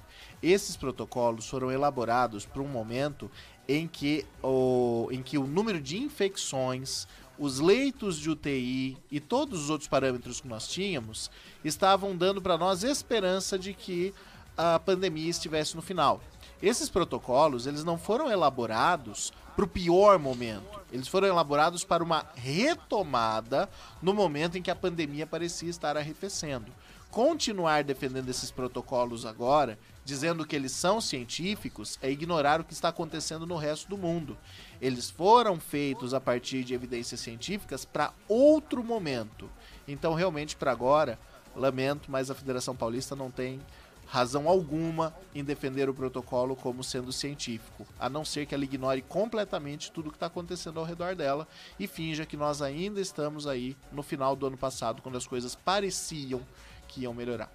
Esses 0.42 0.78
protocolos 0.78 1.48
foram 1.48 1.72
elaborados 1.72 2.46
para 2.46 2.62
um 2.62 2.68
momento 2.68 3.30
em 3.68 3.88
que, 3.88 4.26
o, 4.42 5.10
em 5.12 5.22
que 5.22 5.38
o 5.38 5.46
número 5.46 5.82
de 5.82 5.98
infecções, 5.98 7.08
os 7.38 7.60
leitos 7.60 8.18
de 8.18 8.30
UTI 8.30 8.98
e 9.12 9.20
todos 9.20 9.64
os 9.64 9.70
outros 9.70 9.88
parâmetros 9.88 10.42
que 10.42 10.48
nós 10.48 10.68
tínhamos 10.68 11.30
estavam 11.64 12.16
dando 12.16 12.42
para 12.42 12.58
nós 12.58 12.84
esperança 12.84 13.58
de 13.60 13.74
que 13.74 14.14
a 14.58 14.80
pandemia 14.80 15.30
estivesse 15.30 15.76
no 15.76 15.82
final. 15.82 16.22
Esses 16.62 16.90
protocolos, 16.90 17.68
eles 17.68 17.84
não 17.84 17.98
foram 17.98 18.32
elaborados 18.32 19.34
para 19.56 19.66
o 19.66 19.68
pior 19.68 20.18
momento. 20.18 20.82
Eles 20.92 21.08
foram 21.08 21.28
elaborados 21.28 21.84
para 21.84 22.04
uma 22.04 22.26
retomada 22.36 23.70
no 24.02 24.14
momento 24.14 24.58
em 24.58 24.62
que 24.62 24.72
a 24.72 24.76
pandemia 24.76 25.28
parecia 25.28 25.70
estar 25.70 25.98
arrefecendo. 25.98 26.72
Continuar 27.12 27.84
defendendo 27.84 28.30
esses 28.30 28.52
protocolos 28.52 29.26
agora, 29.26 29.80
dizendo 30.04 30.46
que 30.46 30.56
eles 30.56 30.72
são 30.72 31.00
científicos, 31.00 31.98
é 32.02 32.12
ignorar 32.12 32.60
o 32.60 32.64
que 32.64 32.74
está 32.74 32.90
acontecendo 32.90 33.46
no 33.46 33.56
resto 33.56 33.90
do 33.90 33.98
mundo. 33.98 34.38
Eles 34.82 35.10
foram 35.10 35.60
feitos 35.60 36.14
a 36.14 36.22
partir 36.22 36.64
de 36.64 36.74
evidências 36.74 37.20
científicas 37.20 37.86
para 37.86 38.14
outro 38.28 38.84
momento. 38.84 39.50
Então, 39.88 40.14
realmente, 40.14 40.56
para 40.56 40.72
agora, 40.72 41.20
lamento, 41.56 42.12
mas 42.12 42.30
a 42.30 42.36
Federação 42.36 42.76
Paulista 42.76 43.16
não 43.16 43.32
tem 43.32 43.62
razão 44.06 44.48
alguma 44.48 45.16
em 45.34 45.44
defender 45.44 45.90
o 45.90 45.94
protocolo 45.94 46.56
como 46.56 46.84
sendo 46.84 47.12
científico, 47.12 47.86
a 48.00 48.08
não 48.08 48.24
ser 48.24 48.46
que 48.46 48.54
ela 48.54 48.64
ignore 48.64 49.02
completamente 49.02 49.92
tudo 49.92 50.08
o 50.08 50.12
que 50.12 50.18
está 50.18 50.28
acontecendo 50.28 50.80
ao 50.80 50.86
redor 50.86 51.16
dela 51.16 51.48
e 51.80 51.88
finja 51.88 52.26
que 52.26 52.38
nós 52.38 52.62
ainda 52.62 53.02
estamos 53.02 53.48
aí 53.48 53.76
no 53.92 54.04
final 54.04 54.36
do 54.36 54.46
ano 54.46 54.58
passado, 54.58 55.02
quando 55.02 55.18
as 55.18 55.28
coisas 55.28 55.56
pareciam 55.56 56.42
que 56.88 57.02
iam 57.02 57.14
melhorar. 57.14 57.52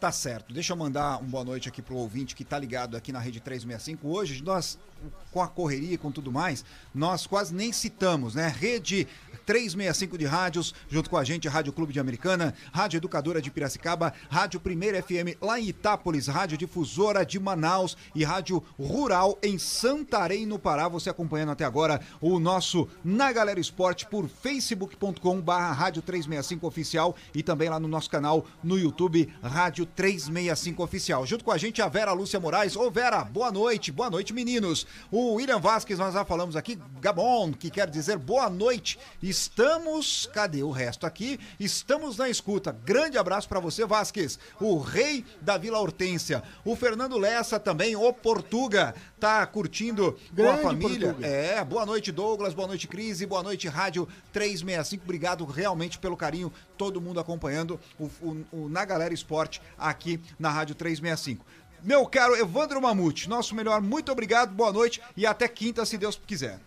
Tá 0.00 0.12
certo. 0.12 0.52
Deixa 0.52 0.72
eu 0.72 0.76
mandar 0.76 1.18
uma 1.18 1.30
boa 1.30 1.44
noite 1.44 1.68
aqui 1.68 1.80
pro 1.80 1.96
ouvinte 1.96 2.34
que 2.34 2.44
tá 2.44 2.58
ligado 2.58 2.96
aqui 2.96 3.10
na 3.10 3.18
Rede 3.18 3.40
365. 3.40 4.06
Hoje, 4.06 4.42
nós, 4.42 4.78
com 5.30 5.42
a 5.42 5.48
correria 5.48 5.94
e 5.94 5.98
com 5.98 6.12
tudo 6.12 6.30
mais, 6.30 6.64
nós 6.94 7.26
quase 7.26 7.52
nem 7.52 7.72
citamos, 7.72 8.34
né? 8.34 8.54
Rede 8.56 9.08
365 9.44 10.16
de 10.16 10.24
rádios, 10.24 10.74
junto 10.88 11.10
com 11.10 11.16
a 11.16 11.24
gente, 11.24 11.48
Rádio 11.48 11.72
Clube 11.72 11.92
de 11.92 12.00
Americana, 12.00 12.54
Rádio 12.72 12.98
Educadora 12.98 13.42
de 13.42 13.50
Piracicaba, 13.50 14.14
Rádio 14.30 14.60
Primeira 14.60 15.02
FM 15.02 15.36
lá 15.40 15.60
em 15.60 15.68
Itápolis, 15.68 16.28
Rádio 16.28 16.56
Difusora 16.56 17.26
de 17.26 17.38
Manaus 17.38 17.96
e 18.14 18.24
Rádio 18.24 18.62
Rural 18.78 19.38
em 19.42 19.58
Santarém, 19.58 20.46
no 20.46 20.58
Pará. 20.58 20.88
Você 20.88 21.10
acompanhando 21.10 21.52
até 21.52 21.64
agora 21.64 22.00
o 22.20 22.38
nosso 22.38 22.88
Na 23.04 23.32
Galera 23.32 23.60
Esporte 23.60 24.06
por 24.06 24.28
facebook.com 24.28 25.40
barra 25.40 25.72
Rádio 25.72 26.00
365 26.00 26.66
Oficial 26.66 27.14
e 27.34 27.42
também 27.42 27.68
lá 27.68 27.78
no 27.78 27.88
nosso 27.88 28.08
canal 28.08 28.46
no 28.62 28.78
YouTube, 28.78 29.28
Rádio 29.42 29.84
365 29.84 30.82
Oficial. 30.82 31.26
Junto 31.26 31.44
com 31.44 31.50
a 31.52 31.58
gente 31.58 31.82
a 31.82 31.88
Vera 31.88 32.12
Lúcia 32.12 32.40
Moraes. 32.40 32.76
Ô 32.76 32.90
Vera, 32.90 33.24
boa 33.24 33.50
noite, 33.52 33.92
boa 33.92 34.08
noite 34.08 34.32
meninos. 34.32 34.86
O 35.10 35.34
William 35.34 35.58
Vasquez, 35.60 35.98
nós 35.98 36.14
já 36.14 36.24
falamos 36.24 36.56
aqui, 36.56 36.78
Gabon, 37.00 37.52
que 37.52 37.70
quer 37.70 37.88
dizer 37.88 38.18
boa 38.18 38.48
noite. 38.50 38.98
Estamos, 39.22 40.28
cadê 40.32 40.62
o 40.62 40.70
resto 40.70 41.06
aqui? 41.06 41.38
Estamos 41.60 42.16
na 42.16 42.28
escuta. 42.28 42.72
Grande 42.84 43.18
abraço 43.18 43.48
para 43.48 43.60
você, 43.60 43.84
Vasquez, 43.84 44.38
o 44.60 44.78
rei 44.78 45.24
da 45.40 45.56
Vila 45.58 45.78
Hortência. 45.80 46.42
O 46.64 46.74
Fernando 46.74 47.18
Lessa 47.18 47.60
também, 47.60 47.94
o 47.94 48.12
Portuga, 48.12 48.94
tá 49.20 49.46
curtindo 49.46 50.18
Grande 50.32 50.60
com 50.62 50.66
a 50.68 50.70
família. 50.70 51.06
Portuga. 51.08 51.26
É, 51.26 51.64
boa 51.64 51.84
noite, 51.86 52.10
Douglas, 52.10 52.54
boa 52.54 52.68
noite, 52.68 52.88
Cris, 52.88 53.22
boa 53.24 53.42
noite, 53.42 53.68
Rádio 53.68 54.08
365. 54.32 55.04
Obrigado 55.04 55.44
realmente 55.44 55.98
pelo 55.98 56.16
carinho, 56.16 56.52
todo 56.76 57.00
mundo 57.00 57.20
acompanhando 57.20 57.78
o, 57.98 58.04
o- 58.20 58.44
o 58.52 58.68
Na 58.68 58.84
Galera 58.84 59.12
Esporte 59.14 59.60
aqui 59.78 60.20
na 60.38 60.50
Rádio 60.50 60.74
365. 60.74 61.44
Meu 61.84 62.06
caro 62.06 62.34
Evandro 62.34 62.80
Mamute, 62.80 63.28
nosso 63.28 63.54
melhor, 63.54 63.82
muito 63.82 64.10
obrigado, 64.10 64.54
boa 64.54 64.72
noite 64.72 65.02
e 65.14 65.26
até 65.26 65.46
quinta, 65.46 65.84
se 65.84 65.98
Deus 65.98 66.18
quiser. 66.26 66.58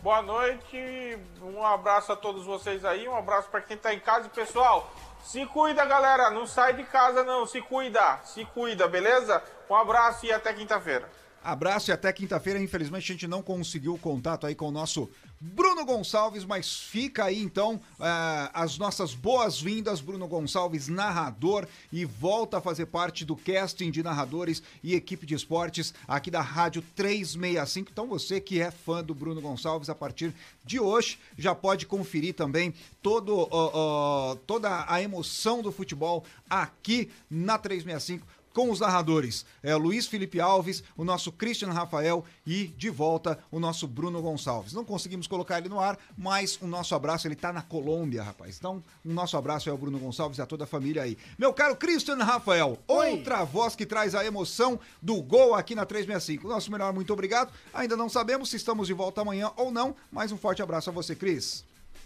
Boa 0.00 0.22
noite, 0.22 1.18
um 1.42 1.66
abraço 1.66 2.12
a 2.12 2.16
todos 2.16 2.46
vocês 2.46 2.84
aí, 2.84 3.08
um 3.08 3.16
abraço 3.16 3.48
para 3.48 3.60
quem 3.60 3.76
tá 3.76 3.92
em 3.92 3.98
casa. 3.98 4.28
E 4.28 4.30
pessoal, 4.30 4.94
se 5.24 5.44
cuida, 5.46 5.84
galera, 5.84 6.30
não 6.30 6.46
sai 6.46 6.72
de 6.74 6.84
casa 6.84 7.24
não, 7.24 7.44
se 7.48 7.60
cuida, 7.62 8.20
se 8.24 8.44
cuida, 8.44 8.86
beleza? 8.86 9.42
Um 9.68 9.74
abraço 9.74 10.24
e 10.24 10.30
até 10.30 10.54
quinta-feira. 10.54 11.10
Abraço 11.44 11.90
e 11.90 11.92
até 11.92 12.12
quinta-feira. 12.12 12.62
Infelizmente 12.62 13.10
a 13.10 13.14
gente 13.14 13.26
não 13.26 13.42
conseguiu 13.42 13.94
o 13.94 13.98
contato 13.98 14.46
aí 14.46 14.54
com 14.54 14.68
o 14.68 14.70
nosso 14.70 15.10
Bruno 15.40 15.84
Gonçalves, 15.84 16.44
mas 16.44 16.72
fica 16.72 17.24
aí 17.24 17.42
então 17.42 17.74
uh, 17.74 18.50
as 18.54 18.78
nossas 18.78 19.12
boas-vindas, 19.12 20.00
Bruno 20.00 20.28
Gonçalves, 20.28 20.86
narrador, 20.86 21.66
e 21.90 22.04
volta 22.04 22.58
a 22.58 22.60
fazer 22.60 22.86
parte 22.86 23.24
do 23.24 23.34
casting 23.34 23.90
de 23.90 24.04
narradores 24.04 24.62
e 24.84 24.94
equipe 24.94 25.26
de 25.26 25.34
esportes 25.34 25.92
aqui 26.06 26.30
da 26.30 26.40
Rádio 26.40 26.80
365. 26.94 27.90
Então 27.90 28.06
você 28.06 28.40
que 28.40 28.60
é 28.60 28.70
fã 28.70 29.02
do 29.02 29.16
Bruno 29.16 29.40
Gonçalves, 29.40 29.90
a 29.90 29.96
partir 29.96 30.32
de 30.64 30.78
hoje 30.78 31.18
já 31.36 31.56
pode 31.56 31.86
conferir 31.86 32.34
também 32.34 32.72
todo, 33.02 33.34
uh, 33.34 34.32
uh, 34.32 34.36
toda 34.46 34.84
a 34.86 35.02
emoção 35.02 35.60
do 35.60 35.72
futebol 35.72 36.24
aqui 36.48 37.10
na 37.28 37.58
365 37.58 38.24
com 38.52 38.70
os 38.70 38.80
narradores. 38.80 39.44
É 39.62 39.74
o 39.74 39.78
Luiz 39.78 40.06
Felipe 40.06 40.40
Alves, 40.40 40.82
o 40.96 41.04
nosso 41.04 41.32
Christian 41.32 41.70
Rafael 41.72 42.24
e 42.46 42.66
de 42.66 42.90
volta 42.90 43.38
o 43.50 43.58
nosso 43.58 43.86
Bruno 43.86 44.20
Gonçalves. 44.20 44.72
Não 44.72 44.84
conseguimos 44.84 45.26
colocar 45.26 45.58
ele 45.58 45.68
no 45.68 45.80
ar, 45.80 45.98
mas 46.16 46.58
o 46.60 46.66
nosso 46.66 46.94
abraço, 46.94 47.26
ele 47.26 47.36
tá 47.36 47.52
na 47.52 47.62
Colômbia, 47.62 48.22
rapaz. 48.22 48.56
Então, 48.58 48.82
o 49.04 49.12
nosso 49.12 49.36
abraço 49.36 49.68
é 49.68 49.72
ao 49.72 49.78
Bruno 49.78 49.98
Gonçalves 49.98 50.38
e 50.38 50.42
a 50.42 50.46
toda 50.46 50.64
a 50.64 50.66
família 50.66 51.02
aí. 51.02 51.16
Meu 51.38 51.52
caro 51.52 51.76
Christian 51.76 52.16
Rafael, 52.16 52.78
Oi. 52.88 53.10
outra 53.12 53.44
voz 53.44 53.74
que 53.74 53.86
traz 53.86 54.14
a 54.14 54.24
emoção 54.24 54.78
do 55.00 55.22
gol 55.22 55.54
aqui 55.54 55.74
na 55.74 55.86
365. 55.86 56.48
Nosso 56.48 56.70
melhor, 56.70 56.92
muito 56.92 57.12
obrigado. 57.12 57.52
Ainda 57.72 57.96
não 57.96 58.08
sabemos 58.08 58.50
se 58.50 58.56
estamos 58.56 58.86
de 58.86 58.92
volta 58.92 59.20
amanhã 59.20 59.50
ou 59.56 59.70
não, 59.70 59.94
mas 60.10 60.32
um 60.32 60.36
forte 60.36 60.62
abraço 60.62 60.90
a 60.90 60.92
você, 60.92 61.14
Cris. 61.14 61.64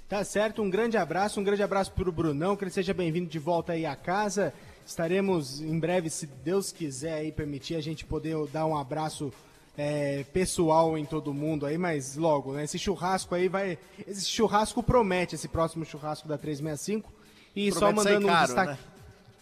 Tá 0.09 0.23
certo, 0.23 0.63
um 0.63 0.71
grande 0.71 0.97
abraço, 0.97 1.41
um 1.41 1.43
grande 1.43 1.65
abraço 1.65 1.91
pro 1.91 2.13
Brunão, 2.13 2.57
que 2.57 2.63
ele 2.63 2.71
seja 2.71 2.95
bem-vindo 2.95 3.29
de 3.29 3.41
volta 3.41 3.73
aí 3.73 3.85
à 3.85 3.97
casa. 3.97 4.55
Estaremos 4.87 5.61
em 5.61 5.79
breve, 5.81 6.09
se 6.09 6.27
Deus 6.27 6.71
quiser 6.71 7.15
aí 7.15 7.33
permitir, 7.33 7.75
a 7.75 7.81
gente 7.81 8.05
poder 8.05 8.37
dar 8.47 8.67
um 8.67 8.77
abraço 8.77 9.33
é, 9.77 10.25
pessoal 10.33 10.97
em 10.97 11.05
todo 11.05 11.35
mundo 11.35 11.67
aí, 11.67 11.77
mas 11.77 12.17
logo, 12.17 12.53
né? 12.53 12.65
Esse 12.65 12.79
churrasco 12.79 13.35
aí 13.35 13.49
vai. 13.49 13.79
Esse 14.07 14.25
churrasco 14.25 14.83
promete, 14.83 15.35
esse 15.35 15.49
próximo 15.49 15.85
churrasco 15.85 16.29
da 16.29 16.39
365. 16.39 17.13
E 17.55 17.71
promete 17.71 17.79
só 17.79 17.93
mandando 17.93 18.27
caro, 18.27 18.39
um 18.39 18.47
destaque. 18.47 18.71
Né? 18.71 18.79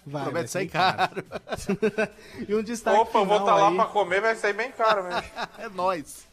Vai, 0.06 0.22
promete 0.24 0.44
vai 0.44 0.48
sair 0.48 0.68
caro. 0.68 1.22
caro. 1.22 2.10
e 2.48 2.54
um 2.54 2.62
destaque 2.62 2.98
Opa, 2.98 3.10
final 3.10 3.26
vou 3.26 3.38
estar 3.38 3.54
tá 3.54 3.70
lá 3.70 3.72
pra 3.74 3.84
comer, 3.92 4.20
vai 4.22 4.36
sair 4.36 4.54
bem 4.54 4.72
caro 4.72 5.04
mesmo. 5.04 5.22
é 5.58 5.68
nóis. 5.68 6.26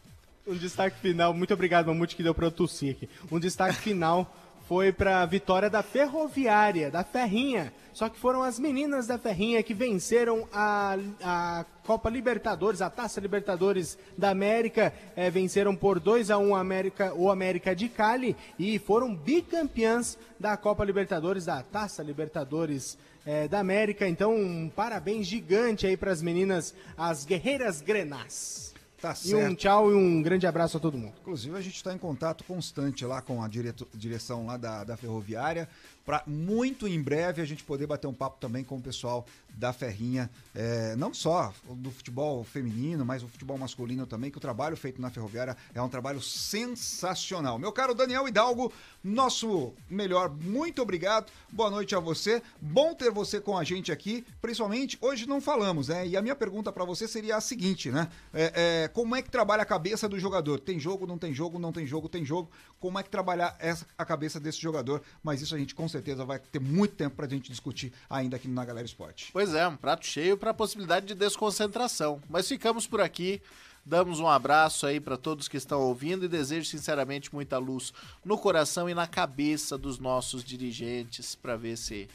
Um 0.47 0.55
destaque 0.55 0.97
final, 0.99 1.33
muito 1.33 1.53
obrigado, 1.53 1.87
Mamute, 1.87 2.15
que 2.15 2.23
deu 2.23 2.33
pra 2.33 2.47
eu 2.47 2.51
tossir 2.51 2.95
aqui. 2.95 3.09
Um 3.31 3.39
destaque 3.39 3.75
final 3.75 4.33
foi 4.71 4.93
para 4.93 5.21
a 5.21 5.25
vitória 5.25 5.69
da 5.69 5.83
Ferroviária, 5.83 6.89
da 6.89 7.03
Ferrinha. 7.03 7.73
Só 7.91 8.07
que 8.07 8.17
foram 8.17 8.41
as 8.41 8.57
meninas 8.57 9.05
da 9.05 9.17
Ferrinha 9.17 9.61
que 9.61 9.73
venceram 9.73 10.47
a, 10.49 10.97
a 11.21 11.65
Copa 11.83 12.09
Libertadores, 12.09 12.81
a 12.81 12.89
Taça 12.89 13.19
Libertadores 13.19 13.97
da 14.17 14.29
América. 14.29 14.93
É, 15.13 15.29
venceram 15.29 15.75
por 15.75 15.99
2 15.99 16.31
a 16.31 16.37
1 16.37 16.55
América, 16.55 17.13
o 17.13 17.29
América 17.29 17.75
de 17.75 17.89
Cali 17.89 18.33
e 18.57 18.79
foram 18.79 19.13
bicampeãs 19.13 20.17
da 20.39 20.55
Copa 20.55 20.85
Libertadores, 20.85 21.43
da 21.43 21.61
Taça 21.61 22.01
Libertadores 22.01 22.97
é, 23.25 23.49
da 23.49 23.59
América. 23.59 24.07
Então, 24.07 24.33
um 24.33 24.71
parabéns 24.73 25.27
gigante 25.27 25.85
aí 25.85 25.97
para 25.97 26.13
as 26.13 26.21
meninas, 26.21 26.73
as 26.97 27.25
Guerreiras 27.25 27.81
Grenás. 27.81 28.70
Tá 29.01 29.15
certo. 29.15 29.41
E 29.41 29.45
um 29.45 29.55
tchau 29.55 29.91
e 29.91 29.95
um 29.95 30.21
grande 30.21 30.45
abraço 30.45 30.77
a 30.77 30.79
todo 30.79 30.95
mundo. 30.97 31.13
Inclusive, 31.21 31.57
a 31.57 31.61
gente 31.61 31.75
está 31.75 31.91
em 31.91 31.97
contato 31.97 32.43
constante 32.43 33.03
lá 33.03 33.19
com 33.21 33.41
a 33.41 33.47
direto, 33.47 33.87
direção 33.95 34.45
lá 34.45 34.57
da, 34.57 34.83
da 34.83 34.95
ferroviária 34.95 35.67
para 36.05 36.23
muito 36.25 36.87
em 36.87 37.01
breve 37.01 37.41
a 37.41 37.45
gente 37.45 37.63
poder 37.63 37.87
bater 37.87 38.07
um 38.07 38.13
papo 38.13 38.39
também 38.39 38.63
com 38.63 38.77
o 38.77 38.81
pessoal 38.81 39.25
da 39.55 39.73
Ferrinha, 39.73 40.29
é, 40.55 40.95
não 40.95 41.13
só 41.13 41.53
do 41.69 41.91
futebol 41.91 42.43
feminino, 42.43 43.05
mas 43.05 43.23
o 43.23 43.27
futebol 43.27 43.57
masculino 43.57 44.05
também, 44.05 44.31
que 44.31 44.37
o 44.37 44.41
trabalho 44.41 44.75
feito 44.77 45.01
na 45.01 45.09
Ferroviária 45.09 45.55
é 45.73 45.81
um 45.81 45.89
trabalho 45.89 46.21
sensacional. 46.21 47.59
Meu 47.59 47.71
caro 47.71 47.93
Daniel 47.93 48.27
Hidalgo, 48.27 48.71
nosso 49.03 49.73
melhor, 49.89 50.29
muito 50.29 50.81
obrigado, 50.81 51.31
boa 51.51 51.69
noite 51.69 51.95
a 51.95 51.99
você, 51.99 52.41
bom 52.61 52.93
ter 52.93 53.11
você 53.11 53.41
com 53.41 53.57
a 53.57 53.63
gente 53.63 53.91
aqui, 53.91 54.25
principalmente 54.41 54.97
hoje 55.01 55.27
não 55.27 55.41
falamos, 55.41 55.89
né? 55.89 56.07
E 56.07 56.15
a 56.15 56.21
minha 56.21 56.35
pergunta 56.35 56.71
para 56.71 56.85
você 56.85 57.07
seria 57.07 57.35
a 57.35 57.41
seguinte, 57.41 57.91
né? 57.91 58.07
É, 58.33 58.83
é, 58.83 58.87
como 58.87 59.15
é 59.15 59.21
que 59.21 59.29
trabalha 59.29 59.63
a 59.63 59.65
cabeça 59.65 60.07
do 60.07 60.19
jogador? 60.19 60.59
Tem 60.59 60.79
jogo, 60.79 61.05
não 61.05 61.17
tem 61.17 61.33
jogo, 61.33 61.59
não 61.59 61.71
tem 61.71 61.85
jogo, 61.85 62.07
tem 62.07 62.23
jogo? 62.25 62.49
Como 62.79 62.97
é 62.97 63.03
que 63.03 63.09
trabalhar 63.09 63.55
essa, 63.59 63.85
a 63.97 64.05
cabeça 64.05 64.39
desse 64.39 64.59
jogador? 64.59 65.01
Mas 65.23 65.41
isso 65.41 65.53
a 65.53 65.57
gente 65.57 65.75
certeza 65.91 66.25
vai 66.25 66.39
ter 66.39 66.59
muito 66.59 66.95
tempo 66.95 67.15
pra 67.15 67.27
gente 67.27 67.49
discutir 67.49 67.91
ainda 68.09 68.35
aqui 68.35 68.47
na 68.47 68.65
Galera 68.65 68.85
Esporte. 68.85 69.29
Pois 69.31 69.53
é, 69.53 69.67
um 69.67 69.75
prato 69.75 70.05
cheio 70.05 70.37
para 70.37 70.51
a 70.51 70.53
possibilidade 70.53 71.05
de 71.05 71.15
desconcentração. 71.15 72.21
Mas 72.29 72.47
ficamos 72.47 72.87
por 72.87 73.01
aqui. 73.01 73.41
Damos 73.83 74.19
um 74.19 74.27
abraço 74.27 74.85
aí 74.85 74.99
para 74.99 75.17
todos 75.17 75.47
que 75.47 75.57
estão 75.57 75.81
ouvindo 75.81 76.23
e 76.23 76.27
desejo 76.27 76.67
sinceramente 76.67 77.33
muita 77.33 77.57
luz 77.57 77.91
no 78.23 78.37
coração 78.37 78.87
e 78.87 78.93
na 78.93 79.07
cabeça 79.07 79.75
dos 79.75 79.97
nossos 79.97 80.43
dirigentes 80.43 81.33
para 81.33 81.57
ver 81.57 81.75
se 81.77 82.07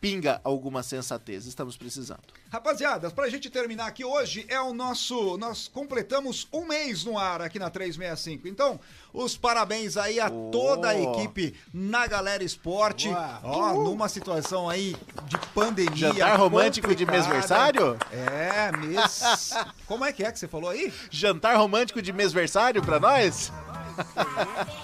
pinga 0.00 0.40
alguma 0.44 0.82
sensatez. 0.82 1.46
Estamos 1.46 1.76
precisando. 1.76 2.20
Rapaziada, 2.50 3.10
pra 3.10 3.28
gente 3.28 3.50
terminar 3.50 3.86
aqui 3.86 4.04
hoje 4.04 4.46
é 4.48 4.60
o 4.60 4.72
nosso. 4.72 5.36
Nós 5.36 5.68
completamos 5.68 6.46
um 6.52 6.64
mês 6.66 7.04
no 7.04 7.18
ar 7.18 7.42
aqui 7.42 7.58
na 7.58 7.70
365. 7.70 8.46
Então, 8.48 8.78
os 9.12 9.36
parabéns 9.36 9.96
aí 9.96 10.20
a 10.20 10.28
oh. 10.28 10.50
toda 10.50 10.90
a 10.90 11.00
equipe 11.00 11.54
na 11.72 12.06
Galera 12.06 12.44
Esporte. 12.44 13.08
Ó, 13.42 13.72
uh. 13.72 13.84
numa 13.84 14.08
situação 14.08 14.68
aí 14.68 14.94
de 15.26 15.38
pandemia. 15.54 16.12
Jantar 16.12 16.38
romântico 16.38 16.88
complicada. 16.88 17.12
de 17.12 17.18
mêsversário? 17.18 17.98
É, 18.12 18.76
mês. 18.76 19.52
Como 19.86 20.04
é 20.04 20.12
que 20.12 20.24
é 20.24 20.30
que 20.30 20.38
você 20.38 20.48
falou 20.48 20.70
aí? 20.70 20.92
Jantar 21.10 21.56
romântico 21.56 22.00
de 22.00 22.12
mêsversário 22.12 22.82
pra 22.82 23.00
nós? 23.00 23.52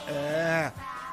é 0.09 0.73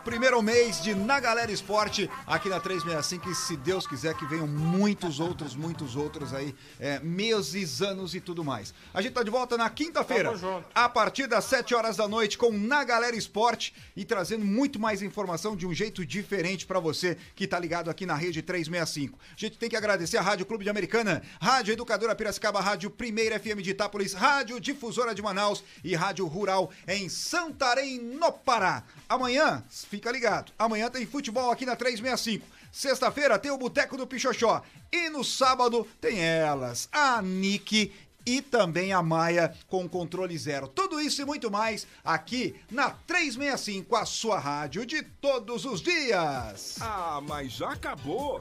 primeiro 0.10 0.42
mês 0.42 0.82
de 0.82 0.96
Na 0.96 1.20
Galera 1.20 1.52
Esporte 1.52 2.10
aqui 2.26 2.50
na 2.50 2.60
365 2.60 3.30
e 3.30 3.36
se 3.36 3.56
Deus 3.56 3.86
quiser 3.86 4.16
que 4.16 4.26
venham 4.26 4.48
muitos 4.48 5.20
outros, 5.20 5.56
muitos 5.56 5.96
outros 5.96 6.34
aí, 6.34 6.56
é, 6.80 7.00
meses, 7.00 7.80
anos 7.80 8.16
e 8.16 8.20
tudo 8.20 8.44
mais. 8.44 8.74
A 8.92 9.04
gente 9.04 9.14
tá 9.14 9.22
de 9.22 9.30
volta 9.30 9.56
na 9.56 9.70
quinta-feira, 9.70 10.32
a 10.74 10.90
partir 10.90 11.28
das 11.28 11.46
7 11.46 11.76
horas 11.76 11.96
da 11.96 12.08
noite 12.08 12.40
com 12.40 12.52
Na 12.52 12.84
Galera 12.84 13.16
Esporte 13.16 13.72
e 13.96 14.04
trazendo 14.04 14.44
muito 14.44 14.80
mais 14.80 15.04
informação 15.04 15.56
de 15.56 15.68
um 15.68 15.76
jeito 15.76 16.04
diferente 16.04 16.66
para 16.66 16.80
você 16.80 17.16
que 17.36 17.46
tá 17.46 17.60
ligado 17.60 17.92
aqui 17.92 18.08
na 18.08 18.16
rede 18.16 18.42
365. 18.42 19.16
A 19.22 19.40
gente 19.40 19.60
tem 19.60 19.70
que 19.70 19.78
agradecer 19.78 20.18
a 20.18 20.24
Rádio 20.24 20.48
Clube 20.48 20.64
de 20.64 20.72
Americana, 20.72 21.22
Rádio 21.40 21.74
Educadora 21.74 22.16
Piracicaba, 22.16 22.60
Rádio 22.60 22.90
Primeira 22.90 23.40
FM 23.40 23.62
de 23.62 23.70
Itápolis, 23.70 24.14
Rádio 24.14 24.60
Difusora 24.60 25.14
de 25.14 25.22
Manaus 25.22 25.64
e 25.84 25.94
Rádio 25.94 26.26
Rural 26.26 26.72
em 26.88 27.08
Santarém, 27.10 28.00
no 28.00 28.32
Pará. 28.32 28.82
Amanhã, 29.08 29.64
fica 30.00 30.12
ligado, 30.12 30.54
amanhã 30.58 30.90
tem 30.90 31.06
futebol 31.06 31.52
aqui 31.52 31.66
na 31.66 31.76
365. 31.76 32.48
Sexta-feira 32.72 33.38
tem 33.38 33.52
o 33.52 33.58
Boteco 33.58 33.98
do 33.98 34.08
Pichoxó. 34.08 34.62
E 34.92 35.10
no 35.10 35.24
sábado 35.24 35.86
tem 36.00 36.24
elas, 36.24 36.88
a 36.92 37.22
Nick 37.22 37.92
e 38.26 38.42
também 38.42 38.94
a 38.94 39.02
Maia 39.02 39.54
com 39.68 39.88
controle 39.90 40.38
zero. 40.38 40.68
Tudo 40.68 41.02
isso 41.02 41.22
e 41.22 41.26
muito 41.26 41.50
mais 41.50 41.88
aqui 42.04 42.56
na 42.70 42.92
365, 42.92 43.96
a 43.96 44.06
sua 44.06 44.38
rádio 44.40 44.86
de 44.86 45.02
todos 45.02 45.66
os 45.66 45.82
dias. 45.82 46.78
Ah, 46.80 47.20
mas 47.28 47.52
já 47.52 47.72
acabou? 47.72 48.40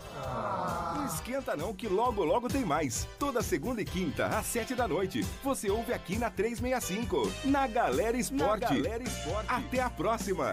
Não 0.94 1.06
esquenta 1.06 1.56
não 1.56 1.74
que 1.74 1.88
logo 1.88 2.22
logo 2.22 2.48
tem 2.48 2.64
mais. 2.64 3.06
Toda 3.18 3.42
segunda 3.42 3.80
e 3.80 3.84
quinta 3.84 4.26
às 4.26 4.46
sete 4.46 4.74
da 4.74 4.86
noite. 4.86 5.24
Você 5.42 5.70
ouve 5.70 5.92
aqui 5.92 6.18
na 6.18 6.30
365, 6.30 7.32
na 7.44 7.66
Galera 7.66 8.16
Esporte. 8.16 8.64
Na 8.64 8.70
Galera 8.70 9.02
Esporte. 9.02 9.46
Até 9.48 9.80
a 9.80 9.90
próxima. 9.90 10.52